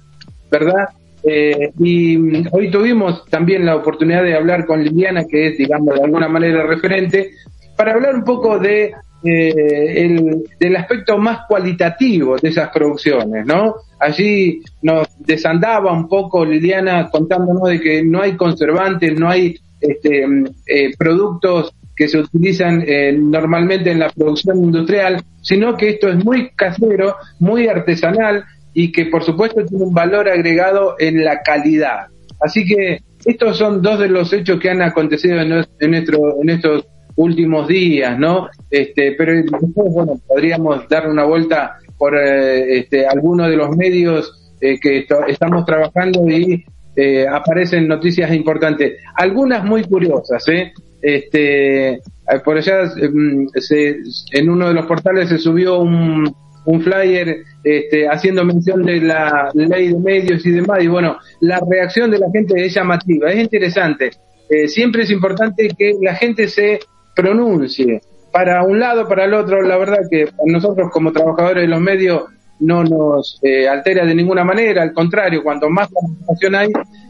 ¿verdad? 0.51 0.89
Eh, 1.23 1.71
y 1.79 2.17
hoy 2.51 2.69
tuvimos 2.69 3.25
también 3.27 3.65
la 3.65 3.77
oportunidad 3.77 4.25
de 4.25 4.35
hablar 4.35 4.67
con 4.67 4.83
Liliana, 4.83 5.25
que 5.25 5.51
es, 5.51 5.59
digamos, 5.59 5.95
de 5.95 6.03
alguna 6.03 6.27
manera 6.27 6.67
referente, 6.67 7.31
para 7.77 7.93
hablar 7.93 8.17
un 8.17 8.25
poco 8.25 8.59
de 8.59 8.93
eh, 9.23 10.03
el, 10.03 10.43
del 10.59 10.77
aspecto 10.77 11.17
más 11.17 11.47
cualitativo 11.47 12.39
de 12.39 12.49
esas 12.49 12.71
producciones, 12.71 13.47
¿no? 13.47 13.77
Allí 14.01 14.61
nos 14.83 15.07
desandaba 15.21 15.93
un 15.93 16.09
poco 16.09 16.45
Liliana 16.45 17.09
contándonos 17.09 17.69
de 17.69 17.81
que 17.81 18.03
no 18.03 18.21
hay 18.21 18.37
conservantes, 18.37 19.17
no 19.17 19.29
hay 19.29 19.61
este, 19.83 20.25
eh, 20.67 20.91
productos 20.97 21.75
que 21.95 22.09
se 22.09 22.19
utilizan 22.19 22.83
eh, 22.87 23.13
normalmente 23.13 23.91
en 23.91 23.99
la 23.99 24.11
producción 24.11 24.59
industrial, 24.59 25.23
sino 25.43 25.77
que 25.77 25.91
esto 25.91 26.09
es 26.09 26.25
muy 26.25 26.51
casero, 26.51 27.17
muy 27.39 27.69
artesanal 27.69 28.45
y 28.75 28.91
que 28.91 29.07
por 29.07 29.23
supuesto 29.23 29.65
tiene 29.67 29.85
un 29.85 29.95
valor 29.95 30.29
agregado 30.29 30.97
en 30.99 31.25
la 31.25 31.43
calidad. 31.43 32.07
Así 32.41 32.65
que 32.65 33.01
estos 33.25 33.59
son 33.59 33.83
dos 33.83 33.99
de 34.01 34.09
los 34.09 34.33
hechos 34.33 34.59
que 34.59 34.71
han 34.71 34.83
acontecido 34.83 35.41
en, 35.41 35.49
nuestro, 35.91 36.41
en 36.41 36.51
estos 36.51 36.87
últimos 37.17 37.69
días, 37.69 38.19
¿no? 38.19 38.49
Este, 38.71 39.13
pero 39.13 39.35
después, 39.35 39.93
bueno, 39.93 40.15
podríamos 40.27 40.89
dar 40.89 41.09
una 41.09 41.25
vuelta 41.25 41.77
por 41.99 42.17
eh, 42.17 42.79
este, 42.79 43.07
algunos 43.07 43.49
de 43.49 43.57
los 43.57 43.77
medios 43.77 44.55
eh, 44.61 44.79
que 44.81 45.07
estamos 45.29 45.65
trabajando 45.65 46.29
y 46.29 46.65
eh, 46.97 47.27
aparecen 47.27 47.89
noticias 47.89 48.33
importantes. 48.33 48.99
Algunas 49.15 49.65
muy 49.65 49.85
curiosas, 49.85 50.47
¿eh? 50.49 50.73
Este, 51.01 52.01
por 52.45 52.57
allá 52.57 52.85
mm, 52.85 53.49
se, 53.57 53.97
en 54.33 54.49
uno 54.49 54.69
de 54.69 54.75
los 54.75 54.87
portales 54.87 55.29
se 55.29 55.39
subió 55.39 55.81
un, 55.81 56.33
un 56.65 56.81
flyer 56.81 57.45
este, 57.65 58.09
haciendo 58.09 58.45
mención 58.45 58.85
de 58.85 59.01
la 59.01 59.51
ley 59.55 59.89
de 59.89 59.99
medios 59.99 60.47
y 60.47 60.51
demás, 60.51 60.83
y 60.83 60.87
bueno, 60.87 61.17
la 61.41 61.61
reacción 61.69 62.11
de 62.11 62.19
la 62.19 62.31
gente 62.31 62.65
es 62.65 62.75
llamativa, 62.75 63.31
es 63.31 63.41
interesante. 63.41 64.11
Eh, 64.49 64.69
siempre 64.69 65.03
es 65.03 65.11
importante 65.11 65.69
que 65.77 65.95
la 66.01 66.15
gente 66.15 66.47
se 66.47 66.81
pronuncie 67.17 68.01
para 68.33 68.63
un 68.65 68.81
lado, 68.81 69.09
para 69.09 69.25
el 69.25 69.35
otro. 69.35 69.63
La 69.63 69.79
verdad 69.79 69.99
que 70.11 70.27
nosotros 70.47 70.91
como 70.93 71.13
trabajadores 71.13 71.63
de 71.63 71.69
los 71.69 71.81
medios 71.81 72.25
no 72.63 72.85
nos 72.85 73.39
eh, 73.43 73.69
altera 73.69 74.05
de 74.07 74.15
ninguna 74.15 74.45
manera, 74.45 74.83
al 74.83 74.93
contrario, 74.93 75.43
cuanto 75.43 75.69
más 75.69 75.89
participación 75.89 76.55
hay, 76.55 76.69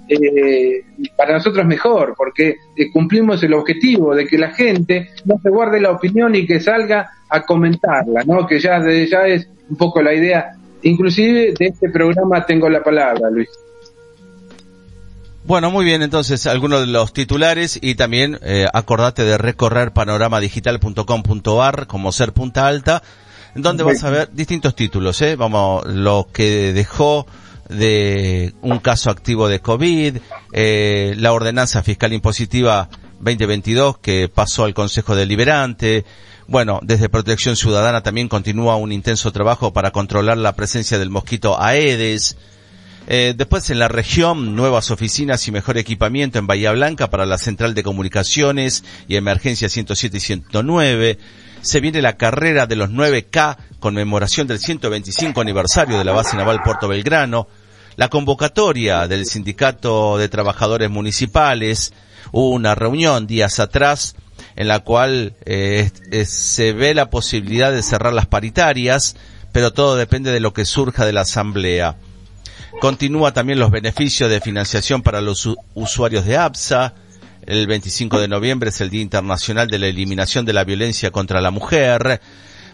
eh, 0.08 0.84
para 1.16 1.34
nosotros 1.34 1.64
mejor, 1.66 2.14
porque 2.16 2.56
eh, 2.76 2.90
cumplimos 2.92 3.42
el 3.42 3.54
objetivo 3.54 4.14
de 4.14 4.26
que 4.26 4.38
la 4.38 4.50
gente 4.50 5.10
no 5.24 5.38
se 5.42 5.50
guarde 5.50 5.80
la 5.80 5.90
opinión 5.90 6.34
y 6.34 6.46
que 6.46 6.60
salga 6.60 7.10
a 7.28 7.42
comentarla, 7.42 8.22
¿no? 8.24 8.46
Que 8.46 8.58
ya, 8.58 8.80
ya 8.80 9.26
es 9.26 9.48
un 9.68 9.76
poco 9.76 10.02
la 10.02 10.14
idea, 10.14 10.56
inclusive 10.82 11.54
de 11.58 11.66
este 11.66 11.88
programa 11.90 12.44
tengo 12.44 12.68
la 12.68 12.82
palabra, 12.82 13.30
Luis. 13.30 13.48
Bueno, 15.44 15.72
muy 15.72 15.84
bien, 15.84 16.02
entonces 16.02 16.46
algunos 16.46 16.80
de 16.82 16.86
los 16.86 17.12
titulares 17.12 17.76
y 17.82 17.96
también 17.96 18.38
eh, 18.42 18.66
acordate 18.72 19.24
de 19.24 19.36
recorrer 19.38 19.92
panoramadigital.com.ar 19.92 21.88
como 21.88 22.12
ser 22.12 22.32
punta 22.32 22.68
alta, 22.68 23.02
donde 23.54 23.82
vas 23.82 24.02
a 24.04 24.10
ver 24.10 24.30
distintos 24.32 24.74
títulos, 24.74 25.20
¿eh? 25.22 25.36
Vamos, 25.36 25.84
lo 25.86 26.28
que 26.32 26.72
dejó 26.72 27.26
de 27.68 28.54
un 28.62 28.78
caso 28.78 29.10
activo 29.10 29.48
de 29.48 29.60
COVID, 29.60 30.16
eh, 30.52 31.14
la 31.16 31.32
ordenanza 31.32 31.82
fiscal 31.82 32.12
impositiva 32.12 32.88
2022 33.20 33.98
que 33.98 34.28
pasó 34.28 34.64
al 34.64 34.74
Consejo 34.74 35.14
Deliberante. 35.14 36.04
Bueno, 36.48 36.80
desde 36.82 37.08
Protección 37.08 37.56
Ciudadana 37.56 38.02
también 38.02 38.28
continúa 38.28 38.76
un 38.76 38.92
intenso 38.92 39.32
trabajo 39.32 39.72
para 39.72 39.90
controlar 39.90 40.38
la 40.38 40.54
presencia 40.54 40.98
del 40.98 41.10
mosquito 41.10 41.60
Aedes. 41.60 42.36
Eh, 43.08 43.34
después 43.36 43.68
en 43.70 43.78
la 43.78 43.88
región, 43.88 44.54
nuevas 44.54 44.90
oficinas 44.90 45.46
y 45.48 45.52
mejor 45.52 45.78
equipamiento 45.78 46.38
en 46.38 46.46
Bahía 46.46 46.72
Blanca 46.72 47.10
para 47.10 47.26
la 47.26 47.38
Central 47.38 47.74
de 47.74 47.82
Comunicaciones 47.82 48.84
y 49.08 49.16
Emergencia 49.16 49.68
107 49.68 50.16
y 50.16 50.20
109. 50.20 51.18
Se 51.62 51.80
viene 51.80 52.02
la 52.02 52.16
carrera 52.16 52.66
de 52.66 52.76
los 52.76 52.90
9K, 52.90 53.56
conmemoración 53.78 54.48
del 54.48 54.58
125 54.58 55.40
aniversario 55.40 55.96
de 55.96 56.04
la 56.04 56.12
base 56.12 56.36
naval 56.36 56.60
Puerto 56.62 56.88
Belgrano. 56.88 57.46
La 57.96 58.08
convocatoria 58.08 59.06
del 59.06 59.26
Sindicato 59.26 60.18
de 60.18 60.28
Trabajadores 60.28 60.90
Municipales. 60.90 61.92
Hubo 62.32 62.50
una 62.50 62.74
reunión 62.74 63.26
días 63.26 63.60
atrás 63.60 64.16
en 64.56 64.66
la 64.68 64.80
cual 64.80 65.34
eh, 65.44 65.90
se 66.26 66.72
ve 66.72 66.94
la 66.94 67.10
posibilidad 67.10 67.70
de 67.70 67.82
cerrar 67.82 68.12
las 68.12 68.26
paritarias, 68.26 69.16
pero 69.52 69.72
todo 69.72 69.96
depende 69.96 70.32
de 70.32 70.40
lo 70.40 70.52
que 70.52 70.64
surja 70.64 71.06
de 71.06 71.12
la 71.12 71.22
asamblea. 71.22 71.96
Continúa 72.80 73.32
también 73.32 73.58
los 73.60 73.70
beneficios 73.70 74.30
de 74.30 74.40
financiación 74.40 75.02
para 75.02 75.20
los 75.20 75.48
usuarios 75.74 76.24
de 76.24 76.36
APSA. 76.38 76.94
El 77.46 77.66
25 77.66 78.20
de 78.20 78.28
noviembre 78.28 78.70
es 78.70 78.80
el 78.80 78.90
Día 78.90 79.02
Internacional 79.02 79.68
de 79.68 79.78
la 79.78 79.88
Eliminación 79.88 80.44
de 80.44 80.52
la 80.52 80.64
Violencia 80.64 81.10
contra 81.10 81.40
la 81.40 81.50
Mujer. 81.50 82.20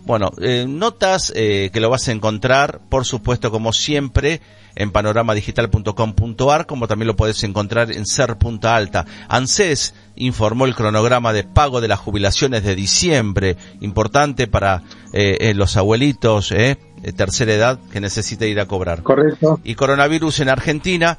Bueno, 0.04 0.30
eh, 0.40 0.66
notas 0.68 1.32
eh, 1.34 1.70
que 1.72 1.80
lo 1.80 1.90
vas 1.90 2.08
a 2.08 2.12
encontrar, 2.12 2.80
por 2.88 3.04
supuesto, 3.04 3.50
como 3.50 3.72
siempre, 3.72 4.40
en 4.78 4.92
panoramadigital.com.ar, 4.92 6.66
como 6.66 6.86
también 6.86 7.08
lo 7.08 7.16
puedes 7.16 7.42
encontrar 7.42 7.90
en 7.90 8.06
Ser 8.06 8.38
Punta 8.38 8.76
Alta. 8.76 9.04
ANSES 9.28 9.92
informó 10.14 10.66
el 10.66 10.76
cronograma 10.76 11.32
de 11.32 11.42
pago 11.42 11.80
de 11.80 11.88
las 11.88 11.98
jubilaciones 11.98 12.62
de 12.62 12.76
diciembre, 12.76 13.56
importante 13.80 14.46
para 14.46 14.84
eh, 15.12 15.36
eh 15.40 15.54
los 15.54 15.76
abuelitos, 15.76 16.52
eh, 16.52 16.78
de 17.02 17.12
tercera 17.12 17.54
edad, 17.54 17.80
que 17.90 18.00
necesita 18.00 18.46
ir 18.46 18.60
a 18.60 18.66
cobrar. 18.66 19.02
Correcto. 19.02 19.60
Y 19.64 19.74
coronavirus 19.74 20.40
en 20.40 20.48
Argentina, 20.48 21.18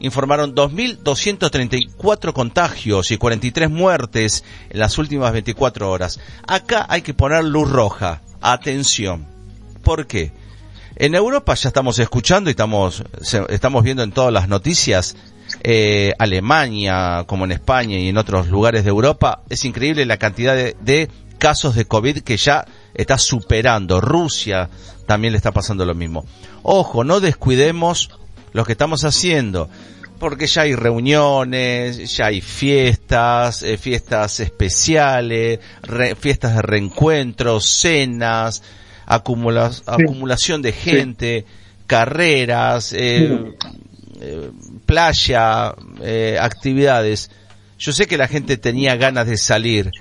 informaron 0.00 0.54
2.234 0.54 2.32
contagios 2.32 3.10
y 3.10 3.18
43 3.18 3.70
muertes 3.70 4.44
en 4.70 4.78
las 4.78 4.98
últimas 4.98 5.32
24 5.32 5.90
horas. 5.90 6.20
Acá 6.46 6.86
hay 6.88 7.02
que 7.02 7.14
poner 7.14 7.44
luz 7.44 7.70
roja. 7.70 8.22
Atención. 8.40 9.26
¿Por 9.82 10.06
qué? 10.06 10.32
En 10.96 11.14
Europa 11.14 11.54
ya 11.54 11.68
estamos 11.68 11.98
escuchando 11.98 12.50
y 12.50 12.52
estamos, 12.52 13.04
estamos 13.48 13.84
viendo 13.84 14.02
en 14.02 14.10
todas 14.10 14.32
las 14.32 14.48
noticias, 14.48 15.16
eh, 15.62 16.12
Alemania, 16.18 17.24
como 17.26 17.44
en 17.44 17.52
España 17.52 17.98
y 17.98 18.08
en 18.08 18.18
otros 18.18 18.48
lugares 18.48 18.84
de 18.84 18.90
Europa, 18.90 19.42
es 19.48 19.64
increíble 19.64 20.04
la 20.06 20.16
cantidad 20.16 20.54
de, 20.54 20.76
de 20.80 21.08
casos 21.38 21.74
de 21.74 21.86
COVID 21.86 22.20
que 22.20 22.36
ya 22.36 22.66
está 22.94 23.16
superando. 23.16 24.00
Rusia 24.00 24.68
también 25.06 25.32
le 25.32 25.38
está 25.38 25.52
pasando 25.52 25.84
lo 25.84 25.94
mismo. 25.94 26.26
Ojo, 26.62 27.04
no 27.04 27.20
descuidemos 27.20 28.10
lo 28.52 28.64
que 28.64 28.72
estamos 28.72 29.04
haciendo 29.04 29.68
porque 30.18 30.46
ya 30.46 30.62
hay 30.62 30.74
reuniones, 30.74 32.16
ya 32.16 32.26
hay 32.26 32.40
fiestas, 32.40 33.62
eh, 33.62 33.78
fiestas 33.78 34.40
especiales, 34.40 35.60
fiestas 36.18 36.56
de 36.56 36.62
reencuentros, 36.62 37.66
cenas, 37.66 38.62
acumulación 39.06 40.60
de 40.60 40.72
gente, 40.72 41.44
carreras, 41.86 42.92
eh, 42.92 43.54
eh, 44.20 44.50
playa, 44.84 45.74
actividades. 46.40 47.30
Yo 47.78 47.92
sé 47.92 48.06
que 48.06 48.18
la 48.18 48.28
gente 48.28 48.56
tenía 48.56 48.96
ganas 48.96 49.28
de 49.28 49.36
salir, 49.36 49.92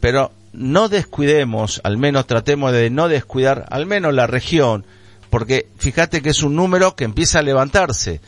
pero 0.00 0.32
no 0.52 0.88
descuidemos, 0.88 1.80
al 1.84 1.98
menos 1.98 2.26
tratemos 2.26 2.72
de 2.72 2.88
no 2.88 3.08
descuidar, 3.08 3.66
al 3.70 3.84
menos 3.84 4.14
la 4.14 4.26
región, 4.26 4.86
porque 5.30 5.68
fíjate 5.78 6.22
que 6.22 6.30
es 6.30 6.42
un 6.42 6.56
número 6.56 6.96
que 6.96 7.04
empieza 7.04 7.40
a 7.40 7.42
levantarse. 7.42 8.20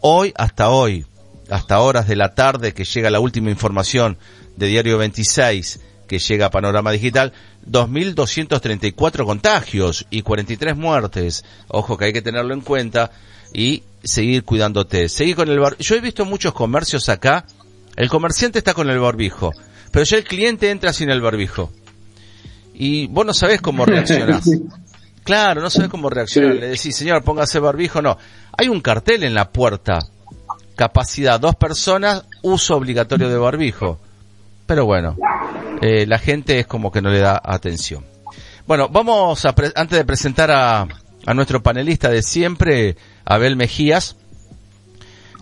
Hoy 0.00 0.32
hasta 0.36 0.70
hoy, 0.70 1.06
hasta 1.50 1.80
horas 1.80 2.06
de 2.08 2.16
la 2.16 2.34
tarde 2.34 2.74
que 2.74 2.84
llega 2.84 3.10
la 3.10 3.20
última 3.20 3.50
información 3.50 4.18
de 4.56 4.66
Diario 4.66 4.98
26, 4.98 5.80
que 6.06 6.18
llega 6.18 6.46
a 6.46 6.50
Panorama 6.50 6.90
Digital, 6.90 7.32
2.234 7.70 9.24
contagios 9.24 10.06
y 10.10 10.22
43 10.22 10.76
muertes. 10.76 11.44
Ojo 11.68 11.96
que 11.96 12.06
hay 12.06 12.12
que 12.12 12.22
tenerlo 12.22 12.54
en 12.54 12.60
cuenta 12.60 13.10
y 13.52 13.82
seguir 14.02 14.44
cuidándote. 14.44 15.08
Seguir 15.08 15.36
con 15.36 15.48
el 15.48 15.58
bar... 15.60 15.76
Yo 15.78 15.94
he 15.94 16.00
visto 16.00 16.24
muchos 16.24 16.52
comercios 16.52 17.08
acá. 17.08 17.44
El 17.96 18.08
comerciante 18.08 18.58
está 18.58 18.74
con 18.74 18.88
el 18.90 18.98
barbijo, 18.98 19.52
pero 19.90 20.04
ya 20.04 20.16
el 20.16 20.24
cliente 20.24 20.70
entra 20.70 20.92
sin 20.92 21.10
el 21.10 21.20
barbijo. 21.20 21.72
Y 22.74 23.08
vos 23.08 23.26
no 23.26 23.34
sabés 23.34 23.60
cómo 23.60 23.84
reaccionás. 23.86 24.48
Claro, 25.28 25.60
no 25.60 25.68
sabés 25.68 25.90
cómo 25.90 26.08
reaccionar. 26.08 26.54
Le 26.54 26.68
decís, 26.68 26.96
señor, 26.96 27.22
póngase 27.22 27.58
barbijo. 27.58 28.00
No. 28.00 28.16
Hay 28.56 28.70
un 28.70 28.80
cartel 28.80 29.24
en 29.24 29.34
la 29.34 29.50
puerta. 29.50 29.98
Capacidad 30.74 31.38
dos 31.38 31.54
personas, 31.54 32.24
uso 32.40 32.74
obligatorio 32.74 33.28
de 33.28 33.36
barbijo. 33.36 34.00
Pero 34.64 34.86
bueno, 34.86 35.18
eh, 35.82 36.06
la 36.06 36.18
gente 36.18 36.58
es 36.60 36.66
como 36.66 36.90
que 36.90 37.02
no 37.02 37.10
le 37.10 37.18
da 37.18 37.38
atención. 37.44 38.06
Bueno, 38.66 38.88
vamos 38.88 39.44
a, 39.44 39.54
antes 39.74 39.98
de 39.98 40.04
presentar 40.06 40.50
a, 40.50 40.88
a 41.26 41.34
nuestro 41.34 41.62
panelista 41.62 42.08
de 42.08 42.22
siempre, 42.22 42.96
Abel 43.26 43.54
Mejías, 43.54 44.16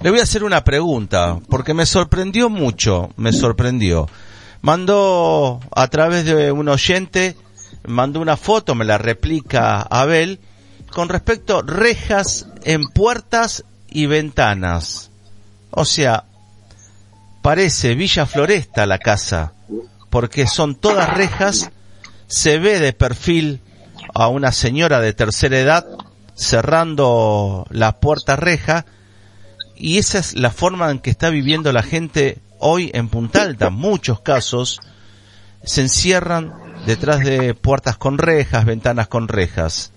le 0.02 0.10
voy 0.10 0.18
a 0.18 0.24
hacer 0.24 0.42
una 0.42 0.64
pregunta, 0.64 1.38
porque 1.48 1.74
me 1.74 1.86
sorprendió 1.86 2.50
mucho, 2.50 3.10
me 3.16 3.32
sorprendió. 3.32 4.08
Mandó 4.62 5.60
a 5.70 5.86
través 5.86 6.24
de 6.24 6.50
un 6.50 6.68
oyente, 6.68 7.36
mandó 7.86 8.20
una 8.20 8.36
foto, 8.36 8.74
me 8.74 8.84
la 8.84 8.98
replica 8.98 9.82
Abel, 9.82 10.40
con 10.90 11.08
respecto 11.08 11.62
rejas 11.62 12.46
en 12.64 12.84
puertas 12.88 13.64
y 13.88 14.06
ventanas. 14.06 15.10
O 15.70 15.84
sea, 15.84 16.24
parece 17.42 17.94
Villa 17.94 18.26
Floresta 18.26 18.86
la 18.86 18.98
casa 18.98 19.52
porque 20.10 20.46
son 20.46 20.76
todas 20.76 21.12
rejas, 21.14 21.70
se 22.26 22.58
ve 22.58 22.80
de 22.80 22.92
perfil 22.92 23.60
a 24.14 24.28
una 24.28 24.52
señora 24.52 25.00
de 25.00 25.12
tercera 25.12 25.58
edad 25.58 25.86
cerrando 26.34 27.66
la 27.70 28.00
puerta 28.00 28.36
reja 28.36 28.86
y 29.74 29.98
esa 29.98 30.18
es 30.18 30.34
la 30.34 30.50
forma 30.50 30.90
en 30.90 31.00
que 31.00 31.10
está 31.10 31.28
viviendo 31.28 31.72
la 31.72 31.82
gente 31.82 32.38
hoy 32.58 32.90
en 32.94 33.08
Punta 33.08 33.42
Alta. 33.42 33.70
Muchos 33.70 34.20
casos 34.20 34.80
se 35.64 35.82
encierran 35.82 36.54
detrás 36.86 37.20
de 37.20 37.54
puertas 37.54 37.96
con 37.96 38.16
rejas, 38.18 38.64
ventanas 38.64 39.08
con 39.08 39.28
rejas. 39.28 39.92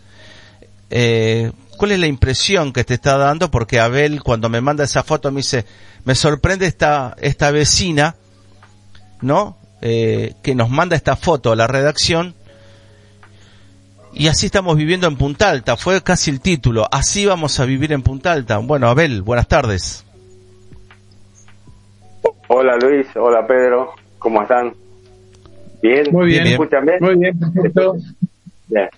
Eh, 0.89 1.51
¿Cuál 1.77 1.91
es 1.91 1.99
la 1.99 2.07
impresión 2.07 2.73
que 2.73 2.83
te 2.83 2.95
está 2.95 3.17
dando? 3.17 3.51
Porque 3.51 3.79
Abel, 3.79 4.21
cuando 4.21 4.49
me 4.49 4.59
manda 4.59 4.83
esa 4.83 5.03
foto, 5.03 5.31
me 5.31 5.37
dice, 5.37 5.65
me 6.03 6.15
sorprende 6.15 6.65
esta, 6.65 7.15
esta 7.21 7.51
vecina, 7.51 8.15
¿no? 9.21 9.57
Eh, 9.81 10.33
que 10.43 10.55
nos 10.55 10.69
manda 10.69 10.95
esta 10.95 11.15
foto 11.15 11.51
a 11.51 11.55
la 11.55 11.67
redacción. 11.67 12.35
Y 14.11 14.27
así 14.27 14.47
estamos 14.47 14.75
viviendo 14.75 15.07
en 15.07 15.15
Punta 15.15 15.49
Alta. 15.49 15.77
Fue 15.77 16.01
casi 16.01 16.31
el 16.31 16.41
título. 16.41 16.87
Así 16.91 17.25
vamos 17.25 17.59
a 17.59 17.65
vivir 17.65 17.93
en 17.93 18.01
Punta 18.01 18.33
Alta. 18.33 18.57
Bueno, 18.57 18.89
Abel, 18.89 19.21
buenas 19.21 19.47
tardes. 19.47 20.03
Hola 22.51 22.77
Luis, 22.77 23.05
hola 23.15 23.45
Pedro, 23.45 23.93
¿cómo 24.17 24.41
están? 24.41 24.73
Bien, 25.81 26.05
Muy 26.11 26.27
bien. 26.27 26.43
¿Me 26.43 26.51
escuchan 26.51 26.85
bien? 26.85 26.97
Muy 27.01 27.15
bien, 27.15 27.39
perfecto. 27.39 27.95
Bien. 28.67 28.89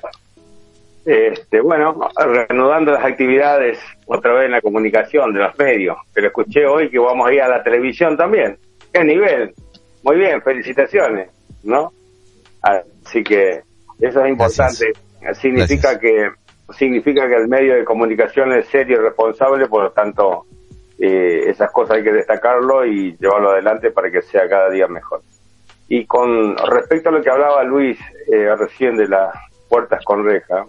Este, 1.05 1.61
bueno, 1.61 2.09
reanudando 2.15 2.91
las 2.91 3.03
actividades 3.03 3.79
otra 4.05 4.33
vez 4.33 4.45
en 4.45 4.51
la 4.51 4.61
comunicación 4.61 5.33
de 5.33 5.39
los 5.39 5.57
medios, 5.57 5.97
pero 6.13 6.27
escuché 6.27 6.65
hoy 6.65 6.89
que 6.89 6.99
vamos 6.99 7.27
a 7.27 7.33
ir 7.33 7.41
a 7.41 7.47
la 7.47 7.63
televisión 7.63 8.15
también. 8.15 8.57
¿Qué 8.93 9.03
nivel? 9.03 9.53
Muy 10.03 10.17
bien, 10.17 10.41
felicitaciones, 10.41 11.29
¿no? 11.63 11.91
Así 12.61 13.23
que 13.23 13.61
eso 13.99 14.23
es 14.23 14.29
importante. 14.29 14.91
Significa 15.33 15.99
que 15.99 16.29
significa 16.77 17.27
que 17.27 17.35
el 17.35 17.47
medio 17.47 17.75
de 17.75 17.83
comunicación 17.83 18.53
es 18.53 18.67
serio 18.67 18.97
y 18.97 19.03
responsable, 19.03 19.67
por 19.67 19.83
lo 19.83 19.91
tanto, 19.91 20.45
eh, 20.99 21.49
esas 21.49 21.71
cosas 21.71 21.97
hay 21.97 22.03
que 22.03 22.13
destacarlo 22.13 22.85
y 22.85 23.15
llevarlo 23.17 23.51
adelante 23.51 23.91
para 23.91 24.11
que 24.11 24.21
sea 24.21 24.47
cada 24.47 24.69
día 24.69 24.87
mejor. 24.87 25.21
Y 25.93 26.05
con 26.05 26.55
respecto 26.55 27.09
a 27.09 27.11
lo 27.11 27.21
que 27.21 27.29
hablaba 27.29 27.65
Luis 27.65 27.99
eh, 28.31 28.55
recién 28.55 28.95
de 28.95 29.09
las 29.09 29.35
puertas 29.67 30.01
con 30.05 30.23
reja, 30.23 30.65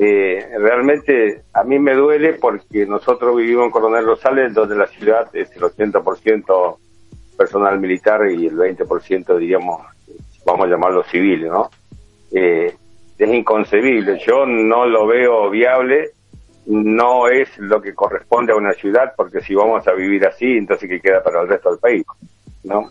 eh, 0.00 0.42
realmente 0.58 1.42
a 1.52 1.64
mí 1.64 1.78
me 1.78 1.92
duele 1.92 2.32
porque 2.32 2.86
nosotros 2.86 3.36
vivimos 3.36 3.66
en 3.66 3.70
Coronel 3.70 4.06
Rosales, 4.06 4.54
donde 4.54 4.74
la 4.74 4.86
ciudad 4.86 5.28
es 5.34 5.54
el 5.54 5.60
80% 5.64 6.78
personal 7.36 7.78
militar 7.78 8.22
y 8.30 8.46
el 8.46 8.56
20% 8.56 9.36
diríamos, 9.36 9.82
vamos 10.46 10.66
a 10.66 10.70
llamarlo 10.70 11.04
civil, 11.04 11.46
¿no? 11.48 11.68
Eh, 12.32 12.74
es 13.18 13.28
inconcebible, 13.28 14.18
yo 14.26 14.46
no 14.46 14.86
lo 14.86 15.06
veo 15.06 15.50
viable, 15.50 16.12
no 16.64 17.28
es 17.28 17.50
lo 17.58 17.82
que 17.82 17.94
corresponde 17.94 18.54
a 18.54 18.56
una 18.56 18.72
ciudad, 18.72 19.12
porque 19.14 19.42
si 19.42 19.54
vamos 19.54 19.86
a 19.86 19.92
vivir 19.92 20.26
así, 20.26 20.56
entonces 20.56 20.88
¿qué 20.88 21.00
queda 21.00 21.22
para 21.22 21.42
el 21.42 21.48
resto 21.48 21.68
del 21.68 21.80
país? 21.80 22.06
¿No? 22.64 22.90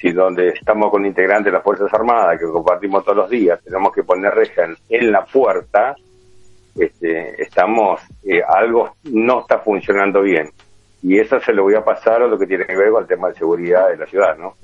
Si 0.00 0.12
donde 0.12 0.48
estamos 0.48 0.90
con 0.90 1.04
integrantes 1.04 1.46
de 1.46 1.52
las 1.52 1.62
Fuerzas 1.62 1.92
Armadas, 1.92 2.38
que 2.38 2.46
compartimos 2.46 3.04
todos 3.04 3.18
los 3.18 3.30
días, 3.30 3.60
tenemos 3.62 3.92
que 3.92 4.02
poner 4.02 4.32
reja 4.32 4.66
en, 4.88 5.12
la 5.12 5.24
puerta, 5.26 5.94
este, 6.74 7.42
estamos, 7.42 8.00
eh, 8.24 8.40
algo 8.46 8.94
no 9.04 9.40
está 9.40 9.58
funcionando 9.58 10.22
bien. 10.22 10.48
Y 11.02 11.18
eso 11.18 11.38
se 11.40 11.52
lo 11.52 11.64
voy 11.64 11.74
a 11.74 11.84
pasar 11.84 12.22
a 12.22 12.26
lo 12.26 12.38
que 12.38 12.46
tiene 12.46 12.64
que 12.64 12.76
ver 12.76 12.90
con 12.90 13.02
el 13.02 13.08
tema 13.08 13.28
de 13.28 13.34
seguridad 13.34 13.88
de 13.90 13.98
la 13.98 14.06
ciudad, 14.06 14.36
¿no? 14.38 14.54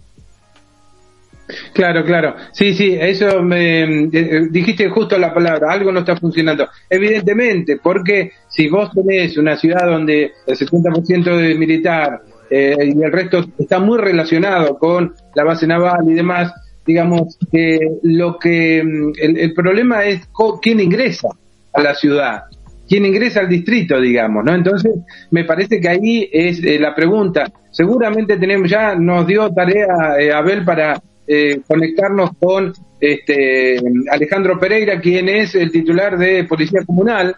Claro, 1.73 2.05
claro. 2.05 2.35
Sí, 2.53 2.75
sí, 2.75 2.97
eso 2.99 3.43
me 3.43 3.83
eh, 3.83 4.09
eh, 4.13 4.41
dijiste 4.51 4.89
justo 4.89 5.19
la 5.19 5.33
palabra, 5.33 5.71
algo 5.71 5.93
no 5.93 6.01
está 6.01 6.17
funcionando. 6.17 6.67
Evidentemente, 6.89 7.79
porque 7.83 8.33
si 8.49 8.69
vos 8.69 8.91
tenés 8.93 9.37
una 9.37 9.57
ciudad 9.57 9.87
donde 9.87 10.33
el 10.47 10.57
70% 10.57 11.37
de 11.37 11.55
militar 11.55 12.23
eh, 12.51 12.77
y 12.95 13.03
el 13.03 13.13
resto 13.13 13.45
está 13.59 13.79
muy 13.79 13.99
relacionado 13.99 14.79
con 14.79 15.15
la 15.35 15.45
base 15.45 15.67
naval 15.67 16.09
y 16.09 16.15
demás, 16.15 16.53
digamos 16.87 17.37
que 17.51 17.79
lo 18.03 18.39
que 18.39 18.83
mm, 18.83 19.13
el, 19.19 19.53
problema 19.55 20.05
es 20.05 20.29
quién 20.63 20.81
ingresa 20.81 21.29
a 21.73 21.83
la 21.83 21.95
ciudad, 21.95 22.45
quién 22.89 23.05
ingresa 23.05 23.41
al 23.41 23.49
distrito, 23.49 24.01
digamos, 24.01 24.45
¿no? 24.45 24.55
Entonces, 24.55 24.93
me 25.31 25.45
parece 25.45 25.81
que 25.81 25.89
ahí 25.89 26.29
es 26.33 26.63
eh, 26.63 26.79
la 26.79 26.95
pregunta. 26.95 27.51
Seguramente 27.71 28.37
tenemos 28.37 28.71
ya 28.71 28.95
nos 28.95 29.27
dio 29.27 29.51
tarea 29.53 30.19
eh, 30.19 30.33
Abel 30.33 30.65
para 30.65 31.03
eh, 31.27 31.61
conectarnos 31.67 32.31
con 32.39 32.73
este 33.01 33.79
Alejandro 34.11 34.59
Pereira, 34.59 35.01
quien 35.01 35.29
es 35.29 35.55
el 35.55 35.71
titular 35.71 36.17
de 36.17 36.45
Policía 36.45 36.81
Comunal, 36.87 37.37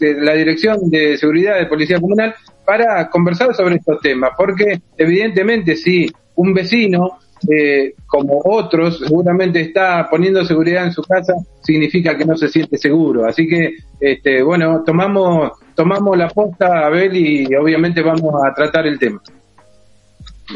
la 0.00 0.34
Dirección 0.34 0.90
de 0.90 1.16
Seguridad 1.16 1.58
de 1.58 1.66
Policía 1.66 2.00
Comunal, 2.00 2.34
para 2.66 3.08
conversar 3.08 3.54
sobre 3.54 3.76
estos 3.76 4.00
temas, 4.00 4.32
porque 4.36 4.80
evidentemente 4.98 5.76
si 5.76 6.06
un 6.34 6.52
vecino 6.52 7.18
eh, 7.48 7.94
como 8.06 8.40
otros, 8.44 8.98
seguramente 8.98 9.60
está 9.60 10.08
poniendo 10.10 10.44
seguridad 10.44 10.84
en 10.84 10.92
su 10.92 11.02
casa, 11.02 11.34
significa 11.62 12.16
que 12.16 12.24
no 12.24 12.36
se 12.36 12.48
siente 12.48 12.78
seguro. 12.78 13.26
Así 13.26 13.46
que, 13.46 13.74
este, 14.00 14.42
bueno, 14.42 14.82
tomamos, 14.84 15.52
tomamos 15.74 16.16
la 16.16 16.28
posta, 16.28 16.86
Abel, 16.86 17.14
y 17.16 17.54
obviamente 17.54 18.02
vamos 18.02 18.34
a 18.44 18.52
tratar 18.54 18.86
el 18.86 18.98
tema. 18.98 19.20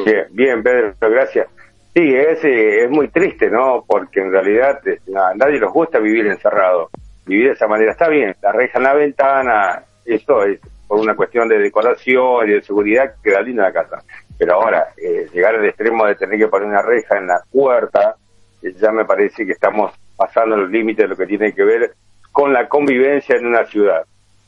Bien, 0.04 0.24
bien, 0.32 0.62
Pedro, 0.62 0.94
gracias. 1.00 1.48
Sí, 1.94 2.14
es, 2.14 2.44
eh, 2.44 2.84
es 2.84 2.90
muy 2.90 3.08
triste, 3.08 3.50
¿no? 3.50 3.84
Porque 3.86 4.20
en 4.20 4.30
realidad 4.32 4.80
eh, 4.86 5.00
a 5.16 5.34
nadie 5.34 5.58
nos 5.58 5.72
gusta 5.72 5.98
vivir 5.98 6.26
encerrado. 6.26 6.88
Vivir 7.26 7.48
de 7.48 7.52
esa 7.52 7.66
manera 7.66 7.92
está 7.92 8.08
bien, 8.08 8.34
la 8.42 8.52
reja 8.52 8.78
en 8.78 8.84
la 8.84 8.94
ventana, 8.94 9.82
eso 10.04 10.44
es 10.44 10.60
por 10.90 10.98
una 10.98 11.14
cuestión 11.14 11.46
de 11.46 11.56
decoración 11.56 12.48
y 12.50 12.54
de 12.54 12.62
seguridad, 12.62 13.14
queda 13.22 13.40
linda 13.42 13.62
la 13.62 13.72
casa. 13.72 14.02
Pero 14.36 14.54
ahora, 14.54 14.88
eh, 14.96 15.28
llegar 15.32 15.54
al 15.54 15.64
extremo 15.64 16.04
de 16.04 16.16
tener 16.16 16.36
que 16.36 16.48
poner 16.48 16.66
una 16.66 16.82
reja 16.82 17.16
en 17.16 17.28
la 17.28 17.40
puerta, 17.52 18.16
eh, 18.60 18.72
ya 18.76 18.90
me 18.90 19.04
parece 19.04 19.46
que 19.46 19.52
estamos 19.52 19.92
pasando 20.16 20.56
los 20.56 20.68
límites 20.68 21.04
de 21.04 21.08
lo 21.08 21.16
que 21.16 21.26
tiene 21.28 21.52
que 21.54 21.62
ver 21.62 21.92
con 22.32 22.52
la 22.52 22.68
convivencia 22.68 23.36
en 23.36 23.46
una 23.46 23.64
ciudad. 23.66 24.02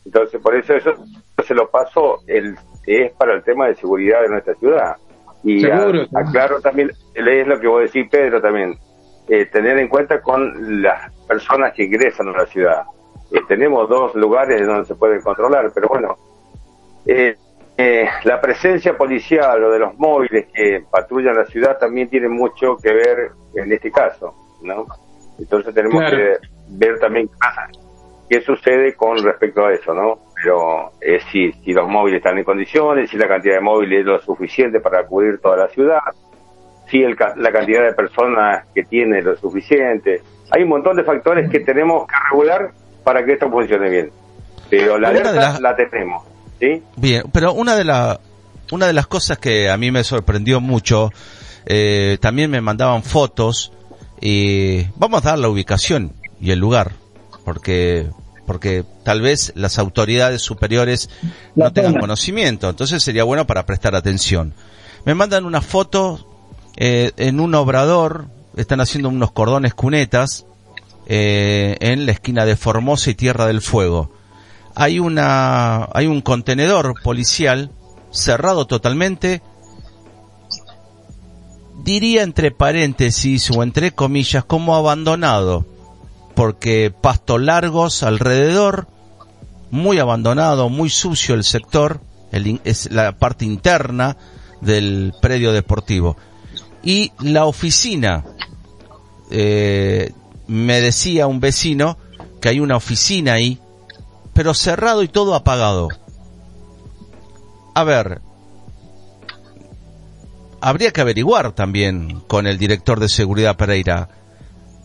Entonces, 0.05 0.41
por 0.41 0.57
eso 0.57 0.75
eso 0.75 0.95
se 1.47 1.55
lo 1.55 1.71
paso, 1.71 2.19
el, 2.27 2.57
es 2.89 3.13
para 3.13 3.35
el 3.35 3.45
tema 3.45 3.69
de 3.69 3.77
seguridad 3.77 4.23
de 4.23 4.29
nuestra 4.31 4.55
ciudad. 4.57 4.97
Y 5.45 5.63
a- 5.71 5.87
aclaro 6.17 6.61
también, 6.61 6.91
es 7.15 7.47
lo 7.47 7.61
que 7.61 7.69
vos 7.69 7.83
decís, 7.83 8.09
Pedro, 8.11 8.41
también, 8.43 8.75
eh, 9.29 9.47
tener 9.47 9.79
en 9.79 9.87
cuenta 9.87 10.21
con 10.21 10.83
las 10.83 11.09
personas 11.29 11.73
que 11.73 11.85
ingresan 11.85 12.31
a 12.31 12.39
la 12.39 12.47
ciudad. 12.47 12.83
Eh, 13.31 13.39
tenemos 13.47 13.89
dos 13.89 14.13
lugares 14.17 14.67
donde 14.67 14.87
se 14.87 14.97
puede 14.97 15.23
controlar, 15.23 15.71
pero 15.73 15.87
bueno, 15.87 16.17
eh, 17.07 17.37
eh, 17.77 18.07
la 18.25 18.41
presencia 18.41 18.97
policial 18.97 19.65
o 19.65 19.71
de 19.71 19.79
los 19.79 19.97
móviles 19.99 20.47
que 20.55 20.85
patrullan 20.91 21.35
la 21.37 21.47
ciudad 21.47 21.79
también 21.79 22.09
tiene 22.09 22.29
mucho 22.29 22.77
que 22.77 22.93
ver 22.93 23.31
en 23.55 23.73
este 23.73 23.91
caso, 23.91 24.35
¿no? 24.63 24.87
Entonces 25.39 25.75
tenemos 25.75 25.99
Claro. 26.01 26.17
que 26.17 26.37
ver 26.69 26.99
también 27.01 27.29
qué 27.29 27.35
pasa, 27.41 27.69
qué 28.29 28.41
sucede 28.43 28.95
con 28.95 29.19
respecto 29.23 29.65
a 29.67 29.73
eso, 29.73 29.95
¿no? 29.95 30.19
Pero 30.43 30.93
eh, 31.01 31.19
si, 31.31 31.53
si 31.65 31.73
los 31.73 31.89
móviles 31.89 32.19
están 32.19 32.37
en 32.39 32.45
condiciones, 32.45 33.11
si 33.11 33.17
la 33.17 33.29
cantidad 33.29 33.55
de 33.55 33.61
móviles 33.61 34.01
es 34.01 34.07
lo 34.07 34.21
suficiente 34.21 34.81
para 34.81 35.05
cubrir 35.07 35.41
toda 35.41 35.57
la 35.57 35.69
ciudad, 35.69 36.01
si 36.89 37.03
el, 37.03 37.17
ca- 37.17 37.35
la 37.37 37.51
cantidad 37.51 37.83
de 37.85 37.95
personas 37.95 38.67
que 38.75 38.83
tiene 38.85 39.21
es 39.21 39.25
lo 39.25 39.37
suficiente. 39.37 40.21
Hay 40.51 40.63
un 40.65 40.69
montón 40.69 40.97
de 40.97 41.05
factores 41.05 41.49
que 41.51 41.61
tenemos 41.61 42.07
que 42.07 42.15
regular 42.31 42.71
para 43.03 43.25
que 43.25 43.33
esto 43.33 43.49
funcione 43.51 43.89
bien. 43.89 44.11
Pero 44.69 44.99
la 44.99 45.09
alerta 45.09 45.59
la 45.61 45.77
tenemos, 45.77 46.25
¿sí? 46.63 46.83
Bien, 46.97 47.25
pero 47.33 47.53
una 47.53 47.75
de 47.75 47.85
la, 47.85 48.21
una 48.71 48.87
de 48.87 48.93
las 48.93 49.09
cosas 49.09 49.39
que 49.39 49.69
a 49.69 49.77
mí 49.77 49.91
me 49.91 50.05
sorprendió 50.05 50.61
mucho, 50.61 51.11
eh, 51.67 52.19
también 52.21 52.51
me 52.51 52.61
mandaban 52.61 53.03
fotos 53.03 53.73
y 54.21 54.85
vamos 54.97 55.27
a 55.27 55.31
dar 55.31 55.39
la 55.41 55.49
ubicación 55.49 56.13
y 56.41 56.53
el 56.53 56.61
lugar, 56.61 56.93
porque, 57.45 58.09
porque 58.47 58.85
tal 59.05 59.21
vez 59.21 59.53
las 59.57 59.79
autoridades 59.79 60.41
superiores 60.41 61.11
La 61.57 61.67
no 61.67 61.73
tengan 61.73 61.99
conocimiento, 61.99 62.71
entonces 62.71 63.03
sería 63.03 63.25
bueno 63.25 63.47
para 63.47 63.67
prestar 63.67 63.97
atención. 63.97 64.55
Me 65.05 65.17
mandan 65.17 65.45
una 65.45 65.63
foto 65.63 66.29
eh, 66.77 67.11
en 67.17 67.41
un 67.41 67.57
obrador, 67.57 68.27
están 68.57 68.81
haciendo 68.81 69.09
unos 69.09 69.33
cordones 69.33 69.75
cunetas 69.75 70.47
eh, 71.07 71.77
en 71.81 72.07
la 72.07 72.13
esquina 72.13 72.45
de 72.45 72.55
Formosa 72.55 73.11
y 73.11 73.15
Tierra 73.15 73.47
del 73.47 73.61
Fuego 73.63 74.22
hay 74.75 74.99
una 74.99 75.89
hay 75.93 76.07
un 76.07 76.21
contenedor 76.21 76.95
policial 77.03 77.71
cerrado 78.11 78.67
totalmente. 78.67 79.43
Diría 81.83 82.23
entre 82.23 82.53
paréntesis 82.53 83.51
o 83.51 83.63
entre 83.63 83.93
comillas 83.93 84.45
como 84.45 84.77
abandonado 84.77 85.67
porque 86.35 86.93
pastos 86.99 87.41
largos 87.41 88.03
alrededor 88.03 88.87
muy 89.71 89.99
abandonado 89.99 90.69
muy 90.69 90.91
sucio 90.91 91.35
el 91.35 91.45
sector 91.45 92.01
el 92.31 92.61
es 92.65 92.91
la 92.91 93.13
parte 93.19 93.45
interna 93.45 94.17
del 94.61 95.13
predio 95.21 95.53
deportivo. 95.53 96.17
Y 96.83 97.13
la 97.21 97.45
oficina 97.45 98.25
eh, 99.31 100.13
me 100.47 100.81
decía 100.81 101.27
un 101.27 101.41
vecino 101.41 101.99
que 102.41 102.49
hay 102.49 102.61
una 102.61 102.77
oficina 102.77 103.35
ahí, 103.35 103.59
pero 104.35 104.55
cerrado 104.55 105.03
y 105.03 105.09
todo 105.09 105.35
apagado. 105.35 105.89
A 107.75 107.85
ver, 107.85 108.21
habría 110.61 110.93
que 110.93 111.01
averiguar 111.01 111.53
también 111.53 112.21
con 112.27 112.47
el 112.47 112.59
director 112.59 113.01
de 113.01 113.09
seguridad 113.09 113.57
Pereira 113.57 114.09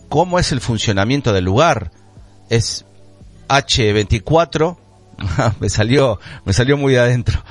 cómo 0.08 0.38
es 0.38 0.52
el 0.52 0.60
funcionamiento 0.60 1.32
del 1.32 1.44
lugar. 1.44 1.90
Es 2.48 2.84
H24, 3.48 4.76
me 5.60 5.68
salió, 5.68 6.18
me 6.44 6.52
salió 6.52 6.76
muy 6.76 6.96
adentro. 6.96 7.42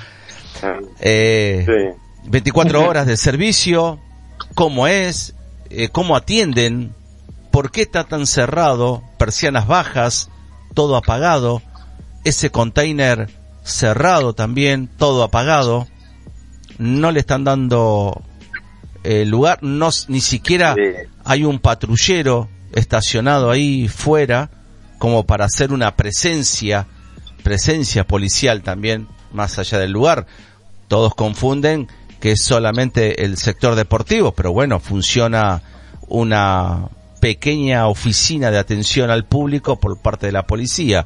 Eh, 1.00 1.66
Sí. 1.66 2.00
24 2.30 2.84
horas 2.88 3.08
de 3.08 3.16
servicio, 3.16 4.00
cómo 4.56 4.88
es, 4.88 5.36
eh, 5.70 5.90
cómo 5.90 6.16
atienden, 6.16 6.94
por 7.52 7.72
qué 7.72 7.84
está 7.84 8.04
tan 8.04 8.26
cerrado, 8.28 9.04
persianas 9.18 9.68
bajas, 9.68 10.30
todo 10.74 10.96
apagado, 10.98 11.62
ese 12.28 12.50
container 12.50 13.30
cerrado 13.64 14.34
también, 14.34 14.88
todo 14.88 15.24
apagado, 15.24 15.88
no 16.78 17.12
le 17.12 17.20
están 17.20 17.44
dando 17.44 18.24
eh, 19.04 19.26
lugar, 19.26 19.60
no, 19.62 19.90
ni 20.08 20.22
siquiera 20.22 20.76
hay 21.24 21.44
un 21.44 21.60
patrullero 21.60 22.50
estacionado 22.74 23.50
ahí 23.50 23.88
fuera 23.88 24.50
como 24.98 25.26
para 25.26 25.46
hacer 25.46 25.72
una 25.72 25.96
presencia, 25.96 26.88
presencia 27.44 28.06
policial 28.06 28.62
también 28.64 29.08
más 29.32 29.60
allá 29.60 29.78
del 29.80 29.92
lugar. 29.92 30.26
Todos 30.88 31.16
confunden 31.16 31.88
que 32.20 32.32
es 32.32 32.42
solamente 32.42 33.24
el 33.24 33.38
sector 33.38 33.76
deportivo, 33.76 34.34
pero 34.34 34.52
bueno, 34.52 34.80
funciona 34.80 35.62
una 36.08 36.90
pequeña 37.20 37.88
oficina 37.88 38.52
de 38.52 38.58
atención 38.58 39.10
al 39.10 39.26
público 39.26 39.80
por 39.80 39.98
parte 40.00 40.28
de 40.28 40.32
la 40.32 40.48
policía. 40.48 41.06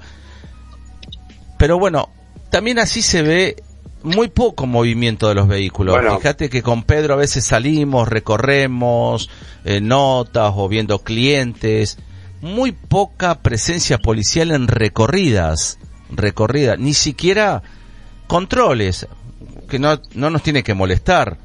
Pero 1.62 1.78
bueno, 1.78 2.10
también 2.50 2.80
así 2.80 3.04
se 3.04 3.22
ve 3.22 3.64
muy 4.02 4.30
poco 4.30 4.66
movimiento 4.66 5.30
de 5.30 5.36
los 5.36 5.48
vehículos. 5.48 5.94
Bueno. 5.94 6.18
Fíjate 6.18 6.50
que 6.50 6.64
con 6.64 6.82
Pedro 6.82 7.14
a 7.14 7.18
veces 7.18 7.46
salimos, 7.46 8.10
recorremos 8.10 9.30
eh, 9.64 9.80
notas 9.80 10.54
o 10.56 10.68
viendo 10.68 11.04
clientes. 11.04 12.00
Muy 12.42 12.72
poca 12.72 13.44
presencia 13.44 14.00
policial 14.00 14.50
en 14.50 14.68
recorridas. 14.68 15.78
Recorridas. 16.10 16.80
Ni 16.80 16.96
siquiera 16.96 17.62
controles. 18.26 19.06
Que 19.70 19.78
no, 19.78 20.02
no 20.16 20.32
nos 20.32 20.42
tiene 20.42 20.64
que 20.64 20.74
molestar. 20.74 21.38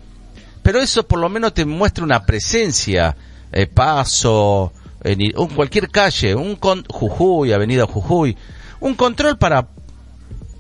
Pero 0.62 0.80
eso 0.80 1.06
por 1.06 1.18
lo 1.18 1.28
menos 1.28 1.52
te 1.52 1.66
muestra 1.66 2.04
una 2.04 2.24
presencia. 2.24 3.18
eh, 3.52 3.66
paso, 3.66 4.72
en 5.04 5.20
en 5.20 5.48
cualquier 5.48 5.90
calle. 5.90 6.34
Un 6.34 6.56
con, 6.56 6.86
Jujuy, 6.86 7.52
Avenida 7.52 7.84
Jujuy. 7.84 8.34
Un 8.80 8.94
control 8.94 9.36
para 9.36 9.75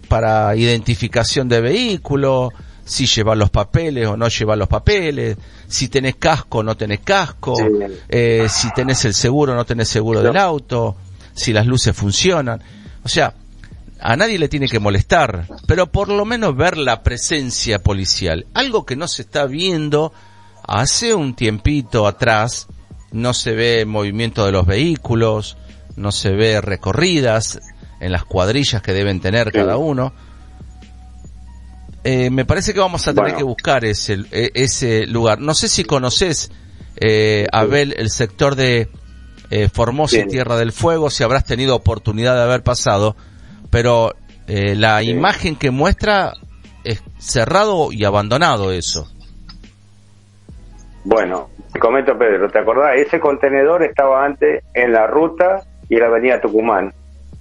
para 0.06 0.54
identificación 0.56 1.48
de 1.48 1.60
vehículo, 1.60 2.52
si 2.84 3.06
llevar 3.06 3.36
los 3.36 3.50
papeles 3.50 4.06
o 4.06 4.16
no 4.16 4.28
llevar 4.28 4.58
los 4.58 4.68
papeles, 4.68 5.36
si 5.66 5.88
tenés 5.88 6.16
casco 6.16 6.58
o 6.58 6.62
no 6.62 6.76
tenés 6.76 7.00
casco, 7.00 7.56
Sí. 7.56 7.64
eh, 8.08 8.46
si 8.48 8.72
tenés 8.74 9.04
el 9.04 9.14
seguro 9.14 9.52
o 9.52 9.56
no 9.56 9.64
tenés 9.64 9.88
seguro 9.88 10.22
del 10.22 10.36
auto, 10.36 10.96
si 11.34 11.52
las 11.52 11.66
luces 11.66 11.94
funcionan. 11.96 12.62
O 13.02 13.08
sea, 13.08 13.34
a 14.00 14.16
nadie 14.16 14.38
le 14.38 14.48
tiene 14.48 14.68
que 14.68 14.78
molestar, 14.78 15.46
pero 15.66 15.88
por 15.88 16.08
lo 16.08 16.24
menos 16.24 16.56
ver 16.56 16.76
la 16.76 17.02
presencia 17.02 17.82
policial. 17.82 18.46
Algo 18.54 18.86
que 18.86 18.94
no 18.96 19.08
se 19.08 19.22
está 19.22 19.46
viendo 19.46 20.12
hace 20.62 21.14
un 21.14 21.34
tiempito 21.34 22.06
atrás, 22.06 22.68
no 23.10 23.34
se 23.34 23.52
ve 23.52 23.84
movimiento 23.84 24.44
de 24.46 24.52
los 24.52 24.66
vehículos, 24.66 25.56
no 25.96 26.12
se 26.12 26.30
ve 26.30 26.60
recorridas 26.60 27.60
en 28.00 28.12
las 28.12 28.24
cuadrillas 28.24 28.82
que 28.82 28.92
deben 28.92 29.20
tener 29.20 29.46
Sí. 29.48 29.52
cada 29.58 29.76
uno. 29.76 30.12
Eh, 32.04 32.30
me 32.30 32.44
parece 32.44 32.72
que 32.72 32.80
vamos 32.80 33.06
a 33.08 33.12
tener 33.12 33.24
Bueno. 33.32 33.38
que 33.38 33.44
buscar 33.44 33.84
ese, 33.84 34.18
e- 34.30 34.52
ese 34.54 35.06
lugar. 35.06 35.40
No 35.40 35.54
sé 35.54 35.68
si 35.68 35.82
conoces, 35.84 36.52
eh, 37.00 37.46
Abel, 37.52 37.94
el 37.98 38.10
sector 38.10 38.54
de 38.54 38.88
eh, 39.50 39.68
Formosa 39.72 40.18
y. 40.18 40.26
Tierra 40.28 40.56
del 40.56 40.72
Fuego, 40.72 41.08
si 41.10 41.22
habrás 41.24 41.44
tenido 41.44 41.74
oportunidad 41.76 42.34
de 42.36 42.42
haber 42.42 42.62
pasado, 42.62 43.16
pero 43.70 44.14
eh, 44.48 44.74
la 44.76 45.00
Sí. 45.00 45.10
imagen 45.10 45.56
que 45.56 45.70
muestra 45.70 46.34
es 46.84 47.02
cerrado 47.18 47.90
y 47.92 48.04
abandonado 48.04 48.70
eso. 48.72 49.08
Bueno, 51.04 51.50
te 51.72 51.78
comento 51.78 52.16
Pedro, 52.18 52.50
¿te 52.50 52.58
acordás? 52.58 52.96
Ese 52.96 53.20
contenedor 53.20 53.82
estaba 53.84 54.24
antes 54.24 54.64
en 54.74 54.92
la 54.92 55.06
ruta 55.06 55.62
y 55.88 55.96
la 55.96 56.06
avenida 56.06 56.40
Tucumán, 56.40 56.92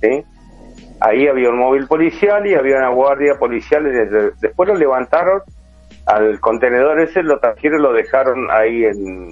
¿sí? 0.01 0.23
Ahí 1.05 1.27
había 1.27 1.49
un 1.49 1.59
móvil 1.59 1.85
policial 1.85 2.47
y 2.47 2.55
había 2.55 2.77
una 2.77 2.89
guardia 2.89 3.35
policial. 3.37 3.83
después 4.41 4.69
lo 4.69 4.75
levantaron 4.75 5.41
al 6.07 6.39
contenedor 6.39 6.99
ese, 6.99 7.21
lo 7.21 7.39
trajeron 7.39 7.79
y 7.79 7.83
lo 7.83 7.93
dejaron 7.93 8.47
ahí 8.49 8.85
en 8.85 9.31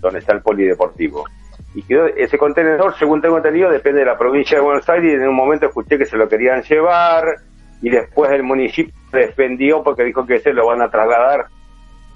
donde 0.00 0.20
está 0.20 0.32
el 0.34 0.42
polideportivo. 0.42 1.24
Y 1.74 1.82
quedó 1.82 2.06
ese 2.06 2.38
contenedor, 2.38 2.96
según 2.96 3.20
tengo 3.20 3.36
entendido, 3.36 3.68
depende 3.68 4.00
de 4.00 4.06
la 4.06 4.16
provincia 4.16 4.58
de 4.58 4.64
Buenos 4.64 4.88
Aires 4.88 5.12
y 5.12 5.14
en 5.16 5.28
un 5.28 5.34
momento 5.34 5.66
escuché 5.66 5.98
que 5.98 6.06
se 6.06 6.16
lo 6.16 6.28
querían 6.28 6.62
llevar 6.62 7.24
y 7.82 7.90
después 7.90 8.30
el 8.30 8.44
municipio 8.44 8.94
defendió 9.12 9.82
porque 9.82 10.04
dijo 10.04 10.24
que 10.24 10.38
se 10.38 10.52
lo 10.52 10.66
van 10.66 10.82
a 10.82 10.90
trasladar 10.90 11.46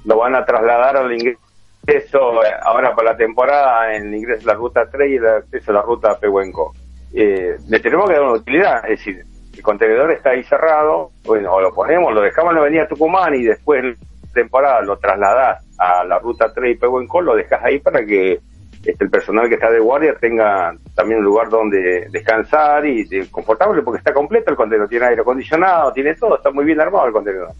lo 0.04 0.18
van 0.18 0.34
a 0.34 0.44
trasladar 0.44 0.96
al 0.96 1.12
ingreso 1.12 2.44
eh, 2.44 2.54
ahora 2.62 2.94
para 2.94 3.12
la 3.12 3.16
temporada 3.16 3.94
en 3.94 4.08
el 4.08 4.14
ingreso 4.14 4.48
a 4.48 4.54
la 4.54 4.58
ruta 4.58 4.88
3 4.90 5.10
y 5.10 5.16
el 5.16 5.26
acceso 5.26 5.70
a 5.70 5.74
la 5.74 5.82
ruta 5.82 6.18
Pehuenco. 6.18 6.72
Eh, 7.14 7.56
le 7.68 7.80
tenemos 7.80 8.08
que 8.08 8.14
dar 8.14 8.22
una 8.22 8.32
utilidad, 8.32 8.84
es 8.90 8.98
decir, 8.98 9.24
el 9.54 9.62
contenedor 9.62 10.10
está 10.12 10.30
ahí 10.30 10.42
cerrado, 10.44 11.10
bueno, 11.24 11.52
o 11.52 11.60
lo 11.60 11.74
ponemos, 11.74 12.12
lo 12.14 12.22
dejamos 12.22 12.50
en 12.52 12.56
la 12.56 12.60
avenida 12.62 12.88
Tucumán 12.88 13.34
y 13.34 13.42
después 13.44 13.96
temporada 14.32 14.80
lo 14.80 14.96
trasladás 14.96 15.62
a 15.78 16.04
la 16.04 16.18
ruta 16.18 16.50
3 16.54 16.72
y 16.72 16.78
Pehuenco, 16.78 17.20
lo 17.20 17.36
dejas 17.36 17.62
ahí 17.62 17.78
para 17.80 18.02
que 18.04 18.40
este, 18.84 19.04
el 19.04 19.10
personal 19.10 19.46
que 19.48 19.54
está 19.56 19.70
de 19.70 19.78
guardia 19.78 20.14
tenga 20.18 20.74
también 20.94 21.18
un 21.18 21.24
lugar 21.26 21.50
donde 21.50 22.06
descansar 22.10 22.86
y 22.86 23.04
de- 23.04 23.30
confortable 23.30 23.82
porque 23.82 23.98
está 23.98 24.14
completo 24.14 24.50
el 24.50 24.56
contenedor, 24.56 24.88
tiene 24.88 25.06
aire 25.06 25.20
acondicionado, 25.20 25.92
tiene 25.92 26.14
todo, 26.14 26.36
está 26.36 26.50
muy 26.50 26.64
bien 26.64 26.80
armado 26.80 27.06
el 27.06 27.12
contenedor. 27.12 27.50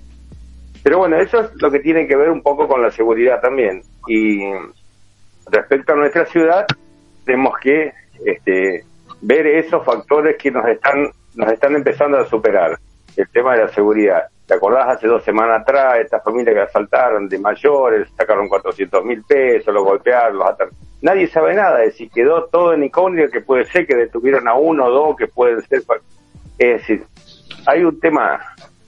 Pero 0.83 0.99
bueno, 0.99 1.17
eso 1.19 1.41
es 1.41 1.51
lo 1.61 1.71
que 1.71 1.79
tiene 1.81 2.09
que 2.09 2.17
ver 2.17 2.31
un 2.31 2.43
poco 2.43 2.67
con 2.67 2.83
la 2.83 2.91
seguridad 2.91 3.41
también. 3.41 3.83
Y 4.09 4.41
respecto 5.51 5.93
a 5.93 5.97
nuestra 5.97 6.25
ciudad, 6.27 6.67
tenemos 7.25 7.55
que 7.61 7.93
este, 8.25 8.85
ver 9.23 9.47
esos 9.47 9.85
factores 9.85 10.37
que 10.37 10.51
nos 10.51 10.67
están, 10.67 11.09
nos 11.35 11.53
están 11.53 11.75
empezando 11.75 12.19
a 12.19 12.27
superar. 12.27 12.79
El 13.17 13.29
tema 13.29 13.55
de 13.55 13.65
la 13.65 13.69
seguridad. 13.69 14.23
¿Te 14.47 14.55
acordás 14.55 14.89
hace 14.89 15.07
dos 15.07 15.23
semanas 15.23 15.61
atrás, 15.61 16.01
esta 16.01 16.21
familia 16.21 16.55
que 16.55 16.61
asaltaron 16.61 17.29
de 17.29 17.39
mayores, 17.39 18.09
sacaron 18.17 18.49
400 18.49 19.05
mil 19.05 19.23
pesos, 19.23 19.73
los 19.73 19.85
golpearon, 19.85 20.39
los 20.39 20.49
ataron? 20.49 20.75
Nadie 21.03 21.27
sabe 21.27 21.55
nada, 21.55 21.83
es 21.83 21.93
decir, 21.93 22.11
quedó 22.11 22.45
todo 22.45 22.73
en 22.73 22.85
incógnito 22.85 23.31
que 23.31 23.41
puede 23.41 23.65
ser 23.67 23.87
que 23.87 23.97
detuvieron 23.97 24.49
a 24.49 24.55
uno 24.55 24.87
o 24.87 24.91
dos 24.91 25.17
que 25.17 25.27
pueden 25.27 25.61
ser. 25.63 25.83
Es 26.59 26.81
decir, 26.81 27.05
hay 27.67 27.85
un 27.85 28.01
tema 28.01 28.41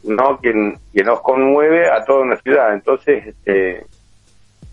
no 0.04 0.38
que, 0.40 0.74
que 0.92 1.02
nos 1.02 1.20
conmueve 1.20 1.90
a 1.90 2.04
toda 2.04 2.20
una 2.20 2.36
ciudad. 2.36 2.72
Entonces, 2.72 3.26
este, 3.26 3.84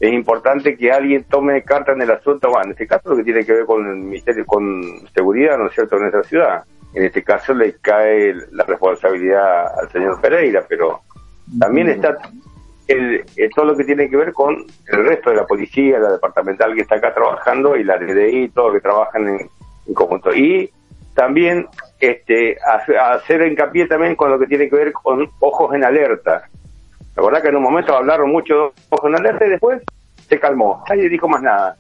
es 0.02 0.12
importante 0.14 0.76
que 0.76 0.92
alguien 0.92 1.24
tome 1.26 1.62
carta 1.64 1.94
en 1.94 2.02
el 2.02 2.12
asunto. 2.12 2.50
Bueno, 2.50 2.66
en 2.66 2.72
este 2.72 2.88
caso 2.88 3.10
lo 3.10 3.16
que 3.18 3.24
tiene 3.24 3.46
que 3.46 3.54
ver 3.54 3.66
con 3.66 3.88
el 3.88 3.96
ministerio, 3.98 4.46
con 4.46 4.82
seguridad, 5.14 5.58
¿no 5.58 5.68
es 5.68 5.74
cierto?, 5.76 5.96
en 5.96 6.02
nuestra 6.02 6.24
ciudad. 6.24 6.64
En 6.94 7.04
este 7.06 7.24
caso 7.24 7.54
le 7.54 7.76
cae 7.78 8.34
la 8.52 8.66
responsabilidad 8.66 9.68
al 9.80 9.90
señor 9.92 10.20
Pereira, 10.20 10.66
pero 10.68 11.02
también 11.60 11.88
está 11.90 12.18
el, 12.88 13.24
eh, 13.38 13.50
todo 13.56 13.66
lo 13.66 13.78
que 13.78 13.86
tiene 13.86 14.10
que 14.10 14.18
ver 14.18 14.34
con 14.34 14.56
el 14.88 15.06
resto 15.06 15.30
de 15.30 15.38
la 15.38 15.46
policía, 15.46 16.00
la 16.00 16.12
departamental 16.12 16.74
que 16.76 16.82
está 16.82 16.96
acá 16.96 17.14
trabajando 17.14 17.78
y 17.78 17.84
la 17.86 17.98
DDI, 17.98 18.50
todo 18.50 18.74
que 18.74 18.82
trabajan 18.82 19.28
en, 19.30 19.50
en 19.88 19.94
conjunto. 19.94 20.34
Y 20.36 20.70
también 21.16 21.68
este 22.00 22.58
hace- 22.66 22.98
hacer 22.98 23.44
hincapié 23.48 23.86
también 23.88 24.16
con 24.16 24.32
lo 24.32 24.40
que 24.40 24.48
tiene 24.48 24.68
que 24.70 24.76
ver 24.76 24.92
con 24.92 25.30
ojos 25.40 25.74
en 25.76 25.86
alerta. 25.86 26.44
La 27.16 27.24
verdad 27.24 27.42
que 27.42 27.50
en 27.50 27.58
un 27.58 27.64
momento 27.64 27.96
hablaron 27.96 28.32
mucho 28.32 28.54
de 28.54 28.72
ojos 28.90 29.10
en 29.10 29.16
alerta 29.16 29.46
y 29.46 29.50
después 29.50 29.82
se 30.28 30.40
calmó, 30.40 30.84
nadie 30.90 31.10
dijo 31.10 31.28
más 31.28 31.42
nada. 31.42 31.76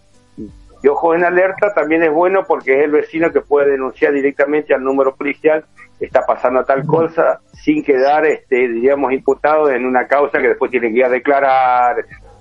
Y 0.83 0.87
ojos 0.87 1.15
en 1.15 1.23
alerta 1.23 1.73
también 1.73 2.03
es 2.03 2.11
bueno 2.11 2.43
porque 2.47 2.79
es 2.79 2.85
el 2.85 2.91
vecino 2.91 3.31
que 3.31 3.41
puede 3.41 3.71
denunciar 3.71 4.13
directamente 4.13 4.73
al 4.73 4.83
número 4.83 5.15
policial 5.15 5.63
está 6.05 6.25
pasando 6.25 6.63
tal 6.63 6.85
cosa 6.85 7.39
sin 7.53 7.83
quedar, 7.83 8.25
este, 8.25 8.67
digamos, 8.67 9.13
imputado 9.13 9.69
en 9.69 9.85
una 9.85 10.07
causa 10.07 10.39
que 10.39 10.49
después 10.49 10.71
tiene 10.71 10.91
que 10.91 10.97
ir 10.97 11.05
a 11.05 11.09
declarar. 11.09 11.95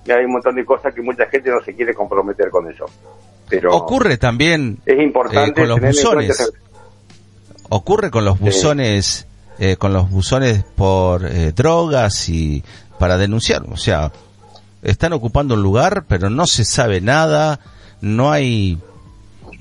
Y 0.05 0.11
hay 0.11 0.25
un 0.25 0.33
montón 0.33 0.55
de 0.55 0.65
cosas 0.65 0.95
que 0.95 1.03
mucha 1.03 1.27
gente 1.27 1.51
no 1.51 1.61
se 1.61 1.75
quiere 1.75 1.93
comprometer 1.93 2.49
con 2.51 2.71
eso. 2.71 2.87
Pero 3.49 3.75
Ocurre 3.75 4.17
también 4.17 4.79
es 4.87 4.99
importante 5.01 5.51
eh, 5.51 5.67
con 5.67 5.69
los 5.69 5.81
buzones. 5.81 6.53
ocurre 7.69 8.11
con 8.11 8.25
los 8.25 8.39
buzones 8.39 9.27
eh, 9.61 9.77
con 9.77 9.93
los 9.93 10.11
buzones 10.11 10.65
por 10.75 11.25
eh, 11.25 11.53
drogas 11.53 12.29
y 12.29 12.65
para 12.99 13.17
denunciar 13.17 13.63
o 13.71 13.77
sea 13.77 14.11
están 14.83 15.13
ocupando 15.13 15.55
un 15.55 15.63
lugar 15.63 16.07
pero 16.09 16.31
no 16.31 16.47
se 16.47 16.65
sabe 16.65 17.01
nada 17.01 17.61
no 18.01 18.33
hay 18.33 18.79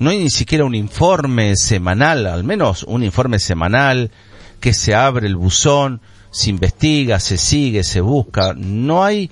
no 0.00 0.10
hay 0.10 0.18
ni 0.18 0.30
siquiera 0.30 0.64
un 0.64 0.74
informe 0.74 1.54
semanal, 1.56 2.26
al 2.26 2.42
menos 2.42 2.84
un 2.84 3.04
informe 3.04 3.38
semanal, 3.38 4.10
que 4.58 4.72
se 4.72 4.94
abre 4.94 5.26
el 5.26 5.36
buzón, 5.36 6.00
se 6.30 6.48
investiga, 6.48 7.20
se 7.20 7.36
sigue, 7.36 7.84
se 7.84 8.00
busca. 8.00 8.54
No 8.56 9.04
hay, 9.04 9.30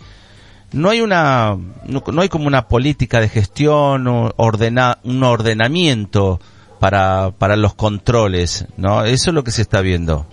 no 0.72 0.90
hay 0.90 1.00
una, 1.00 1.56
no, 1.86 2.04
no 2.12 2.20
hay 2.20 2.28
como 2.28 2.46
una 2.46 2.68
política 2.68 3.18
de 3.18 3.30
gestión, 3.30 4.06
ordena, 4.36 4.98
un 5.04 5.22
ordenamiento 5.22 6.38
para, 6.80 7.30
para 7.38 7.56
los 7.56 7.74
controles, 7.74 8.66
¿no? 8.76 9.04
Eso 9.06 9.30
es 9.30 9.34
lo 9.34 9.44
que 9.44 9.52
se 9.52 9.62
está 9.62 9.80
viendo. 9.80 10.26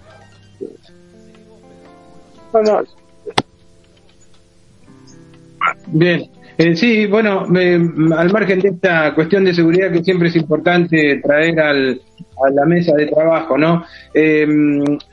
Bien. 5.87 6.29
Eh, 6.57 6.75
sí, 6.75 7.05
bueno, 7.05 7.45
me- 7.47 7.75
al 8.15 8.31
margen 8.31 8.61
de 8.61 8.69
esta 8.69 9.13
cuestión 9.13 9.43
de 9.43 9.53
seguridad 9.53 9.91
que 9.91 10.03
siempre 10.03 10.29
es 10.29 10.35
importante 10.37 11.19
traer 11.21 11.59
al, 11.59 12.01
a 12.45 12.49
la 12.49 12.65
mesa 12.65 12.95
de 12.95 13.07
trabajo, 13.07 13.57
¿no? 13.57 13.83
Eh, 14.13 14.47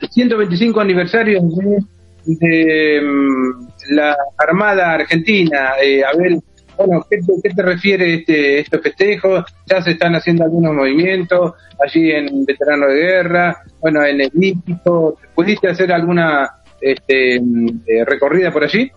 125 0.09 0.79
aniversario 0.79 1.41
de, 1.41 1.79
de, 2.25 3.01
mm, 3.01 3.67
la 3.89 4.15
Armada 4.37 4.93
Argentina. 4.93 5.71
Eh, 5.83 6.01
Abel, 6.05 6.39
bueno, 6.77 7.05
¿qué 7.09 7.17
te, 7.53 7.61
refiere 7.61 8.13
este, 8.15 8.59
estos 8.59 8.81
festejos? 8.81 9.43
Ya 9.69 9.81
se 9.81 9.91
están 9.91 10.15
haciendo 10.15 10.45
algunos 10.45 10.73
movimientos 10.73 11.53
allí 11.85 12.09
en 12.11 12.45
Veterano 12.45 12.87
de 12.87 12.95
Guerra, 12.95 13.57
bueno, 13.81 14.03
en 14.05 14.21
el 14.21 14.31
Hípico. 14.33 15.17
¿Pudiste 15.35 15.67
hacer 15.67 15.91
alguna 15.91 16.49
este, 16.83 17.35
eh, 17.37 18.05
recorrida 18.05 18.51
por 18.51 18.63
allí? 18.63 18.91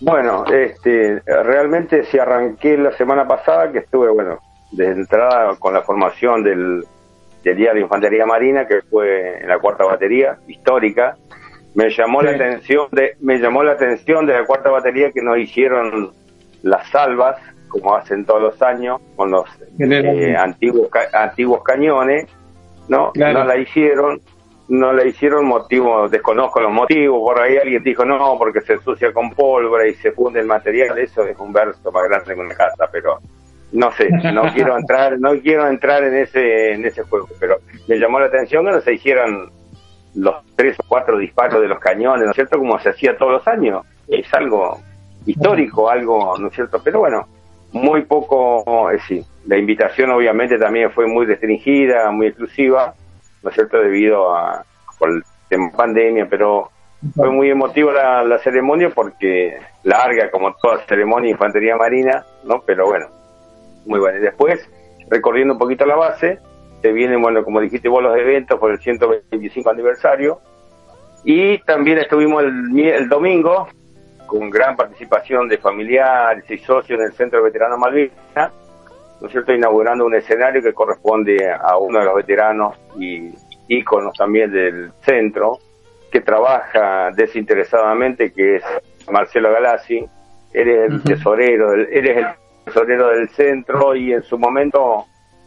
Bueno, 0.00 0.44
este, 0.46 1.20
realmente 1.26 2.04
si 2.04 2.18
arranqué 2.18 2.76
la 2.78 2.92
semana 2.92 3.26
pasada, 3.28 3.70
que 3.70 3.78
estuve, 3.78 4.08
bueno, 4.10 4.38
de 4.72 4.86
entrada 4.86 5.54
con 5.58 5.74
la 5.74 5.82
formación 5.82 6.42
del, 6.42 6.84
del 7.44 7.56
Día 7.56 7.74
de 7.74 7.80
Infantería 7.80 8.24
Marina, 8.24 8.66
que 8.66 8.80
fue 8.82 9.40
en 9.42 9.48
la 9.48 9.58
cuarta 9.58 9.84
batería, 9.84 10.38
histórica, 10.48 11.16
me 11.74 11.90
llamó 11.90 12.22
la 12.22 12.30
atención 12.32 12.86
de, 12.92 13.14
me 13.20 13.38
llamó 13.38 13.62
la 13.62 13.72
atención 13.72 14.26
de 14.26 14.32
la 14.32 14.44
cuarta 14.44 14.70
batería 14.70 15.12
que 15.12 15.22
nos 15.22 15.38
hicieron 15.38 16.12
las 16.62 16.88
salvas, 16.90 17.36
como 17.68 17.94
hacen 17.94 18.24
todos 18.24 18.42
los 18.42 18.62
años, 18.62 19.00
con 19.16 19.30
los 19.30 19.44
eh, 19.78 20.34
antiguos, 20.36 20.88
ca- 20.90 21.08
antiguos 21.12 21.62
cañones, 21.62 22.26
¿no? 22.88 23.12
Claro. 23.12 23.40
No 23.40 23.44
la 23.44 23.56
hicieron, 23.58 24.20
no 24.70 24.92
la 24.92 25.04
hicieron 25.04 25.46
motivo, 25.46 26.08
desconozco 26.08 26.60
los 26.60 26.72
motivos, 26.72 27.20
por 27.20 27.40
ahí 27.40 27.56
alguien 27.56 27.82
dijo 27.82 28.04
no, 28.04 28.38
porque 28.38 28.60
se 28.60 28.74
ensucia 28.74 29.12
con 29.12 29.30
pólvora 29.30 29.86
y 29.88 29.94
se 29.94 30.12
funde 30.12 30.38
el 30.38 30.46
material, 30.46 30.96
eso 30.96 31.24
es 31.24 31.36
un 31.38 31.52
verso 31.52 31.90
más 31.90 32.08
grande 32.08 32.34
que 32.34 32.40
una 32.40 32.54
casa, 32.54 32.88
pero 32.90 33.18
no 33.72 33.90
sé, 33.90 34.08
no 34.32 34.42
quiero 34.54 34.78
entrar, 34.78 35.18
no 35.18 35.32
quiero 35.40 35.66
entrar 35.66 36.04
en 36.04 36.14
ese, 36.18 36.72
en 36.74 36.86
ese 36.86 37.02
juego, 37.02 37.28
pero 37.40 37.56
me 37.88 37.98
llamó 37.98 38.20
la 38.20 38.26
atención 38.26 38.64
que 38.64 38.70
no 38.70 38.80
se 38.80 38.94
hicieran 38.94 39.50
los 40.14 40.36
tres 40.54 40.78
o 40.78 40.84
cuatro 40.86 41.18
disparos 41.18 41.60
de 41.60 41.68
los 41.68 41.80
cañones, 41.80 42.24
¿no 42.24 42.30
es 42.30 42.36
cierto? 42.36 42.56
Como 42.56 42.78
se 42.78 42.90
hacía 42.90 43.16
todos 43.18 43.32
los 43.32 43.48
años, 43.48 43.84
es 44.06 44.32
algo 44.34 44.78
histórico, 45.26 45.90
algo, 45.90 46.38
¿no 46.38 46.46
es 46.46 46.54
cierto? 46.54 46.80
Pero 46.82 47.00
bueno, 47.00 47.26
muy 47.72 48.02
poco, 48.02 48.88
eh, 48.92 48.98
sí, 49.06 49.24
la 49.46 49.56
invitación 49.56 50.10
obviamente 50.10 50.58
también 50.58 50.92
fue 50.92 51.08
muy 51.08 51.26
restringida, 51.26 52.08
muy 52.12 52.28
exclusiva, 52.28 52.94
¿no 53.42 53.50
es 53.50 53.54
cierto? 53.54 53.78
Debido 53.78 54.34
a 54.34 54.64
por 54.98 55.10
pandemia, 55.76 56.26
pero 56.28 56.70
fue 57.14 57.30
muy 57.30 57.50
emotiva 57.50 57.92
la, 57.92 58.22
la 58.22 58.38
ceremonia 58.38 58.90
porque 58.90 59.58
larga 59.84 60.30
como 60.30 60.54
toda 60.54 60.84
ceremonia 60.86 61.30
infantería 61.30 61.76
marina, 61.76 62.24
¿no? 62.44 62.62
Pero 62.66 62.86
bueno, 62.86 63.06
muy 63.86 63.98
bueno. 63.98 64.18
Y 64.18 64.22
después, 64.22 64.68
recorriendo 65.08 65.54
un 65.54 65.58
poquito 65.58 65.86
la 65.86 65.96
base, 65.96 66.38
se 66.82 66.92
vienen, 66.92 67.20
bueno, 67.20 67.42
como 67.44 67.60
dijiste 67.60 67.88
vos, 67.88 68.02
los 68.02 68.16
eventos 68.16 68.58
por 68.58 68.70
el 68.70 68.78
125 68.78 69.70
aniversario. 69.70 70.40
Y 71.24 71.58
también 71.64 71.98
estuvimos 71.98 72.42
el, 72.42 72.78
el 72.78 73.08
domingo 73.08 73.68
con 74.26 74.48
gran 74.48 74.76
participación 74.76 75.48
de 75.48 75.58
familiares 75.58 76.44
y 76.48 76.58
socios 76.58 76.98
en 76.98 77.06
el 77.06 77.12
Centro 77.12 77.40
de 77.40 77.46
Veteranos 77.46 77.78
Malvinas, 77.78 78.52
¿no 79.20 79.26
es 79.26 79.32
cierto?, 79.32 79.52
inaugurando 79.52 80.06
un 80.06 80.14
escenario 80.14 80.62
que 80.62 80.72
corresponde 80.72 81.36
a 81.52 81.76
uno 81.76 81.98
de 81.98 82.04
los 82.04 82.14
veteranos 82.14 82.76
y 82.98 83.30
íconos 83.68 84.16
también 84.16 84.50
del 84.50 84.92
centro, 85.02 85.58
que 86.10 86.20
trabaja 86.20 87.10
desinteresadamente, 87.14 88.32
que 88.32 88.56
es 88.56 88.64
Marcelo 89.10 89.52
Galassi. 89.52 90.04
Eres 90.52 90.90
el 90.90 91.02
tesorero, 91.02 91.70
del- 91.70 91.88
eres 91.92 92.16
el 92.16 92.26
tesorero 92.64 93.08
del 93.10 93.28
centro 93.28 93.94
y 93.94 94.12
en 94.12 94.22
su 94.22 94.36
momento, 94.38 95.04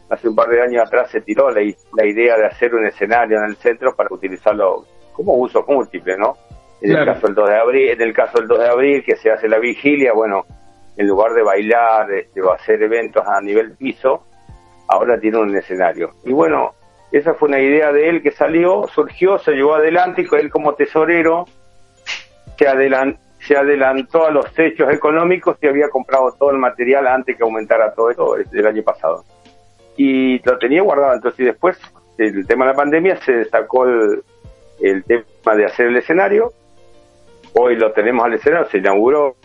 hace 0.09 0.29
un 0.29 0.35
par 0.35 0.47
de 0.47 0.61
años 0.61 0.83
atrás, 0.85 1.11
se 1.11 1.21
tiró 1.21 1.49
la, 1.49 1.61
idea 1.61 2.37
de 2.37 2.45
hacer 2.45 2.73
un 2.73 2.85
escenario 2.85 3.37
en 3.39 3.45
el 3.45 3.55
centro 3.57 3.93
para 3.95 4.09
utilizarlo 4.11 4.85
como 5.11 5.33
uso 5.33 5.65
múltiple, 5.67 6.17
¿no? 6.17 6.37
En 6.81 6.91
el 6.91 7.05
caso 7.05 7.27
del 7.27 7.35
2 7.35 7.49
de 7.49 7.57
abril, 7.57 7.89
en 7.89 8.01
el 8.01 8.13
caso 8.13 8.39
del 8.39 8.47
2 8.47 8.59
de 8.59 8.67
abril 8.69 9.03
que 9.05 9.15
se 9.15 9.31
hace 9.31 9.47
la 9.47 9.59
vigilia, 9.59 10.13
bueno, 10.13 10.45
en 10.97 11.07
lugar 11.07 11.33
de 11.33 11.43
bailar 11.43 12.11
este, 12.11 12.41
o 12.41 12.51
hacer 12.51 12.81
eventos 12.83 13.25
a 13.25 13.41
nivel 13.41 13.75
piso, 13.75 14.25
ahora 14.87 15.19
tiene 15.19 15.39
un 15.39 15.55
escenario. 15.55 16.11
Y 16.23 16.33
bueno, 16.33 16.73
esa 17.11 17.33
fue 17.33 17.49
una 17.49 17.59
idea 17.59 17.91
de 17.91 18.09
él 18.09 18.21
que 18.21 18.31
salió, 18.31 18.87
surgió, 18.87 19.37
se 19.39 19.51
llevó 19.53 19.75
adelante 19.75 20.23
y 20.23 20.35
él 20.35 20.49
como 20.49 20.73
tesorero 20.75 21.45
se, 22.57 22.67
adelan- 22.67 23.17
se 23.39 23.55
adelantó 23.55 24.25
a 24.25 24.31
los 24.31 24.47
hechos 24.57 24.91
económicos 24.91 25.57
y 25.61 25.67
había 25.67 25.89
comprado 25.89 26.31
todo 26.33 26.51
el 26.51 26.57
material 26.57 27.07
antes 27.07 27.37
que 27.37 27.43
aumentara 27.43 27.93
todo 27.93 28.09
esto 28.11 28.35
el 28.37 28.67
año 28.67 28.83
pasado. 28.83 29.23
Y 29.97 30.39
lo 30.43 30.57
tenía 30.57 30.81
guardado, 30.81 31.13
entonces 31.13 31.45
después 31.45 31.77
el 32.17 32.45
tema 32.47 32.65
de 32.65 32.71
la 32.71 32.77
pandemia 32.77 33.17
se 33.17 33.33
destacó 33.33 33.85
el 33.85 35.03
tema 35.05 35.55
de 35.55 35.65
hacer 35.65 35.87
el 35.87 35.97
escenario. 35.97 36.51
Hoy 37.55 37.75
lo 37.75 37.91
tenemos 37.91 38.25
al 38.25 38.33
escenario, 38.33 38.67
se 38.69 38.79
inauguró, 38.79 39.35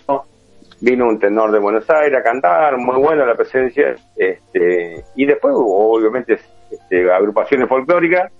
vino 0.80 1.08
un 1.08 1.18
tenor 1.18 1.52
de 1.52 1.58
Buenos 1.58 1.88
Aires 1.90 2.18
a 2.18 2.22
cantar, 2.22 2.76
muy 2.78 2.96
buena 2.96 3.26
la 3.26 3.34
presencia, 3.34 3.94
este, 4.16 5.04
y 5.16 5.26
después 5.26 5.54
hubo 5.54 5.96
obviamente 5.96 6.38
este, 6.70 7.12
agrupaciones 7.12 7.68
folclóricas, 7.68 8.32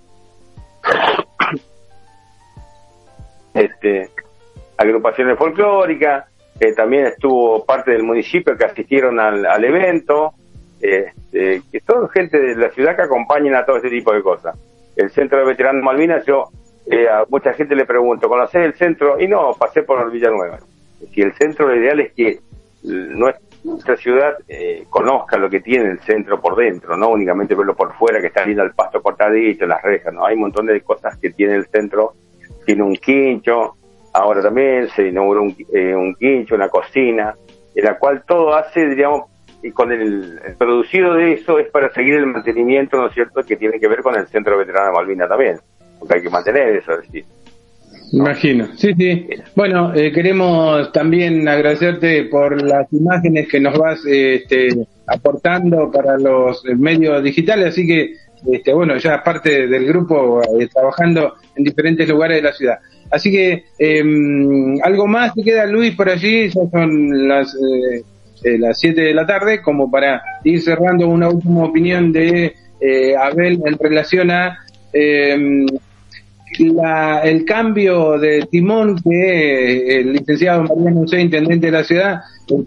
este, 3.53 4.09
agrupaciones 4.77 5.37
folclóricas, 5.37 6.25
eh, 6.59 6.73
también 6.73 7.07
estuvo 7.07 7.65
parte 7.65 7.91
del 7.91 8.03
municipio 8.03 8.57
que 8.57 8.65
asistieron 8.65 9.19
al, 9.19 9.45
al 9.45 9.63
evento, 9.63 10.33
este, 10.81 11.61
que 11.71 11.79
son 11.81 12.09
gente 12.09 12.39
de 12.39 12.55
la 12.55 12.69
ciudad 12.69 12.95
que 12.95 13.03
acompañan 13.03 13.55
a 13.55 13.65
todo 13.65 13.77
este 13.77 13.89
tipo 13.89 14.13
de 14.13 14.21
cosas. 14.21 14.57
El 14.95 15.09
Centro 15.11 15.39
de 15.39 15.45
Veteranos 15.45 15.83
Malvinas, 15.83 16.25
yo 16.25 16.49
eh, 16.91 17.07
a 17.07 17.23
mucha 17.29 17.53
gente 17.53 17.75
le 17.75 17.85
pregunto, 17.85 18.27
¿conocés 18.27 18.65
el 18.65 18.73
centro? 18.73 19.19
Y 19.19 19.27
no, 19.27 19.53
pasé 19.53 19.83
por 19.83 20.11
Villanueva. 20.11 20.57
Si 21.13 21.21
el 21.21 21.33
centro 21.33 21.67
lo 21.67 21.75
ideal 21.75 21.99
es 21.99 22.13
que 22.13 22.39
nuestra 23.63 23.97
ciudad 23.97 24.35
eh, 24.47 24.85
conozca 24.89 25.37
lo 25.37 25.49
que 25.49 25.61
tiene 25.61 25.91
el 25.91 25.99
centro 25.99 26.39
por 26.39 26.55
dentro, 26.55 26.95
no 26.95 27.09
únicamente 27.09 27.55
verlo 27.55 27.75
por 27.75 27.93
fuera, 27.93 28.21
que 28.21 28.27
está 28.27 28.45
lindo 28.45 28.63
el 28.63 28.71
pasto 28.71 29.01
cortadito, 29.01 29.65
las 29.65 29.81
rejas, 29.81 30.13
no, 30.13 30.25
hay 30.25 30.35
un 30.35 30.41
montón 30.41 30.65
de 30.65 30.81
cosas 30.81 31.17
que 31.17 31.31
tiene 31.31 31.55
el 31.55 31.65
centro, 31.67 32.13
tiene 32.65 32.83
un 32.83 32.95
quincho, 32.95 33.75
ahora 34.13 34.41
también 34.41 34.87
se 34.89 35.07
inauguró 35.07 35.43
un, 35.43 35.55
eh, 35.73 35.95
un 35.95 36.15
quincho, 36.15 36.55
una 36.55 36.69
cocina, 36.69 37.35
en 37.75 37.83
la 37.83 37.97
cual 37.97 38.23
todo 38.25 38.53
hace, 38.53 38.87
digamos, 38.87 39.29
y 39.61 39.71
con 39.71 39.91
el, 39.91 40.39
el 40.45 40.55
producido 40.55 41.15
de 41.15 41.33
eso 41.33 41.59
es 41.59 41.69
para 41.69 41.91
seguir 41.93 42.15
el 42.15 42.27
mantenimiento, 42.27 42.97
¿no 42.97 43.07
es 43.07 43.13
cierto?, 43.13 43.43
que 43.43 43.57
tiene 43.57 43.79
que 43.79 43.89
ver 43.89 44.01
con 44.01 44.15
el 44.15 44.27
Centro 44.27 44.57
Veterano 44.57 44.87
de 44.87 44.93
Malvina 44.93 45.27
también, 45.27 45.59
porque 45.99 46.15
hay 46.15 46.21
que 46.21 46.29
mantener 46.29 46.77
eso, 46.77 46.93
es 46.93 47.01
decir. 47.01 47.25
Imagino, 48.11 48.69
sí, 48.75 48.93
sí. 48.97 49.27
Bueno, 49.55 49.93
eh, 49.93 50.11
queremos 50.11 50.91
también 50.91 51.47
agradecerte 51.47 52.23
por 52.23 52.61
las 52.61 52.91
imágenes 52.91 53.47
que 53.47 53.59
nos 53.59 53.77
vas 53.77 53.99
este, 54.05 54.69
aportando 55.05 55.91
para 55.91 56.17
los 56.17 56.65
eh, 56.65 56.75
medios 56.75 57.23
digitales, 57.23 57.67
así 57.67 57.85
que, 57.85 58.13
este, 58.51 58.73
bueno, 58.73 58.97
ya 58.97 59.21
parte 59.23 59.67
del 59.67 59.85
grupo 59.85 60.41
eh, 60.41 60.67
trabajando 60.73 61.35
en 61.55 61.63
diferentes 61.63 62.07
lugares 62.09 62.37
de 62.37 62.43
la 62.43 62.53
ciudad. 62.53 62.79
Así 63.11 63.31
que, 63.31 63.65
eh, 63.77 64.03
algo 64.83 65.05
más 65.07 65.33
te 65.35 65.43
queda, 65.43 65.65
Luis, 65.65 65.95
por 65.95 66.09
allí, 66.09 66.49
ya 66.49 66.61
son 66.71 67.27
las 67.27 67.55
eh, 68.43 68.57
las 68.57 68.79
7 68.79 69.01
de 69.01 69.13
la 69.13 69.27
tarde, 69.27 69.61
como 69.61 69.91
para 69.91 70.21
ir 70.45 70.61
cerrando 70.61 71.07
una 71.09 71.27
última 71.27 71.65
opinión 71.65 72.11
de 72.11 72.55
Abel 73.19 73.61
en 73.65 73.77
relación 73.77 74.31
a... 74.31 74.57
Eh, 76.57 76.71
la, 76.73 77.21
el 77.21 77.45
cambio 77.45 78.17
de 78.17 78.47
timón 78.49 78.99
que 79.01 79.99
el 79.99 80.13
licenciado 80.13 80.63
Mariano 80.63 81.01
José, 81.01 81.21
intendente 81.21 81.67
de 81.67 81.71
la 81.71 81.83
ciudad, 81.83 82.21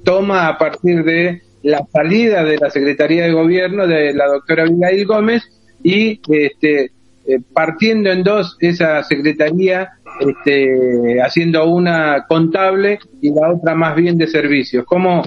toma 0.05 0.49
a 0.49 0.59
partir 0.59 1.03
de 1.05 1.43
la 1.63 1.85
salida 1.93 2.45
de 2.45 2.59
la 2.59 2.71
Secretaría 2.71 3.25
de 3.25 3.33
Gobierno 3.33 3.87
de 3.87 4.13
la 4.13 4.27
doctora 4.27 4.65
Abigail 4.65 5.07
Gómez 5.07 5.43
y 5.83 6.21
este, 6.29 6.91
eh, 7.27 7.39
partiendo 7.53 8.11
en 8.11 8.23
dos 8.23 8.57
esa 8.61 9.03
secretaría, 9.05 9.91
este, 10.21 11.21
haciendo 11.21 11.65
una 11.67 12.25
contable 12.29 12.99
y 13.21 13.31
la 13.33 13.53
otra 13.53 13.75
más 13.75 13.95
bien 13.97 14.19
de 14.19 14.27
servicios. 14.27 14.85
¿Cómo, 14.87 15.23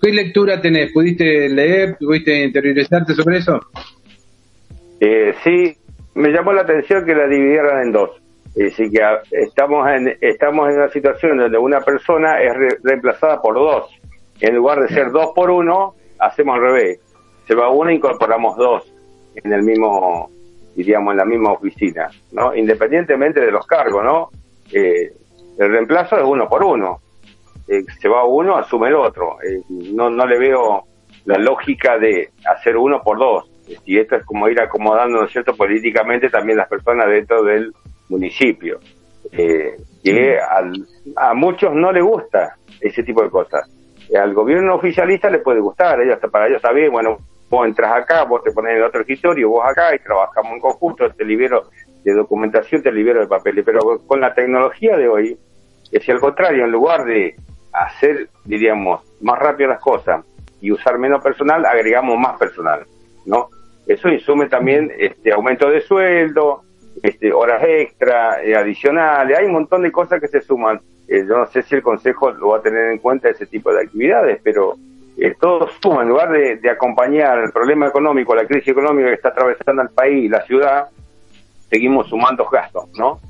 ¿Qué 0.00 0.12
lectura 0.12 0.60
tenés? 0.60 0.92
¿Pudiste 0.92 1.48
leer? 1.48 1.96
¿Pudiste 1.98 2.44
interiorizarte 2.44 3.14
sobre 3.14 3.38
eso? 3.38 3.60
Eh, 5.00 5.34
sí, 5.42 5.74
me 6.20 6.30
llamó 6.30 6.52
la 6.52 6.62
atención 6.62 7.04
que 7.04 7.14
la 7.14 7.26
dividieran 7.26 7.82
en 7.82 7.92
dos. 7.92 8.10
Así 8.50 8.90
que 8.90 9.02
ah, 9.02 9.20
estamos 9.30 9.88
en, 9.90 10.16
estamos 10.20 10.68
en 10.68 10.76
una 10.76 10.88
situación 10.88 11.38
donde 11.38 11.56
una 11.58 11.80
persona 11.80 12.40
es 12.40 12.54
re- 12.54 12.78
reemplazada 12.82 13.40
por 13.40 13.54
dos. 13.54 13.90
En 14.40 14.54
lugar 14.56 14.80
de 14.80 14.88
ser 14.88 15.10
dos 15.10 15.32
por 15.34 15.50
uno, 15.50 15.94
hacemos 16.18 16.56
al 16.56 16.62
revés. 16.62 17.00
Se 17.46 17.54
va 17.54 17.68
uno 17.70 17.90
e 17.90 17.94
incorporamos 17.94 18.56
dos 18.56 18.92
en 19.36 19.52
el 19.52 19.62
mismo, 19.62 20.30
diríamos, 20.74 21.12
en 21.12 21.18
la 21.18 21.24
misma 21.24 21.52
oficina, 21.52 22.08
¿no? 22.32 22.54
Independientemente 22.54 23.40
de 23.40 23.50
los 23.50 23.66
cargos, 23.66 24.04
¿no? 24.04 24.30
Eh, 24.72 25.12
el 25.58 25.70
reemplazo 25.70 26.16
es 26.16 26.24
uno 26.24 26.48
por 26.48 26.64
uno. 26.64 27.00
Eh, 27.68 27.82
se 28.00 28.08
va 28.08 28.24
uno, 28.24 28.56
asume 28.56 28.88
el 28.88 28.94
otro. 28.94 29.36
Eh, 29.42 29.60
no, 29.68 30.10
no 30.10 30.26
le 30.26 30.38
veo 30.38 30.84
la 31.26 31.38
lógica 31.38 31.98
de 31.98 32.30
hacer 32.46 32.76
uno 32.76 33.02
por 33.02 33.18
dos. 33.18 33.49
Y 33.84 33.98
esto 33.98 34.16
es 34.16 34.24
como 34.24 34.48
ir 34.48 34.60
acomodando, 34.60 35.18
¿no 35.20 35.26
es 35.26 35.32
cierto?, 35.32 35.54
políticamente 35.56 36.28
también 36.28 36.58
las 36.58 36.68
personas 36.68 37.08
dentro 37.08 37.42
del 37.42 37.72
municipio. 38.08 38.78
Eh, 39.32 39.76
que 40.02 40.38
al- 40.40 40.86
a 41.16 41.34
muchos 41.34 41.74
no 41.74 41.92
le 41.92 42.00
gusta 42.00 42.56
ese 42.80 43.02
tipo 43.02 43.22
de 43.22 43.30
cosas. 43.30 43.68
Al 44.18 44.32
gobierno 44.34 44.74
oficialista 44.74 45.30
le 45.30 45.38
puede 45.38 45.60
gustar, 45.60 46.00
ellos, 46.00 46.18
para 46.32 46.46
ellos 46.46 46.56
está 46.56 46.72
bien, 46.72 46.90
bueno, 46.90 47.18
vos 47.48 47.66
entras 47.66 47.92
acá, 47.94 48.24
vos 48.24 48.42
te 48.42 48.50
pones 48.50 48.72
en 48.72 48.78
el 48.78 48.84
otro 48.84 49.02
escritorio, 49.02 49.50
vos 49.50 49.64
acá 49.68 49.94
y 49.94 49.98
trabajamos 49.98 50.52
en 50.52 50.60
conjunto, 50.60 51.08
te 51.10 51.24
libero 51.24 51.64
de 52.02 52.12
documentación, 52.14 52.82
te 52.82 52.90
libero 52.90 53.20
de 53.20 53.26
papeles. 53.28 53.64
Pero 53.64 54.00
con 54.06 54.20
la 54.20 54.34
tecnología 54.34 54.96
de 54.96 55.06
hoy, 55.08 55.38
es 55.92 56.08
al 56.08 56.18
contrario, 56.18 56.64
en 56.64 56.72
lugar 56.72 57.04
de 57.04 57.36
hacer, 57.72 58.28
diríamos, 58.44 59.02
más 59.20 59.38
rápido 59.38 59.68
las 59.68 59.80
cosas 59.80 60.24
y 60.60 60.72
usar 60.72 60.98
menos 60.98 61.22
personal, 61.22 61.64
agregamos 61.66 62.18
más 62.18 62.38
personal, 62.38 62.84
¿no? 63.26 63.48
Eso 63.86 64.08
insume 64.08 64.48
también 64.48 64.92
este 64.98 65.32
aumento 65.32 65.68
de 65.68 65.80
sueldo, 65.80 66.62
este, 67.02 67.32
horas 67.32 67.62
extra, 67.66 68.42
eh, 68.42 68.54
adicionales, 68.54 69.38
hay 69.38 69.46
un 69.46 69.52
montón 69.52 69.82
de 69.82 69.92
cosas 69.92 70.20
que 70.20 70.28
se 70.28 70.40
suman. 70.40 70.80
Eh, 71.08 71.24
yo 71.28 71.38
no 71.38 71.46
sé 71.46 71.62
si 71.62 71.74
el 71.74 71.82
Consejo 71.82 72.30
lo 72.30 72.48
va 72.48 72.58
a 72.58 72.62
tener 72.62 72.92
en 72.92 72.98
cuenta 72.98 73.28
ese 73.28 73.46
tipo 73.46 73.72
de 73.72 73.82
actividades, 73.82 74.40
pero 74.44 74.76
eh, 75.16 75.34
todo 75.40 75.68
suma, 75.82 76.02
en 76.02 76.08
lugar 76.08 76.30
de, 76.30 76.70
acompañar 76.70 77.38
el 77.40 77.50
problema 77.52 77.86
económico, 77.86 78.34
la 78.34 78.46
crisis 78.46 78.68
económica 78.68 79.08
que 79.08 79.14
está 79.14 79.28
atravesando 79.28 79.82
el 79.82 79.90
país, 79.90 80.30
la 80.30 80.44
ciudad, 80.46 80.86
seguimos 81.68 82.08
sumando 82.08 82.46
gastos, 82.46 82.84
¿no? 82.96 83.20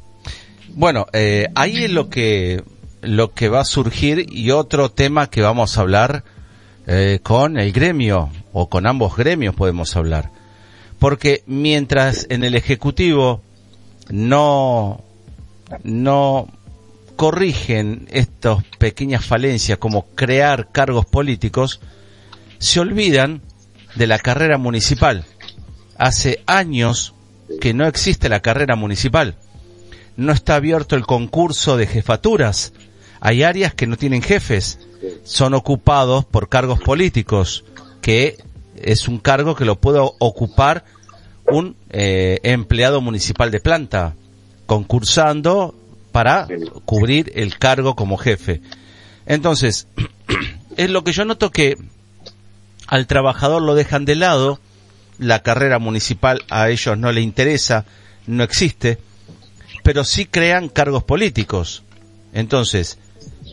Bueno, 0.75 1.07
eh, 1.13 1.49
ahí 1.57 1.85
es 1.85 1.93
lo 1.93 2.09
que 2.09 2.63
lo 3.03 3.33
que 3.33 3.49
va 3.49 3.61
a 3.61 3.65
surgir 3.65 4.27
y 4.31 4.51
otro 4.51 4.91
tema 4.91 5.31
que 5.31 5.43
vamos 5.43 5.77
a 5.77 5.81
hablar 5.81 6.23
eh, 6.87 7.19
con 7.23 7.59
el 7.59 7.73
gremio 7.73 8.29
o 8.53 8.69
con 8.69 8.87
ambos 8.87 9.17
gremios 9.17 9.55
podemos 9.55 9.97
hablar, 9.97 10.31
porque 11.01 11.43
mientras 11.47 12.27
en 12.31 12.45
el 12.45 12.55
ejecutivo 12.55 13.43
no 14.11 15.03
no 15.83 16.49
corrigen 17.17 18.07
estas 18.13 18.63
pequeñas 18.79 19.25
falencias 19.25 19.79
como 19.79 20.07
crear 20.15 20.69
cargos 20.71 21.07
políticos, 21.07 21.81
se 22.59 22.81
olvidan 22.81 23.43
de 23.95 24.07
la 24.07 24.19
carrera 24.19 24.59
municipal. 24.59 25.25
Hace 25.99 26.43
años 26.47 27.15
que 27.61 27.75
no 27.75 27.87
existe 27.87 28.29
la 28.29 28.41
carrera 28.41 28.77
municipal 28.77 29.37
no 30.17 30.33
está 30.33 30.57
abierto 30.57 30.97
el 30.97 31.07
concurso 31.07 31.79
de 31.79 31.87
jefaturas. 31.87 32.75
Hay 33.21 33.43
áreas 33.43 33.75
que 33.75 33.87
no 33.87 33.97
tienen 33.97 34.23
jefes, 34.23 34.79
son 35.25 35.55
ocupados 35.55 36.27
por 36.27 36.51
cargos 36.51 36.81
políticos, 36.81 37.65
que 38.03 38.37
es 38.83 39.09
un 39.09 39.18
cargo 39.18 39.55
que 39.55 39.64
lo 39.64 39.81
puede 39.81 39.99
ocupar 40.01 40.85
un 41.47 41.76
eh, 41.91 42.39
empleado 42.43 43.01
municipal 43.01 43.51
de 43.51 43.61
planta, 43.61 44.14
concursando 44.66 45.74
para 46.12 46.47
cubrir 46.85 47.33
el 47.35 47.59
cargo 47.59 47.97
como 47.97 48.16
jefe. 48.16 48.61
Entonces, 49.26 49.87
es 50.76 50.91
lo 50.91 51.05
que 51.05 51.12
yo 51.12 51.24
noto 51.24 51.51
que 51.51 51.76
al 52.87 53.07
trabajador 53.07 53.62
lo 53.62 53.74
dejan 53.74 54.05
de 54.05 54.16
lado, 54.16 54.59
la 55.18 55.43
carrera 55.43 55.78
municipal 55.78 56.43
a 56.51 56.70
ellos 56.70 56.97
no 56.99 57.12
le 57.12 57.20
interesa, 57.20 57.85
no 58.26 58.43
existe, 58.43 58.99
pero 59.83 60.05
sí 60.05 60.24
crean 60.26 60.68
cargos 60.68 61.05
políticos. 61.05 61.83
Entonces, 62.33 62.99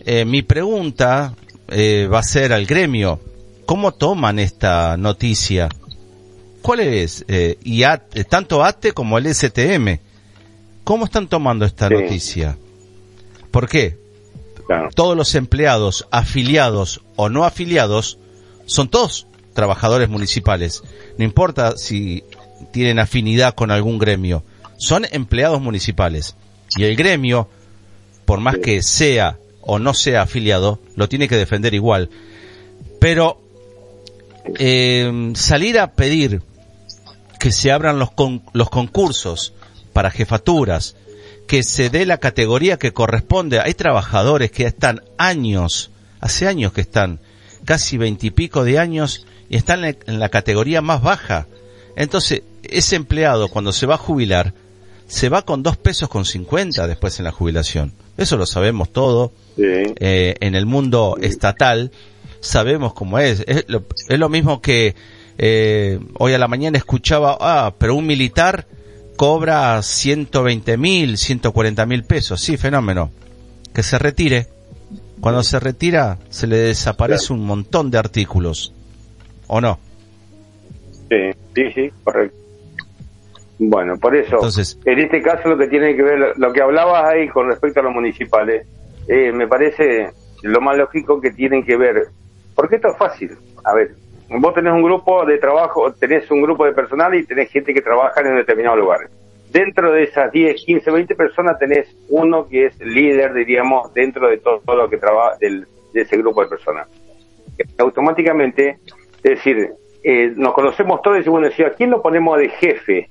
eh, 0.06 0.26
mi 0.26 0.42
pregunta 0.42 1.36
eh, 1.68 2.08
va 2.12 2.20
a 2.20 2.24
ser 2.24 2.54
al 2.54 2.66
gremio, 2.66 3.20
¿cómo 3.68 3.94
toman 3.94 4.40
esta 4.40 4.98
noticia? 4.98 5.70
¿Cuál 6.64 6.80
es? 6.80 7.24
Eh, 7.28 7.58
y 7.64 7.84
AT- 7.84 8.16
eh, 8.18 8.24
tanto 8.24 8.64
ATE 8.64 8.94
como 8.94 9.20
el 9.20 9.28
STM, 9.28 10.00
¿cómo 10.84 11.06
están 11.06 11.28
tomando 11.28 11.66
esta 11.66 11.88
Sí. 11.90 11.94
noticia? 11.94 12.58
¿Por 13.52 13.70
qué? 13.70 13.98
Claro. 14.66 14.90
Todos 14.96 15.16
los 15.16 15.36
empleados, 15.36 16.08
afiliados 16.12 17.02
o 17.16 17.30
no 17.30 17.46
afiliados, 17.46 18.18
son 18.66 18.90
todos 18.90 19.28
trabajadores 19.54 20.10
municipales. 20.10 20.82
No 21.18 21.24
importa 21.26 21.78
si 21.78 22.24
tienen 22.72 23.00
afinidad 23.00 23.54
con 23.54 23.70
algún 23.72 23.98
gremio, 24.00 24.44
son 24.78 25.06
empleados 25.12 25.62
municipales. 25.62 26.36
Y 26.76 26.84
el 26.84 26.96
gremio, 26.96 27.48
por 28.26 28.40
más 28.40 28.58
que 28.58 28.82
sea 28.84 29.38
o 29.62 29.80
no 29.80 29.94
sea 29.94 30.24
afiliado, 30.24 30.80
lo 30.96 31.08
tiene 31.08 31.28
que 31.28 31.38
defender 31.38 31.74
igual. 31.74 32.10
Pero 33.00 33.42
eh, 34.60 35.32
salir 35.36 35.80
a 35.80 35.92
pedir 35.92 36.42
que 37.40 37.52
se 37.52 37.72
abran 37.72 38.00
los, 38.00 38.12
con- 38.12 38.42
los 38.54 38.70
concursos 38.70 39.54
para 39.94 40.12
jefaturas, 40.12 40.96
que 41.48 41.64
se 41.64 41.90
dé 41.90 42.06
la 42.06 42.18
categoría 42.18 42.78
que 42.78 42.94
corresponde. 42.94 43.60
Hay 43.60 43.74
trabajadores 43.74 44.52
que 44.52 44.66
están 44.66 45.02
años, 45.18 45.92
hace 46.20 46.48
años 46.48 46.74
que 46.74 46.82
están, 46.82 47.20
casi 47.64 47.98
veintipico 47.98 48.64
de 48.64 48.80
años, 48.80 49.26
y 49.50 49.56
están 49.56 49.86
en 49.86 49.98
en 50.08 50.20
la 50.20 50.30
categoría 50.30 50.82
más 50.82 51.02
baja. 51.02 51.48
Entonces, 51.96 52.42
ese 52.64 52.96
empleado 52.96 53.48
cuando 53.48 53.72
se 53.72 53.86
va 53.86 53.96
a 53.96 53.98
jubilar, 53.98 54.54
se 55.08 55.30
va 55.30 55.44
con 55.44 55.64
dos 55.64 55.78
pesos 55.78 56.10
con 56.10 56.26
cincuenta 56.26 56.86
después 56.86 57.18
en 57.20 57.26
la 57.26 57.32
jubilación. 57.32 57.94
Eso 58.18 58.36
lo 58.36 58.46
sabemos 58.46 58.92
todo. 58.92 59.32
Sí. 59.56 59.64
Eh, 59.64 60.36
en 60.42 60.54
el 60.54 60.66
mundo 60.66 61.18
estatal 61.22 61.92
sabemos 62.48 62.94
cómo 62.94 63.20
es. 63.20 63.44
Es 63.48 63.66
lo, 63.68 63.84
es 64.10 64.20
lo 64.20 64.30
mismo 64.30 64.62
que 64.62 64.96
eh, 65.38 66.00
hoy 66.18 66.34
a 66.34 66.38
la 66.38 66.48
mañana 66.48 66.78
escuchaba, 66.78 67.38
ah, 67.40 67.74
pero 67.78 67.96
un 67.96 68.08
militar 68.08 68.66
cobra 69.16 69.82
120 69.82 70.78
mil, 70.78 71.18
140 71.18 71.86
mil 71.86 72.04
pesos. 72.04 72.42
Sí, 72.42 72.58
fenómeno. 72.58 73.12
Que 73.74 73.84
se 73.84 74.00
retire. 74.00 74.48
Cuando 75.20 75.42
se 75.44 75.60
retira, 75.60 76.20
se 76.30 76.46
le 76.48 76.58
desaparece 76.58 77.34
un 77.34 77.46
montón 77.46 77.90
de 77.90 77.98
artículos. 77.98 78.74
¿O 79.48 79.60
no? 79.62 79.80
Sí, 81.10 81.32
sí, 81.56 81.72
sí, 81.74 81.90
correcto. 82.04 82.38
Bueno, 83.60 83.98
por 83.98 84.16
eso, 84.16 84.36
Entonces- 84.36 84.78
en 84.86 85.00
este 85.00 85.22
caso 85.22 85.50
lo 85.50 85.58
que 85.58 85.68
tiene 85.68 85.96
que 85.96 86.04
ver, 86.04 86.34
lo 86.38 86.54
que 86.54 86.62
hablabas 86.62 87.06
ahí 87.06 87.28
con 87.30 87.48
respecto 87.48 87.80
a 87.80 87.84
los 87.84 87.94
municipales, 87.94 88.68
eh, 89.08 89.32
me 89.32 89.48
parece 89.48 90.10
lo 90.44 90.62
más 90.62 90.78
lógico 90.78 91.20
que 91.20 91.32
tienen 91.32 91.64
que 91.64 91.76
ver, 91.76 92.10
porque 92.58 92.78
esto 92.78 92.88
es 92.90 92.98
fácil. 92.98 93.38
A 93.64 93.76
ver, 93.76 93.92
vos 94.30 94.54
tenés 94.56 94.74
un 94.74 94.82
grupo 94.82 95.24
de 95.26 95.38
trabajo, 95.38 95.94
tenés 95.94 96.30
un 96.32 96.42
grupo 96.42 96.66
de 96.66 96.74
personal 96.74 97.14
y 97.14 97.24
tenés 97.24 97.52
gente 97.52 97.72
que 97.72 97.82
trabaja 97.82 98.20
en 98.20 98.28
un 98.30 98.38
determinado 98.38 98.76
lugar. 98.76 99.08
Dentro 99.52 99.92
de 99.92 100.04
esas 100.04 100.32
10, 100.32 100.66
15, 100.66 100.92
20 100.92 101.16
personas 101.16 101.60
tenés 101.60 101.88
uno 102.10 102.48
que 102.50 102.66
es 102.66 102.80
líder, 102.80 103.36
diríamos, 103.36 103.94
dentro 103.94 104.28
de 104.28 104.40
todo, 104.40 104.60
todo 104.66 104.76
lo 104.76 104.90
que 104.90 104.98
trabaja 104.98 105.38
del, 105.38 105.68
de 105.94 106.02
ese 106.02 106.18
grupo 106.18 106.42
de 106.42 106.50
personas. 106.50 106.88
Automáticamente, 107.78 108.80
es 109.18 109.22
decir, 109.22 109.74
eh, 110.04 110.34
nos 110.36 110.54
conocemos 110.54 111.04
todos 111.04 111.26
y 111.26 111.30
bueno, 111.30 111.48
¿a 111.48 111.70
quién 111.76 111.92
lo 111.92 112.02
ponemos 112.02 112.40
de 112.40 112.50
jefe 112.50 113.08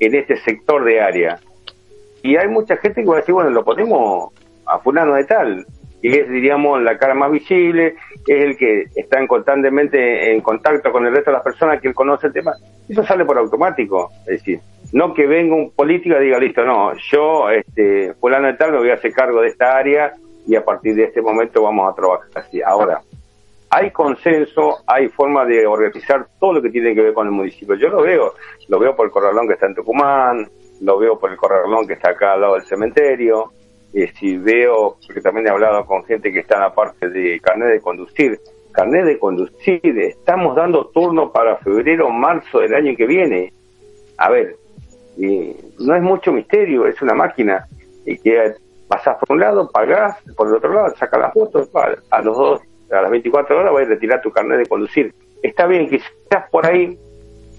en 0.00 0.14
este 0.16 0.38
sector 0.38 0.84
de 0.84 1.00
área? 1.00 1.38
Y 2.24 2.34
hay 2.34 2.48
mucha 2.48 2.76
gente 2.78 3.02
que 3.02 3.08
va 3.08 3.16
a 3.16 3.20
decir, 3.20 3.32
bueno, 3.32 3.50
lo 3.50 3.64
ponemos 3.64 4.32
a 4.66 4.80
fulano 4.80 5.14
de 5.14 5.24
tal, 5.24 5.66
y 6.02 6.18
es, 6.18 6.28
diríamos, 6.28 6.82
la 6.82 6.98
cara 6.98 7.14
más 7.14 7.30
visible, 7.30 7.94
es 8.26 8.42
el 8.42 8.56
que 8.56 8.86
está 8.96 9.20
en 9.20 9.28
constantemente 9.28 10.32
en 10.32 10.40
contacto 10.40 10.90
con 10.90 11.06
el 11.06 11.14
resto 11.14 11.30
de 11.30 11.36
las 11.36 11.44
personas 11.44 11.80
que 11.80 11.88
él 11.88 11.94
conoce 11.94 12.26
el 12.26 12.32
tema. 12.32 12.52
Eso 12.88 13.04
sale 13.04 13.24
por 13.24 13.38
automático, 13.38 14.10
es 14.26 14.38
decir, 14.38 14.60
no 14.92 15.14
que 15.14 15.26
venga 15.26 15.54
un 15.54 15.70
político 15.70 16.16
y 16.20 16.24
diga, 16.24 16.38
listo, 16.38 16.64
no, 16.64 16.92
yo, 17.10 17.48
este, 17.50 18.14
fulano 18.14 18.48
de 18.48 18.54
tal, 18.54 18.72
me 18.72 18.78
voy 18.78 18.90
a 18.90 18.94
hacer 18.94 19.12
cargo 19.12 19.40
de 19.40 19.48
esta 19.48 19.76
área 19.76 20.12
y 20.46 20.56
a 20.56 20.64
partir 20.64 20.96
de 20.96 21.04
este 21.04 21.22
momento 21.22 21.62
vamos 21.62 21.90
a 21.90 21.94
trabajar 21.94 22.28
así. 22.34 22.60
Ahora, 22.60 23.00
hay 23.70 23.90
consenso, 23.90 24.78
hay 24.86 25.08
forma 25.08 25.46
de 25.46 25.66
organizar 25.66 26.26
todo 26.38 26.54
lo 26.54 26.62
que 26.62 26.70
tiene 26.70 26.94
que 26.94 27.00
ver 27.00 27.14
con 27.14 27.26
el 27.26 27.32
municipio. 27.32 27.76
Yo 27.76 27.88
lo 27.88 28.02
veo, 28.02 28.34
lo 28.68 28.78
veo 28.78 28.94
por 28.94 29.06
el 29.06 29.12
corralón 29.12 29.46
que 29.46 29.54
está 29.54 29.66
en 29.66 29.74
Tucumán, 29.74 30.46
lo 30.82 30.98
veo 30.98 31.18
por 31.18 31.30
el 31.30 31.36
corralón 31.36 31.86
que 31.86 31.94
está 31.94 32.10
acá 32.10 32.34
al 32.34 32.40
lado 32.42 32.54
del 32.54 32.64
cementerio, 32.64 33.52
y 33.92 34.06
si 34.08 34.38
veo, 34.38 34.96
porque 35.06 35.20
también 35.20 35.46
he 35.46 35.50
hablado 35.50 35.84
con 35.84 36.04
gente 36.04 36.32
que 36.32 36.40
está 36.40 36.56
en 36.56 36.60
la 36.62 36.74
parte 36.74 37.08
de 37.08 37.38
carnet 37.40 37.72
de 37.72 37.80
conducir, 37.80 38.40
carnet 38.72 39.04
de 39.04 39.18
conducir, 39.18 39.80
estamos 39.98 40.56
dando 40.56 40.86
turno 40.86 41.30
para 41.30 41.58
febrero 41.58 42.08
marzo 42.10 42.60
del 42.60 42.74
año 42.74 42.96
que 42.96 43.06
viene. 43.06 43.52
A 44.16 44.30
ver, 44.30 44.56
y 45.16 45.54
no 45.78 45.94
es 45.94 46.02
mucho 46.02 46.32
misterio, 46.32 46.86
es 46.86 47.00
una 47.02 47.14
máquina 47.14 47.66
y 48.06 48.16
que 48.16 48.54
pasás 48.88 49.18
por 49.18 49.32
un 49.32 49.40
lado, 49.40 49.70
pagás, 49.70 50.16
por 50.36 50.48
el 50.48 50.54
otro 50.54 50.72
lado, 50.72 50.94
sacas 50.96 51.20
las 51.20 51.32
fotos, 51.34 51.70
a 52.10 52.22
los 52.22 52.36
dos, 52.36 52.60
a 52.90 53.02
las 53.02 53.10
24 53.10 53.58
horas 53.58 53.72
vas 53.72 53.86
a 53.86 53.88
retirar 53.88 54.22
tu 54.22 54.30
carnet 54.30 54.58
de 54.58 54.66
conducir. 54.66 55.14
Está 55.42 55.66
bien, 55.66 55.88
quizás 55.88 56.48
por 56.50 56.66
ahí, 56.66 56.98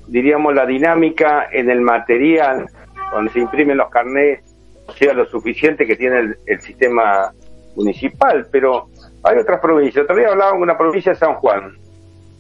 diríamos, 0.07 0.55
la 0.55 0.65
dinámica 0.65 1.47
en 1.51 1.69
el 1.69 1.81
material, 1.81 2.67
donde 3.11 3.31
se 3.31 3.39
imprimen 3.39 3.77
los 3.77 3.89
carnets, 3.89 4.52
sea 4.97 5.13
lo 5.13 5.25
suficiente 5.25 5.86
que 5.86 5.95
tiene 5.95 6.19
el, 6.19 6.38
el 6.45 6.61
sistema 6.61 7.31
municipal, 7.75 8.47
pero 8.51 8.88
hay 9.23 9.38
otras 9.38 9.59
provincias. 9.59 10.03
Otro 10.03 10.15
día 10.15 10.29
hablaba 10.29 10.51
con 10.51 10.61
una 10.61 10.77
provincia 10.77 11.13
de 11.13 11.17
San 11.17 11.36
Juan. 11.36 11.77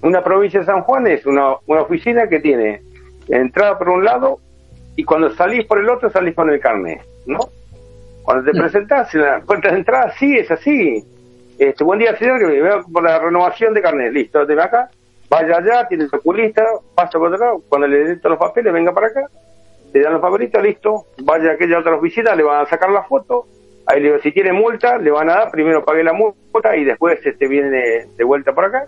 Una 0.01 0.23
provincia 0.23 0.59
de 0.59 0.65
San 0.65 0.81
Juan 0.81 1.07
es 1.07 1.25
una, 1.25 1.55
una 1.65 1.81
oficina 1.81 2.27
que 2.27 2.39
tiene 2.39 2.81
entrada 3.29 3.77
por 3.77 3.89
un 3.89 4.03
lado 4.03 4.39
y 4.95 5.03
cuando 5.03 5.29
salís 5.31 5.65
por 5.65 5.79
el 5.79 5.89
otro 5.89 6.09
salís 6.09 6.35
con 6.35 6.49
el 6.49 6.59
carnet, 6.59 7.01
¿no? 7.25 7.39
Cuando 8.23 8.51
te 8.51 8.57
presentás 8.57 9.13
en 9.15 9.21
la 9.21 9.41
puerta 9.41 9.69
de 9.69 9.77
entrada, 9.77 10.13
sí, 10.17 10.37
es 10.37 10.49
así. 10.51 11.03
Este, 11.57 11.83
buen 11.83 11.99
día, 11.99 12.15
señor, 12.17 12.39
que 12.39 12.45
me 12.45 12.61
veo 12.61 12.83
por 12.91 13.03
la 13.03 13.19
renovación 13.19 13.73
de 13.73 13.81
carnet. 13.81 14.13
Listo, 14.13 14.45
de 14.45 14.61
acá, 14.61 14.89
vaya 15.29 15.57
allá, 15.57 15.87
tiene 15.87 16.05
el 16.05 16.09
oculista, 16.13 16.63
pasa 16.95 17.17
por 17.17 17.33
otro 17.33 17.45
lado, 17.45 17.63
cuando 17.67 17.87
le 17.87 18.05
den 18.05 18.19
todos 18.19 18.37
los 18.37 18.39
papeles, 18.39 18.71
venga 18.71 18.93
para 18.93 19.07
acá, 19.07 19.21
le 19.93 20.01
dan 20.01 20.13
los 20.13 20.21
papelitos, 20.21 20.61
listo, 20.63 21.05
vaya 21.23 21.51
a 21.51 21.53
aquella 21.53 21.79
otra 21.79 21.95
oficina, 21.95 22.35
le 22.35 22.43
van 22.43 22.65
a 22.65 22.69
sacar 22.69 22.89
la 22.89 23.03
foto, 23.03 23.45
ahí 23.85 24.01
le, 24.01 24.19
si 24.21 24.31
tiene 24.31 24.51
multa, 24.51 24.97
le 24.97 25.11
van 25.11 25.29
a 25.29 25.35
dar, 25.35 25.51
primero 25.51 25.85
pague 25.85 26.03
la 26.03 26.13
multa 26.13 26.75
y 26.75 26.83
después 26.83 27.23
este 27.23 27.47
viene 27.47 28.07
de 28.17 28.23
vuelta 28.23 28.53
por 28.53 28.65
acá, 28.65 28.87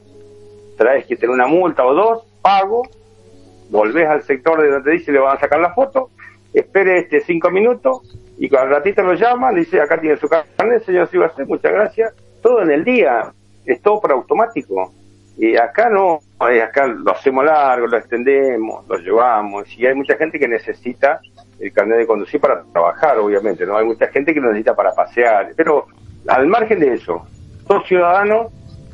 traes 0.78 1.06
que 1.06 1.16
tener 1.16 1.30
una 1.30 1.48
multa 1.48 1.86
o 1.86 1.94
dos, 1.94 2.24
pago, 2.42 2.84
volvés 3.70 4.08
al 4.08 4.24
sector 4.24 4.62
de 4.62 4.70
donde 4.70 4.90
te 4.90 4.98
dice 4.98 5.12
le 5.12 5.20
van 5.20 5.38
a 5.38 5.40
sacar 5.40 5.60
la 5.60 5.74
foto, 5.74 6.10
espere 6.54 7.00
este 7.00 7.22
cinco 7.22 7.52
minutos 7.52 8.02
y 8.38 8.54
al 8.56 8.70
ratito 8.70 9.04
lo 9.04 9.14
llama, 9.14 9.52
le 9.52 9.60
dice 9.60 9.80
acá 9.80 10.00
tiene 10.00 10.18
su 10.18 10.28
carnet, 10.28 10.84
señor 10.84 11.08
hacer 11.24 11.46
muchas 11.46 11.72
gracias, 11.72 12.14
todo 12.42 12.62
en 12.62 12.72
el 12.72 12.84
día, 12.84 13.32
es 13.66 13.82
todo 13.82 14.02
por 14.02 14.12
automático. 14.12 14.92
Y 15.38 15.58
acá 15.58 15.90
no, 15.90 16.20
eh, 16.50 16.62
acá 16.62 16.88
lo 16.88 17.12
hacemos 17.12 17.44
largo, 17.44 17.88
lo 17.88 17.98
extendemos, 17.98 18.88
lo 18.88 18.98
llevamos, 18.98 19.68
y 19.78 19.86
hay 19.86 19.94
mucha 19.94 20.16
gente 20.16 20.40
que 20.40 20.48
necesita 20.48 21.20
el 21.60 21.74
carnet 21.74 22.00
de 22.00 22.08
conducir 22.08 22.40
para 22.40 22.64
trabajar, 22.72 23.18
obviamente, 23.18 23.66
¿no? 23.66 23.78
Hay 23.78 23.86
mucha 23.86 24.08
gente 24.08 24.34
que 24.34 24.40
lo 24.40 24.48
necesita 24.48 24.76
para 24.76 24.94
pasear, 24.94 25.52
pero 25.56 25.88
al 26.28 26.48
margen 26.48 26.80
de 26.80 26.94
eso, 26.94 27.26
sos 27.68 27.88
ciudadano 27.88 28.50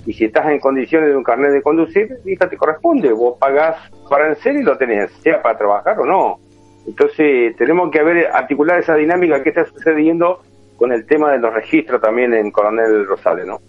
y 0.06 0.14
si 0.14 0.26
estás 0.26 0.48
en 0.48 0.60
condiciones 0.60 1.10
de 1.10 1.16
un 1.16 1.24
carnet 1.24 1.52
de 1.52 1.62
conducir, 1.62 2.18
hija, 2.26 2.50
te 2.50 2.58
corresponde, 2.58 3.12
vos 3.14 3.38
pagás 3.40 3.78
para 4.10 4.30
en 4.30 4.36
serio 4.38 4.62
y 4.62 4.64
lo 4.64 4.78
tenés, 4.78 5.12
sea 5.22 5.42
para 5.42 5.58
trabajar 5.58 6.00
o 6.00 6.06
no. 6.06 6.40
Entonces, 6.88 7.56
tenemos 7.58 7.92
que 7.92 8.02
ver, 8.02 8.28
articular 8.34 8.80
esa 8.80 8.96
dinámica 8.96 9.44
que 9.44 9.50
está 9.50 9.66
sucediendo 9.66 10.42
con 10.76 10.92
el 10.92 11.06
tema 11.06 11.32
de 11.32 11.38
los 11.38 11.54
registros 11.54 12.02
también 12.02 12.34
en 12.34 12.50
Coronel 12.50 13.06
Rosales, 13.06 13.46
¿no? 13.46 13.60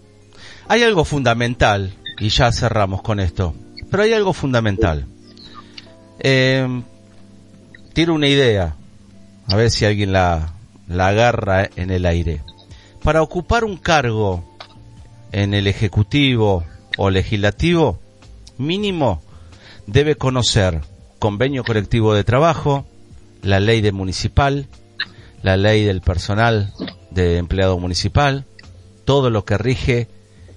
Hay 0.67 0.81
algo 0.81 1.05
fundamental, 1.05 1.93
y 2.19 2.29
ya 2.29 2.51
cerramos 2.51 3.01
con 3.01 3.19
esto, 3.19 3.53
pero 3.89 4.03
hay 4.03 4.13
algo 4.13 4.33
fundamental. 4.33 5.05
Eh, 6.19 6.67
tiro 7.93 8.13
una 8.13 8.27
idea, 8.27 8.75
a 9.47 9.55
ver 9.55 9.69
si 9.71 9.85
alguien 9.85 10.13
la, 10.13 10.53
la 10.87 11.07
agarra 11.07 11.69
en 11.75 11.91
el 11.91 12.05
aire. 12.05 12.41
Para 13.03 13.21
ocupar 13.21 13.63
un 13.65 13.77
cargo 13.77 14.57
en 15.31 15.53
el 15.53 15.67
Ejecutivo 15.67 16.63
o 16.97 17.09
Legislativo, 17.09 17.99
mínimo 18.57 19.21
debe 19.87 20.15
conocer 20.15 20.81
convenio 21.19 21.63
colectivo 21.63 22.13
de 22.13 22.23
trabajo, 22.23 22.85
la 23.41 23.59
ley 23.59 23.81
de 23.81 23.91
municipal, 23.91 24.67
la 25.41 25.57
ley 25.57 25.83
del 25.83 26.01
personal 26.01 26.73
de 27.11 27.37
empleado 27.37 27.77
municipal, 27.77 28.45
todo 29.05 29.29
lo 29.29 29.45
que 29.45 29.57
rige 29.57 30.07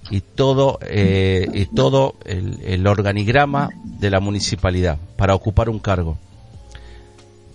y 0.09 0.21
todo 0.21 0.79
eh, 0.81 1.47
y 1.53 1.65
todo 1.65 2.15
el, 2.25 2.59
el, 2.63 2.87
organigrama 2.87 3.69
de 3.83 4.09
la 4.09 4.19
municipalidad 4.19 4.97
para 5.15 5.35
ocupar 5.35 5.69
un 5.69 5.79
cargo. 5.79 6.17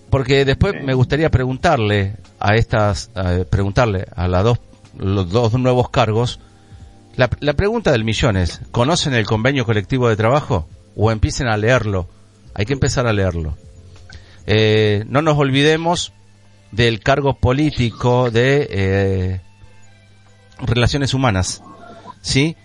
Porque 0.09 0.45
después 0.45 0.75
me 0.83 0.93
gustaría 0.93 1.31
preguntarle 1.31 2.15
a 2.39 2.55
estas, 2.55 3.09
a 3.15 3.43
preguntarle 3.49 4.05
a 4.15 4.27
las 4.27 4.43
dos, 4.43 4.59
los 4.97 5.29
dos 5.29 5.53
nuevos 5.53 5.89
cargos, 5.89 6.39
la, 7.15 7.29
la 7.39 7.53
pregunta 7.53 7.91
del 7.91 8.03
millón 8.03 8.37
es, 8.37 8.61
¿conocen 8.71 9.13
el 9.13 9.25
convenio 9.25 9.65
colectivo 9.65 10.09
de 10.09 10.15
trabajo? 10.15 10.67
O 10.95 11.11
empiecen 11.11 11.47
a 11.47 11.57
leerlo. 11.57 12.07
Hay 12.53 12.65
que 12.65 12.73
empezar 12.73 13.07
a 13.07 13.13
leerlo. 13.13 13.57
Eh, 14.45 15.05
no 15.07 15.21
nos 15.21 15.37
olvidemos 15.37 16.13
del 16.71 16.99
cargo 16.99 17.35
político 17.35 18.31
de 18.31 18.67
eh, 18.69 19.41
relaciones 20.59 21.13
humanas, 21.13 21.63
¿sí? 22.23 22.55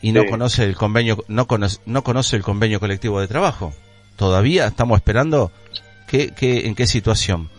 Y 0.00 0.12
no 0.12 0.22
Sí. 0.22 0.28
conoce 0.28 0.64
el 0.64 0.74
convenio, 0.74 1.22
no 1.28 1.46
conoce, 1.46 1.78
no 1.84 2.02
conoce 2.02 2.36
el 2.36 2.42
convenio 2.42 2.80
colectivo 2.80 3.20
de 3.20 3.28
trabajo. 3.28 3.74
Todavía 4.16 4.66
estamos 4.66 4.96
esperando 4.96 5.52
qué, 6.08 6.30
qué, 6.34 6.66
en 6.66 6.74
qué 6.74 6.86
situación. 6.86 7.50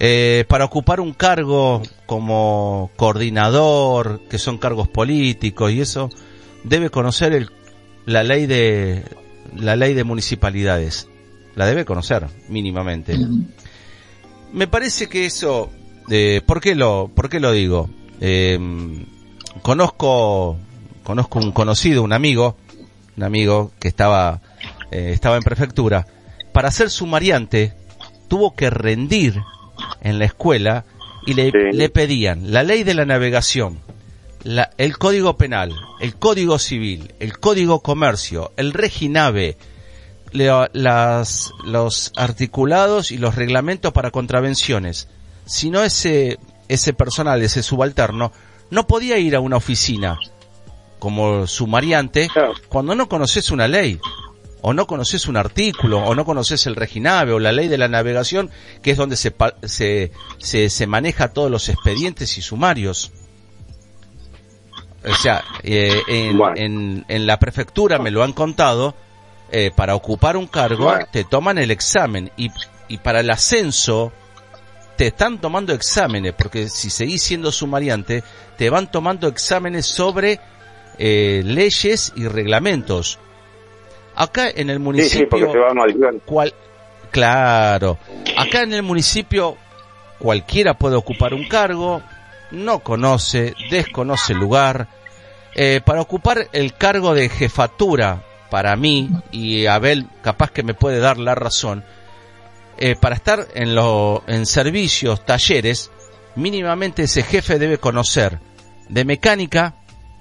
Eh, 0.00 0.44
para 0.48 0.64
ocupar 0.64 1.00
un 1.00 1.12
cargo 1.12 1.82
como 2.06 2.90
coordinador, 2.96 4.22
que 4.28 4.38
son 4.38 4.58
cargos 4.58 4.88
políticos 4.88 5.70
y 5.70 5.80
eso, 5.80 6.08
debe 6.64 6.90
conocer 6.90 7.32
el, 7.34 7.50
la 8.06 8.24
ley 8.24 8.46
de 8.46 9.04
la 9.54 9.76
ley 9.76 9.94
de 9.94 10.02
municipalidades. 10.04 11.08
La 11.54 11.66
debe 11.66 11.84
conocer 11.84 12.26
mínimamente. 12.48 13.16
Me 14.52 14.66
parece 14.66 15.08
que 15.08 15.26
eso, 15.26 15.70
eh, 16.10 16.40
¿por 16.46 16.60
qué 16.60 16.74
lo, 16.74 17.10
por 17.14 17.28
qué 17.28 17.38
lo 17.40 17.52
digo? 17.52 17.88
Eh, 18.20 18.58
conozco, 19.60 20.56
conozco 21.04 21.38
un 21.38 21.52
conocido, 21.52 22.02
un 22.02 22.12
amigo, 22.12 22.56
un 23.16 23.22
amigo 23.24 23.72
que 23.78 23.88
estaba, 23.88 24.40
eh, 24.90 25.10
estaba 25.12 25.36
en 25.36 25.42
prefectura. 25.42 26.06
Para 26.52 26.70
ser 26.70 26.90
sumariante, 26.90 27.74
tuvo 28.28 28.54
que 28.54 28.70
rendir 28.70 29.42
en 30.00 30.18
la 30.18 30.24
escuela 30.24 30.84
y 31.26 31.34
le, 31.34 31.50
Sí. 31.50 31.58
le 31.72 31.88
pedían 31.88 32.52
la 32.52 32.62
ley 32.62 32.82
de 32.82 32.94
la 32.94 33.04
navegación, 33.04 33.80
la- 34.42 34.70
el 34.78 34.98
código 34.98 35.36
penal, 35.36 35.72
el 36.00 36.16
código 36.16 36.58
civil, 36.58 37.14
el 37.20 37.38
código 37.38 37.80
comercio, 37.80 38.52
el 38.56 38.72
reginave, 38.72 39.56
las, 40.32 41.52
los 41.64 42.12
articulados 42.16 43.12
y 43.12 43.18
los 43.18 43.34
reglamentos 43.34 43.92
para 43.92 44.10
contravenciones. 44.10 45.08
Si 45.44 45.70
no 45.70 45.82
ese, 45.82 46.38
ese 46.68 46.92
personal, 46.94 47.42
ese 47.42 47.62
subalterno, 47.62 48.32
no 48.72 48.86
podía 48.86 49.18
ir 49.18 49.36
a 49.36 49.40
una 49.40 49.56
oficina 49.58 50.18
como 50.98 51.46
sumariante 51.46 52.28
Claro. 52.32 52.54
cuando 52.68 52.94
no 52.94 53.08
conoces 53.08 53.50
una 53.50 53.68
ley 53.68 54.00
o 54.62 54.72
no 54.72 54.86
conoces 54.86 55.26
un 55.26 55.36
artículo, 55.36 55.98
o 56.04 56.14
no 56.14 56.24
conoces 56.24 56.66
el 56.68 56.76
reginave, 56.76 57.32
o 57.32 57.40
la 57.40 57.50
ley 57.50 57.66
de 57.66 57.76
la 57.78 57.88
navegación, 57.88 58.48
que 58.80 58.92
es 58.92 58.96
donde 58.96 59.16
se, 59.16 59.34
se, 59.64 60.12
se, 60.38 60.70
se 60.70 60.86
maneja 60.86 61.32
todos 61.32 61.50
los 61.50 61.68
expedientes 61.68 62.38
y 62.38 62.42
sumarios. 62.42 63.10
O 65.04 65.14
sea, 65.16 65.42
eh, 65.64 66.00
en, 66.06 66.38
Bueno. 66.38 66.54
en, 66.56 67.04
en 67.08 67.26
la 67.26 67.40
prefectura 67.40 67.98
me 67.98 68.12
lo 68.12 68.22
han 68.22 68.32
contado, 68.32 68.94
eh, 69.50 69.72
para 69.74 69.96
ocupar 69.96 70.36
un 70.36 70.46
cargo 70.46 70.84
Bueno. 70.84 71.06
te 71.12 71.24
toman 71.24 71.58
el 71.58 71.72
examen 71.72 72.30
y, 72.36 72.50
y 72.88 72.98
para 72.98 73.18
el 73.20 73.30
ascenso 73.30 74.12
te 75.02 75.08
están 75.08 75.38
tomando 75.38 75.72
exámenes, 75.72 76.32
porque 76.32 76.68
si 76.68 76.88
seguís 76.88 77.20
siendo 77.22 77.50
sumariante, 77.50 78.22
te 78.56 78.70
van 78.70 78.88
tomando 78.88 79.26
exámenes 79.26 79.84
sobre 79.84 80.38
eh, 80.96 81.42
leyes 81.44 82.12
y 82.14 82.28
reglamentos. 82.28 83.18
Acá 84.14 84.48
en 84.48 84.70
el 84.70 84.78
municipio... 84.78 85.18
sí, 85.18 85.26
porque 85.28 85.50
se 85.50 85.58
va 85.58 85.74
modificando. 85.74 86.20
cual, 86.24 86.54
claro, 87.10 87.98
acá 88.36 88.62
en 88.62 88.74
el 88.74 88.84
municipio 88.84 89.56
cualquiera 90.20 90.74
puede 90.74 90.94
ocupar 90.94 91.34
un 91.34 91.48
cargo, 91.48 92.00
no 92.52 92.78
conoce, 92.78 93.56
desconoce 93.72 94.34
el 94.34 94.38
lugar. 94.38 94.86
Eh, 95.56 95.80
para 95.84 96.00
ocupar 96.00 96.46
el 96.52 96.74
cargo 96.74 97.12
de 97.12 97.28
jefatura, 97.28 98.22
para 98.50 98.76
mí, 98.76 99.10
y 99.32 99.66
Abel 99.66 100.06
capaz 100.22 100.52
que 100.52 100.62
me 100.62 100.74
puede 100.74 101.00
dar 101.00 101.18
la 101.18 101.34
razón, 101.34 101.82
eh, 102.84 102.96
para 102.96 103.14
estar 103.14 103.46
en, 103.54 103.76
lo, 103.76 104.24
en 104.26 104.44
servicios, 104.44 105.24
talleres, 105.24 105.92
mínimamente 106.34 107.04
ese 107.04 107.22
jefe 107.22 107.60
debe 107.60 107.78
conocer 107.78 108.40
de 108.88 109.04
mecánica, 109.04 109.76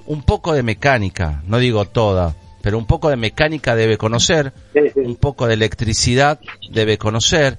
un 0.06 0.22
poco 0.22 0.54
de 0.54 0.62
mecánica, 0.62 1.42
no 1.48 1.58
digo 1.58 1.86
toda, 1.86 2.36
pero 2.62 2.78
un 2.78 2.86
poco 2.86 3.10
de 3.10 3.16
mecánica 3.16 3.76
debe 3.76 3.98
conocer, 3.98 4.54
Sí, 4.74 4.82
sí. 4.94 5.00
un 5.00 5.16
poco 5.16 5.48
de 5.48 5.56
electricidad 5.56 6.40
debe 6.72 7.00
conocer, 7.00 7.58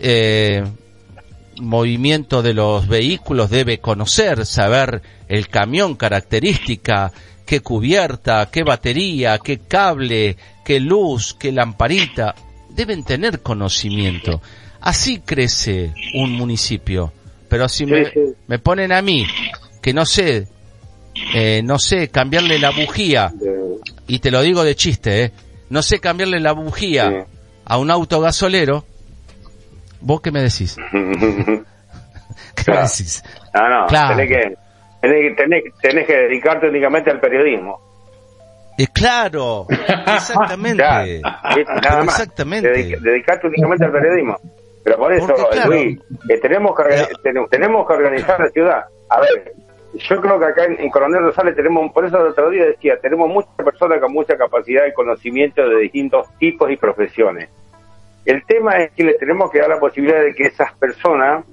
eh, 0.00 0.64
movimiento 1.60 2.40
de 2.40 2.54
los 2.54 2.88
vehículos 2.88 3.50
debe 3.50 3.80
conocer, 3.80 4.46
saber 4.46 5.02
el 5.28 5.48
camión, 5.48 5.94
característica, 5.94 7.12
qué 7.44 7.60
cubierta, 7.60 8.48
qué 8.50 8.62
batería, 8.62 9.38
qué 9.40 9.58
cable, 9.58 10.38
qué 10.64 10.80
luz, 10.80 11.34
qué 11.38 11.52
lamparita. 11.52 12.34
Deben 12.78 13.02
tener 13.02 13.40
conocimiento. 13.42 14.40
Así 14.80 15.18
crece 15.18 15.92
un 16.14 16.30
municipio. 16.30 17.12
Pero 17.48 17.68
si 17.68 17.84
me, 17.86 18.04
me 18.46 18.60
ponen 18.60 18.92
a 18.92 19.02
mí, 19.02 19.26
que 19.82 19.92
no 19.92 20.06
sé, 20.06 20.46
eh, 21.34 21.60
no 21.64 21.80
sé, 21.80 22.06
cambiarle 22.08 22.60
la 22.60 22.70
bujía, 22.70 23.32
y 24.06 24.20
te 24.20 24.30
lo 24.30 24.42
digo 24.42 24.62
de 24.62 24.76
chiste, 24.76 25.24
¿eh? 25.24 25.32
No 25.70 25.82
sé 25.82 25.98
cambiarle 25.98 26.38
la 26.38 26.52
bujía 26.52 27.26
a 27.64 27.78
un 27.78 27.90
auto 27.90 28.20
gasolero. 28.20 28.84
¿Vos 30.00 30.20
qué 30.20 30.30
me 30.30 30.40
decís? 30.40 30.76
¿Qué 30.92 31.02
me 31.50 31.64
Claro. 32.64 32.82
decís? 32.82 33.24
no, 33.54 33.68
no, 33.80 33.86
Claro. 33.88 34.16
tenés 34.16 34.28
que, 34.30 34.54
tenés, 35.00 35.20
que- 35.30 35.34
tenés, 35.42 35.62
tenés 35.82 36.06
que 36.06 36.14
dedicarte 36.16 36.68
únicamente 36.68 37.10
al 37.10 37.18
periodismo. 37.18 37.80
Eh, 38.78 38.86
claro, 38.94 39.66
exactamente. 39.68 40.82
Más. 41.22 42.06
exactamente. 42.06 42.72
Dedic- 42.72 43.00
dedicarte 43.00 43.46
únicamente 43.48 43.84
al 43.84 43.92
periodismo. 43.92 44.36
Pero 44.84 44.96
por 44.96 45.12
eso, 45.12 45.26
Porque, 45.26 45.44
claro, 45.50 45.70
Luis, 45.72 46.00
eh, 46.28 46.38
tenemos, 46.40 46.76
que, 46.76 47.06
ten- 47.22 47.46
tenemos 47.50 47.86
que 47.86 47.92
organizar 47.92 48.40
la 48.40 48.48
ciudad. 48.50 48.84
A 49.10 49.20
ver, 49.20 49.52
yo 49.94 50.20
creo 50.20 50.38
que 50.38 50.44
acá 50.46 50.64
en, 50.64 50.80
en 50.80 50.90
Coronel 50.90 51.22
Rosales 51.24 51.56
tenemos, 51.56 51.92
por 51.92 52.04
eso 52.06 52.18
el 52.20 52.28
otro 52.28 52.50
día 52.50 52.64
decía, 52.66 52.96
tenemos 53.02 53.28
muchas 53.28 53.52
personas 53.56 54.00
con 54.00 54.12
mucha 54.12 54.36
capacidad 54.38 54.86
y 54.86 54.92
conocimiento 54.92 55.68
de 55.68 55.80
distintos 55.80 56.28
tipos 56.38 56.70
y 56.70 56.76
profesiones. 56.76 57.50
El 58.24 58.44
tema 58.46 58.76
es 58.78 58.92
que 58.92 59.04
les 59.04 59.18
tenemos 59.18 59.50
que 59.50 59.58
dar 59.58 59.68
la 59.70 59.80
posibilidad 59.80 60.20
de 60.22 60.34
que 60.34 60.44
esas 60.44 60.72
personas 60.74 61.44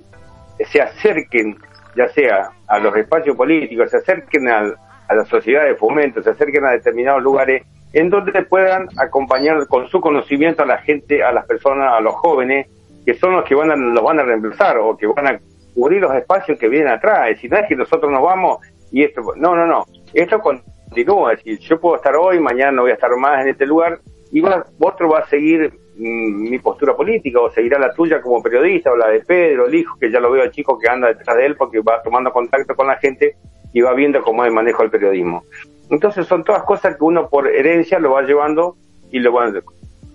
se 0.71 0.81
acerquen, 0.81 1.57
ya 1.97 2.07
sea 2.09 2.49
a 2.67 2.79
los 2.79 2.95
espacios 2.95 3.35
políticos, 3.35 3.89
se 3.91 3.97
acerquen 3.97 4.47
al- 4.49 4.75
a 5.07 5.15
la 5.15 5.25
sociedad 5.25 5.65
de 5.65 5.75
fomento, 5.75 6.21
se 6.21 6.31
acerquen 6.31 6.65
a 6.65 6.71
determinados 6.71 7.21
lugares 7.21 7.63
en 7.93 8.09
donde 8.09 8.43
puedan 8.43 8.87
acompañar 8.97 9.67
con 9.67 9.87
su 9.87 10.01
conocimiento 10.01 10.63
a 10.63 10.65
la 10.65 10.79
gente, 10.79 11.23
a 11.23 11.31
las 11.31 11.45
personas, 11.45 11.93
a 11.93 12.01
los 12.01 12.13
jóvenes, 12.15 12.67
que 13.05 13.13
son 13.13 13.33
los 13.33 13.45
que 13.45 13.55
van 13.55 13.71
a, 13.71 13.75
los 13.75 14.03
van 14.03 14.19
a 14.19 14.23
reemplazar 14.23 14.77
o 14.79 14.97
que 14.97 15.07
van 15.07 15.27
a 15.27 15.39
cubrir 15.73 16.01
los 16.01 16.13
espacios 16.13 16.59
que 16.59 16.67
vienen 16.67 16.89
atrás. 16.89 17.29
Es 17.29 17.35
decir, 17.37 17.51
no 17.51 17.57
es 17.57 17.67
que 17.67 17.75
nosotros 17.75 18.11
nos 18.11 18.21
vamos 18.21 18.59
y 18.91 19.03
esto, 19.03 19.21
no, 19.37 19.55
no, 19.55 19.65
no, 19.65 19.85
esto 20.13 20.39
continúa. 20.39 21.33
Es 21.33 21.43
decir, 21.43 21.59
yo 21.59 21.79
puedo 21.79 21.95
estar 21.95 22.15
hoy, 22.15 22.39
mañana 22.39 22.71
no 22.71 22.81
voy 22.81 22.91
a 22.91 22.95
estar 22.95 23.15
más 23.15 23.41
en 23.41 23.49
este 23.49 23.65
lugar 23.65 23.99
y 24.31 24.41
va, 24.41 24.65
otro 24.79 25.09
va 25.09 25.19
a 25.19 25.27
seguir 25.27 25.71
mm, 25.95 26.49
mi 26.49 26.59
postura 26.59 26.95
política 26.95 27.39
o 27.39 27.49
seguirá 27.51 27.79
la 27.79 27.93
tuya 27.93 28.21
como 28.21 28.43
periodista 28.43 28.91
o 28.91 28.97
la 28.97 29.07
de 29.07 29.21
Pedro, 29.21 29.67
el 29.67 29.75
hijo, 29.75 29.97
que 29.99 30.11
ya 30.11 30.19
lo 30.19 30.31
veo 30.31 30.43
al 30.43 30.51
chico 30.51 30.77
que 30.77 30.89
anda 30.89 31.07
detrás 31.07 31.37
de 31.37 31.45
él 31.45 31.55
porque 31.55 31.79
va 31.79 32.01
tomando 32.01 32.31
contacto 32.31 32.75
con 32.75 32.87
la 32.87 32.97
gente 32.97 33.37
y 33.75 33.81
va 33.81 33.93
viendo 33.93 34.23
cómo 34.23 34.41
es 34.43 34.47
el 34.47 34.55
manejo 34.55 34.83
del 34.83 34.89
periodismo. 34.89 35.43
Entonces 35.89 36.25
son 36.25 36.45
todas 36.45 36.63
cosas 36.63 36.95
que 36.95 37.03
uno 37.03 37.27
por 37.29 37.45
herencia 37.45 37.99
lo 37.99 38.11
va 38.11 38.21
llevando 38.21 38.77
y 39.11 39.19
lo 39.19 39.33
va 39.33 39.51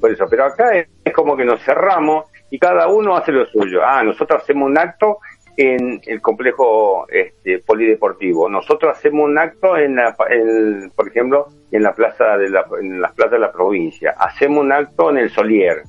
por 0.00 0.10
eso. 0.10 0.24
Pero 0.30 0.46
acá 0.46 0.74
es, 0.74 0.88
como 1.12 1.36
que 1.36 1.44
nos 1.44 1.62
cerramos 1.62 2.24
y 2.50 2.58
cada 2.58 2.88
uno 2.88 3.14
hace 3.14 3.32
lo 3.32 3.44
suyo. 3.44 3.82
Ah, 3.84 4.02
nosotros 4.02 4.42
hacemos 4.42 4.66
un 4.66 4.78
acto 4.78 5.18
en 5.58 6.00
el 6.06 6.22
complejo 6.22 7.06
este, 7.10 7.58
polideportivo. 7.58 8.48
Nosotros 8.48 8.96
hacemos 8.96 9.28
un 9.28 9.36
acto 9.36 9.76
en, 9.76 9.96
la, 9.96 10.16
en, 10.30 10.90
por 10.96 11.08
ejemplo, 11.08 11.48
en 11.70 11.82
la 11.82 11.92
plaza 11.92 12.38
de 12.38 12.48
la, 12.48 12.64
en 12.80 12.98
las 12.98 13.12
plazas 13.12 13.32
de 13.32 13.40
la 13.40 13.52
provincia. 13.52 14.14
Hacemos 14.18 14.64
un 14.64 14.72
acto 14.72 15.10
en 15.10 15.18
el 15.18 15.28
Solier. 15.28 15.82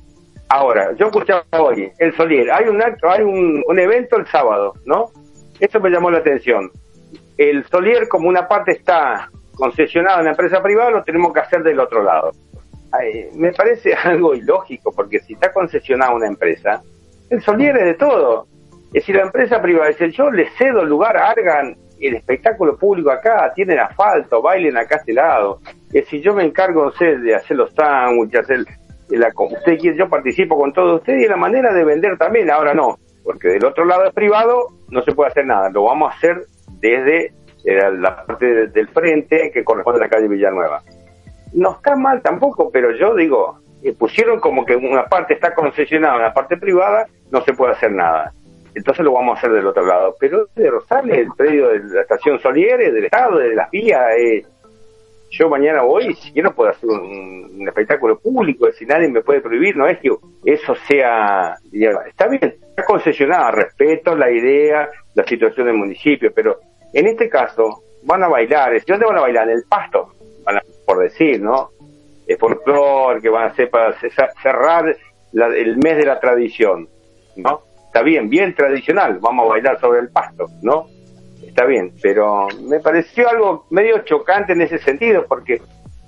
Ahora, 0.50 0.92
yo 0.92 1.06
escuchaba 1.06 1.42
hoy, 1.52 1.90
el 1.98 2.14
Solier, 2.14 2.52
hay 2.52 2.68
un 2.68 2.82
acto, 2.82 3.08
hay 3.08 3.22
un, 3.22 3.62
un 3.66 3.78
evento 3.78 4.18
el 4.18 4.26
sábado, 4.26 4.74
¿no? 4.84 5.06
Esto 5.58 5.80
me 5.80 5.88
llamó 5.88 6.10
la 6.10 6.18
atención. 6.18 6.70
El 7.36 7.64
Solier, 7.66 8.08
como 8.08 8.28
una 8.28 8.46
parte 8.46 8.72
está 8.72 9.30
concesionado 9.54 10.18
en 10.20 10.26
la 10.26 10.30
empresa 10.32 10.62
privada, 10.62 10.90
lo 10.90 11.04
tenemos 11.04 11.32
que 11.32 11.40
hacer 11.40 11.62
del 11.62 11.80
otro 11.80 12.02
lado. 12.02 12.32
Me 13.34 13.52
parece 13.52 13.94
algo 14.04 14.34
ilógico, 14.34 14.92
porque 14.94 15.20
si 15.20 15.34
está 15.34 15.52
concesionada 15.52 16.14
una 16.14 16.26
empresa, 16.26 16.82
el 17.30 17.40
Solier 17.42 17.76
es 17.78 17.84
de 17.84 17.94
todo. 17.94 18.46
Es 18.88 19.04
decir, 19.04 19.16
la 19.16 19.22
empresa 19.22 19.60
privada 19.60 19.88
dice, 19.88 20.10
yo 20.10 20.30
le 20.30 20.50
cedo 20.58 20.82
el 20.82 20.88
lugar, 20.88 21.16
hagan 21.16 21.76
el 21.98 22.14
espectáculo 22.14 22.76
público 22.76 23.10
acá, 23.10 23.52
tienen 23.54 23.78
asfalto, 23.78 24.42
bailen 24.42 24.76
acá 24.76 24.96
a 24.96 24.98
este 24.98 25.14
lado. 25.14 25.60
Es 25.86 26.04
decir, 26.04 26.20
yo 26.20 26.34
me 26.34 26.44
encargo, 26.44 26.84
no 26.84 26.92
sé, 26.92 27.16
de 27.16 27.34
hacer 27.34 27.56
los 27.56 27.72
sándwiches, 27.74 28.40
hacer 28.40 28.64
la, 29.08 29.28
usted 29.36 29.78
quiere, 29.78 29.96
yo 29.96 30.08
participo 30.08 30.58
con 30.58 30.72
todos 30.72 31.00
ustedes 31.00 31.24
y 31.24 31.28
la 31.28 31.36
manera 31.36 31.72
de 31.72 31.84
vender 31.84 32.16
también, 32.18 32.50
ahora 32.50 32.74
no, 32.74 32.96
porque 33.24 33.48
del 33.48 33.64
otro 33.64 33.84
lado 33.84 34.04
es 34.06 34.14
privado, 34.14 34.66
no 34.90 35.02
se 35.02 35.12
puede 35.12 35.30
hacer 35.30 35.46
nada, 35.46 35.70
lo 35.70 35.84
vamos 35.84 36.12
a 36.12 36.16
hacer 36.16 36.36
desde 36.82 37.32
eh, 37.64 37.90
la 37.98 38.26
parte 38.26 38.44
de- 38.46 38.66
del 38.66 38.88
frente 38.88 39.50
que 39.54 39.62
corresponde 39.64 40.00
a 40.00 40.04
la 40.04 40.10
calle 40.10 40.28
Villanueva. 40.28 40.82
No 41.54 41.76
está 41.76 41.94
mal 41.96 42.20
tampoco, 42.20 42.70
pero 42.72 42.90
yo 42.96 43.14
digo, 43.14 43.60
eh, 43.84 43.92
pusieron 43.96 44.40
como 44.40 44.64
que 44.66 44.74
una 44.74 45.04
parte 45.06 45.34
está 45.34 45.54
concesionada, 45.54 46.16
una 46.16 46.34
parte 46.34 46.56
privada, 46.56 47.06
no 47.30 47.40
se 47.42 47.52
puede 47.54 47.72
hacer 47.72 47.92
nada. 47.92 48.32
Entonces 48.74 49.04
lo 49.04 49.12
vamos 49.12 49.36
a 49.36 49.38
hacer 49.38 49.52
del 49.52 49.66
otro 49.66 49.86
lado. 49.86 50.16
Pero 50.18 50.46
de 50.56 50.70
Rosales, 50.70 51.18
el 51.18 51.28
predio 51.36 51.68
de 51.68 51.78
la 51.84 52.00
estación 52.02 52.38
Soliere, 52.40 52.90
del 52.90 53.04
Estado, 53.04 53.38
de 53.38 53.54
las 53.54 53.70
vías, 53.70 54.00
eh, 54.18 54.42
yo 55.30 55.48
mañana 55.48 55.82
voy, 55.82 56.14
si 56.14 56.32
quiero 56.32 56.52
puedo 56.54 56.70
hacer 56.70 56.88
un, 56.90 57.50
un 57.60 57.68
espectáculo 57.68 58.18
público, 58.18 58.70
si 58.72 58.84
nadie 58.86 59.08
me 59.08 59.22
puede 59.22 59.40
prohibir, 59.40 59.76
no 59.76 59.86
es 59.86 59.98
que 59.98 60.10
eso 60.44 60.74
sea, 60.88 61.54
está 62.06 62.28
bien, 62.28 62.54
está 62.70 62.84
concesionada, 62.84 63.50
respeto 63.50 64.14
la 64.16 64.30
idea, 64.30 64.88
la 65.14 65.24
situación 65.24 65.66
del 65.66 65.76
municipio, 65.76 66.32
pero 66.34 66.58
en 66.92 67.06
este 67.06 67.28
caso 67.28 67.82
van 68.04 68.22
a 68.22 68.28
bailar, 68.28 68.74
¿y 68.74 68.80
¿dónde 68.86 69.06
van 69.06 69.18
a 69.18 69.22
bailar? 69.22 69.48
En 69.48 69.56
el 69.56 69.64
pasto, 69.68 70.12
van 70.44 70.56
a- 70.56 70.62
por 70.86 70.98
decir, 70.98 71.40
¿no? 71.40 71.70
Es 72.26 72.38
folclore 72.38 73.20
que 73.20 73.28
van 73.28 73.44
a 73.44 73.46
hacer 73.46 73.70
para 73.70 73.92
ce- 74.00 74.10
cerrar 74.42 74.96
la- 75.32 75.46
el 75.48 75.76
mes 75.78 75.96
de 75.96 76.06
la 76.06 76.18
tradición, 76.20 76.88
¿no? 77.36 77.62
Está 77.86 78.02
bien, 78.02 78.28
bien 78.30 78.54
tradicional, 78.54 79.18
vamos 79.20 79.46
a 79.46 79.50
bailar 79.50 79.78
sobre 79.80 80.00
el 80.00 80.08
pasto, 80.10 80.46
¿no? 80.62 80.86
está 81.46 81.66
bien, 81.66 81.92
pero 82.00 82.48
me 82.66 82.80
pareció 82.80 83.28
algo 83.28 83.66
medio 83.68 83.98
chocante 84.04 84.54
en 84.54 84.62
ese 84.62 84.78
sentido, 84.78 85.26
porque 85.28 85.60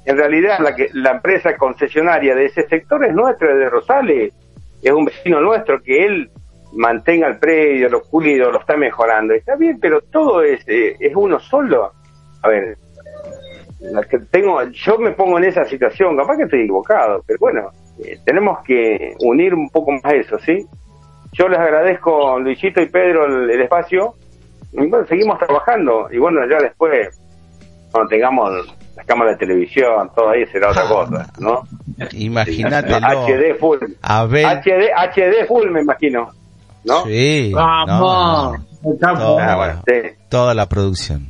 en 0.06 0.16
realidad 0.16 0.58
la 0.60 0.74
que 0.74 0.88
la 0.94 1.10
empresa 1.10 1.54
concesionaria 1.58 2.34
de 2.34 2.46
ese 2.46 2.66
sector 2.66 3.04
es 3.04 3.12
nuestra, 3.12 3.54
de 3.54 3.68
Rosales, 3.68 4.32
es 4.82 4.90
un 4.92 5.04
vecino 5.04 5.42
nuestro 5.42 5.82
que 5.82 6.04
él 6.06 6.30
mantenga 6.76 7.28
el 7.28 7.38
predio, 7.38 7.88
lo 7.88 8.02
cuida, 8.02 8.50
lo 8.50 8.60
está 8.60 8.76
mejorando, 8.76 9.34
está 9.34 9.56
bien, 9.56 9.78
pero 9.80 10.00
todo 10.02 10.42
es, 10.42 10.66
eh, 10.68 10.96
es 10.98 11.14
uno 11.14 11.38
solo. 11.40 11.92
A 12.42 12.48
ver, 12.48 12.76
que 14.10 14.18
tengo, 14.30 14.62
yo 14.64 14.98
me 14.98 15.12
pongo 15.12 15.38
en 15.38 15.44
esa 15.44 15.64
situación, 15.64 16.16
capaz 16.16 16.36
que 16.36 16.44
estoy 16.44 16.60
equivocado, 16.62 17.22
pero 17.26 17.38
bueno, 17.38 17.70
eh, 18.02 18.18
tenemos 18.24 18.58
que 18.64 19.14
unir 19.20 19.54
un 19.54 19.68
poco 19.70 19.92
más 19.92 20.12
eso, 20.12 20.38
¿sí? 20.38 20.66
Yo 21.32 21.48
les 21.48 21.58
agradezco, 21.58 22.38
Luisito 22.38 22.80
y 22.80 22.88
Pedro, 22.88 23.26
el, 23.26 23.50
el 23.50 23.60
espacio. 23.62 24.14
Y 24.72 24.86
bueno, 24.86 25.06
seguimos 25.06 25.38
trabajando. 25.38 26.08
Y 26.10 26.18
bueno, 26.18 26.40
ya 26.48 26.58
después, 26.58 27.08
cuando 27.90 28.08
tengamos 28.08 28.50
las 28.96 29.06
cámaras 29.06 29.36
de 29.36 29.46
televisión, 29.46 30.10
todo 30.14 30.30
ahí 30.30 30.46
será 30.46 30.70
otra 30.70 30.82
cosa, 30.88 31.32
¿no? 31.40 31.62
Imagínatelo. 32.12 32.98
HD 32.98 33.58
full. 33.58 33.78
Abel. 34.02 34.44
HD, 34.44 34.90
HD 34.94 35.46
full, 35.46 35.70
me 35.70 35.80
imagino. 35.80 36.30
¿No? 36.84 37.04
Sí. 37.06 37.50
Vamos. 37.54 38.58
no, 38.82 39.38
Ah, 39.38 39.56
bueno, 39.56 39.82
sí. 39.86 40.10
Toda 40.28 40.54
la 40.54 40.68
producción. 40.68 41.28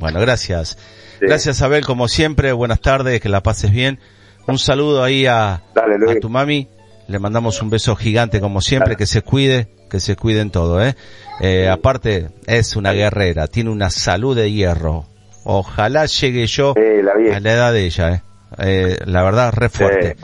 Bueno, 0.00 0.20
gracias. 0.20 0.76
Sí. 1.20 1.26
Gracias, 1.26 1.62
Abel, 1.62 1.84
como 1.84 2.08
siempre. 2.08 2.52
Buenas 2.52 2.80
tardes, 2.80 3.20
que 3.20 3.28
la 3.28 3.42
pases 3.42 3.70
bien. 3.70 4.00
Un 4.46 4.58
saludo 4.58 5.02
ahí 5.02 5.26
a, 5.26 5.62
Dale, 5.74 6.12
a 6.12 6.20
tu 6.20 6.28
mami. 6.28 6.68
Le 7.08 7.18
mandamos 7.18 7.62
un 7.62 7.70
beso 7.70 7.94
gigante, 7.96 8.40
como 8.40 8.60
siempre. 8.60 8.96
Que 8.96 9.06
se 9.06 9.22
cuide, 9.22 9.68
que 9.88 10.00
se 10.00 10.16
cuide 10.16 10.40
en 10.40 10.50
todo, 10.50 10.84
¿eh? 10.84 10.96
Eh, 11.40 11.68
aparte, 11.68 12.28
es 12.46 12.74
una 12.76 12.92
guerrera. 12.92 13.46
Tiene 13.46 13.70
una 13.70 13.90
salud 13.90 14.36
de 14.36 14.50
hierro. 14.50 15.06
Ojalá 15.44 16.06
llegue 16.06 16.46
yo 16.48 16.74
Sí, 16.74 17.02
la 17.02 17.14
vi. 17.14 17.30
a 17.30 17.38
la 17.38 17.52
edad 17.52 17.72
de 17.72 17.84
ella, 17.86 18.10
¿eh? 18.12 18.22
Eh, 18.58 18.98
la 19.04 19.22
verdad, 19.22 19.52
re 19.52 19.68
fuerte. 19.68 20.16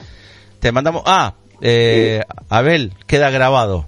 Te 0.59 0.73
mandamos... 0.73 1.03
Ah, 1.07 1.35
eh, 1.61 2.23
Abel, 2.49 2.93
queda 3.07 3.31
grabado. 3.31 3.87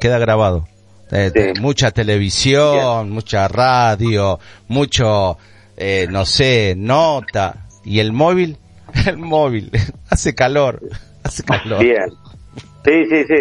Queda 0.00 0.18
grabado. 0.18 0.66
Eh, 1.10 1.30
Sí. 1.34 1.60
mucha 1.60 1.90
televisión, 1.90 3.10
mucha 3.10 3.48
radio, 3.48 4.38
mucho, 4.68 5.38
eh, 5.76 6.06
no 6.10 6.24
sé, 6.26 6.74
nota. 6.76 7.66
¿Y 7.84 8.00
el 8.00 8.12
móvil? 8.12 8.58
El 9.06 9.16
móvil. 9.18 9.70
hace 10.10 10.34
calor. 10.34 10.80
Hace 11.22 11.42
calor. 11.42 11.80
Bien. 11.82 12.08
Sí, 12.84 13.04
sí, 13.10 13.24
sí. 13.24 13.34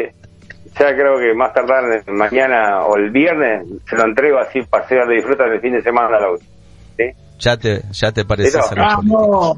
Ya 0.79 0.93
creo 0.93 1.17
que 1.19 1.33
más 1.35 1.53
tardar 1.53 1.83
mañana 2.07 2.85
o 2.85 2.97
el 2.97 3.09
viernes 3.11 3.65
se 3.89 3.95
lo 3.95 4.03
entrego 4.05 4.39
así, 4.39 4.61
paseo 4.63 5.05
de 5.07 5.15
disfruta 5.15 5.45
del 5.45 5.61
fin 5.61 5.73
de 5.73 5.81
semana. 5.81 6.19
Lo, 6.19 6.37
¿sí? 6.37 7.03
Ya 7.39 7.55
te, 7.57 7.81
ya 7.91 8.11
te 8.11 8.25
pareces 8.25 8.59
Pero-. 8.69 9.57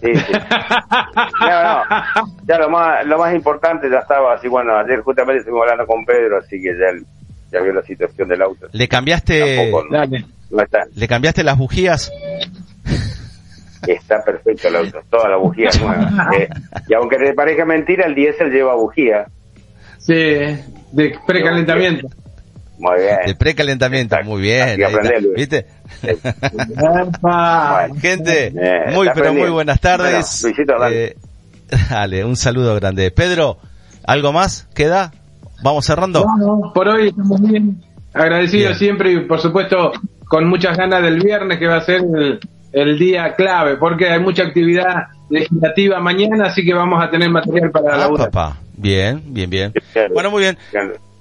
Sí, 0.00 0.14
sí. 0.14 0.32
No, 1.40 1.62
no. 1.62 1.82
Ya 2.46 2.58
lo 2.58 2.70
más, 2.70 3.06
lo 3.06 3.18
más 3.18 3.34
importante 3.34 3.88
ya 3.90 3.98
estaba 3.98 4.34
así. 4.34 4.48
Bueno, 4.48 4.76
ayer 4.78 5.00
justamente 5.00 5.40
estuvimos 5.40 5.62
hablando 5.64 5.86
con 5.86 6.04
Pedro, 6.04 6.38
así 6.38 6.60
que 6.60 6.68
ya, 6.74 6.86
ya 7.52 7.60
vio 7.62 7.72
la 7.72 7.82
situación 7.82 8.28
del 8.28 8.42
auto. 8.42 8.66
¿Le 8.72 8.88
cambiaste, 8.88 9.56
Tampoco, 9.56 9.84
no, 9.90 9.98
Dale. 9.98 10.24
no 10.50 10.62
está. 10.62 10.80
le 10.94 11.08
cambiaste 11.08 11.42
las 11.44 11.58
bujías? 11.58 12.10
está 13.86 14.22
perfecto 14.22 14.68
el 14.68 14.76
auto, 14.76 15.00
toda 15.10 15.28
la 15.28 15.36
bujía 15.36 15.70
nueva. 15.80 16.30
Eh, 16.38 16.48
y 16.88 16.94
aunque 16.94 17.16
te 17.16 17.32
parezca 17.32 17.64
mentira, 17.64 18.06
el 18.06 18.14
diésel 18.14 18.50
lleva 18.50 18.74
bujía. 18.74 19.26
Sí, 19.98 20.14
de 20.14 21.18
precalentamiento. 21.26 22.08
Muy 22.78 23.00
bien. 23.00 23.16
El 23.24 23.36
precalentamiento, 23.36 24.16
muy 24.24 24.42
bien. 24.42 24.68
Ahí 24.68 24.82
está. 24.82 25.10
¿Viste? 25.34 25.66
Gente, 28.00 28.52
muy 28.94 29.08
pero 29.14 29.32
muy 29.34 29.50
buenas 29.50 29.80
tardes. 29.80 30.40
Bueno, 30.42 30.56
Luisito, 30.56 30.78
dale. 30.78 31.04
Eh, 31.06 31.16
dale, 31.90 32.24
un 32.24 32.36
saludo 32.36 32.74
grande. 32.76 33.10
Pedro, 33.10 33.58
¿algo 34.06 34.32
más 34.32 34.68
queda? 34.74 35.12
¿Vamos 35.62 35.84
cerrando? 35.86 36.24
No, 36.38 36.72
por 36.72 36.88
hoy 36.88 37.08
estamos 37.08 37.40
bien. 37.42 37.82
Agradecido 38.14 38.68
Bien. 38.68 38.78
siempre 38.78 39.12
y 39.12 39.20
por 39.20 39.40
supuesto 39.40 39.92
con 40.26 40.48
muchas 40.48 40.76
ganas 40.76 41.02
del 41.02 41.20
viernes 41.20 41.58
que 41.58 41.66
va 41.66 41.76
a 41.76 41.80
ser 41.82 42.00
el, 42.02 42.40
el 42.72 42.98
día 42.98 43.34
clave 43.34 43.76
porque 43.76 44.08
hay 44.08 44.18
mucha 44.20 44.44
actividad 44.44 45.08
legislativa 45.28 46.00
mañana 46.00 46.46
así 46.46 46.64
que 46.64 46.72
vamos 46.74 47.02
a 47.04 47.10
tener 47.10 47.28
material 47.30 47.70
para 47.70 47.96
la 47.96 48.04
Ah, 48.04 48.08
hora. 48.08 48.24
papá. 48.26 48.56
Bien, 48.76 49.20
bien, 49.26 49.50
bien. 49.50 49.72
Bueno, 50.14 50.30
muy 50.30 50.42
bien. 50.42 50.56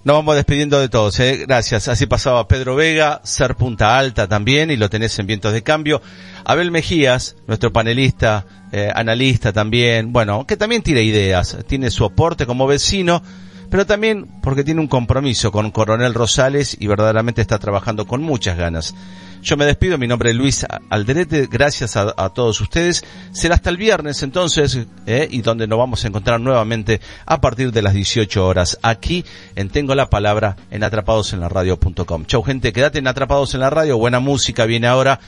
Nos 0.08 0.16
vamos 0.16 0.38
despidiendo 0.38 0.80
de 0.80 0.88
todos, 0.88 1.20
¿eh? 1.20 1.44
Gracias. 1.46 1.90
Así 1.90 2.06
pasaba 2.06 2.48
Pedro 2.48 2.78
Vega, 2.78 3.20
Ser 3.26 3.56
Punta 3.56 3.98
Alta 3.98 4.26
también, 4.26 4.72
y 4.72 4.78
lo 4.78 4.90
tenés 4.90 5.20
en 5.20 5.28
Vientos 5.28 5.52
de 5.52 5.64
Cambio. 5.64 6.02
Abel 6.46 6.72
Mejías, 6.72 7.36
nuestro 7.46 7.74
panelista, 7.74 8.46
eh, 8.72 8.90
analista 8.96 9.52
también, 9.52 10.14
bueno, 10.14 10.48
que 10.48 10.56
también 10.56 10.82
tiene 10.82 11.04
ideas, 11.04 11.58
tiene 11.68 11.92
su 11.92 12.06
aporte 12.06 12.46
como 12.46 12.68
vecino, 12.68 13.22
pero 13.70 13.86
también 13.86 14.28
porque 14.42 14.64
tiene 14.64 14.82
un 14.82 14.88
compromiso 14.88 15.52
con 15.52 15.72
Coronel 15.72 16.14
Rosales 16.14 16.78
y 16.80 16.88
verdaderamente 16.88 17.42
está 17.42 17.60
trabajando 17.60 18.06
con 18.06 18.22
muchas 18.22 18.58
ganas. 18.58 18.96
Yo 19.42 19.56
me 19.56 19.66
despido, 19.66 19.98
mi 19.98 20.08
nombre 20.08 20.32
es 20.32 20.36
Luis 20.36 20.66
Alderete, 20.90 21.48
gracias 21.50 21.96
a, 21.96 22.30
todos 22.30 22.60
ustedes. 22.60 23.04
Será 23.32 23.56
hasta 23.56 23.70
el 23.70 23.78
viernes 23.78 24.24
entonces, 24.24 24.80
¿eh? 25.06 25.28
y 25.30 25.42
donde 25.42 25.68
nos 25.68 25.78
vamos 25.78 26.04
a 26.04 26.08
encontrar 26.08 26.40
nuevamente 26.40 27.00
a 27.26 27.40
partir 27.40 27.72
de 27.72 27.82
las 27.82 27.94
18 27.94 28.46
horas, 28.46 28.80
aquí 28.82 29.24
en 29.56 29.70
Tengo 29.70 29.96
la 29.96 30.10
Palabra 30.10 30.58
en 30.72 30.84
atrapadosenlaradio.com. 30.84 32.26
Chau 32.26 32.44
gente, 32.44 32.74
quédate 32.74 33.00
en 33.00 33.08
Atrapados 33.08 33.54
en 33.54 33.62
la 33.62 33.70
Radio, 33.70 33.98
buena 33.98 34.20
música 34.20 34.66
viene 34.66 34.88
ahora. 34.88 35.20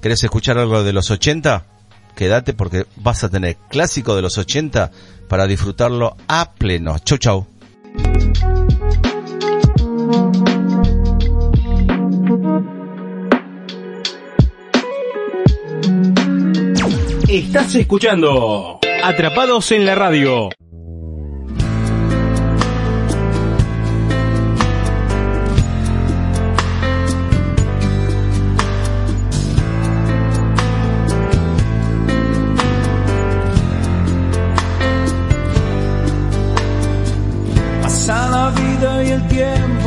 ¿Querés 0.00 0.22
escuchar 0.22 0.56
algo 0.58 0.84
de 0.84 0.92
los 0.92 1.10
80? 1.10 1.66
Quédate 2.14 2.54
porque 2.54 2.86
vas 2.96 3.24
a 3.24 3.28
tener 3.28 3.56
clásico 3.68 4.14
de 4.14 4.22
los 4.22 4.38
80 4.38 4.90
para 5.28 5.46
disfrutarlo 5.46 6.16
a 6.26 6.52
pleno. 6.52 6.98
Chau 7.00 7.18
chau. 7.18 7.57
Estás 17.28 17.74
escuchando 17.74 18.80
Atrapados 19.04 19.70
en 19.72 19.84
la 19.84 19.94
Radio. 19.94 20.48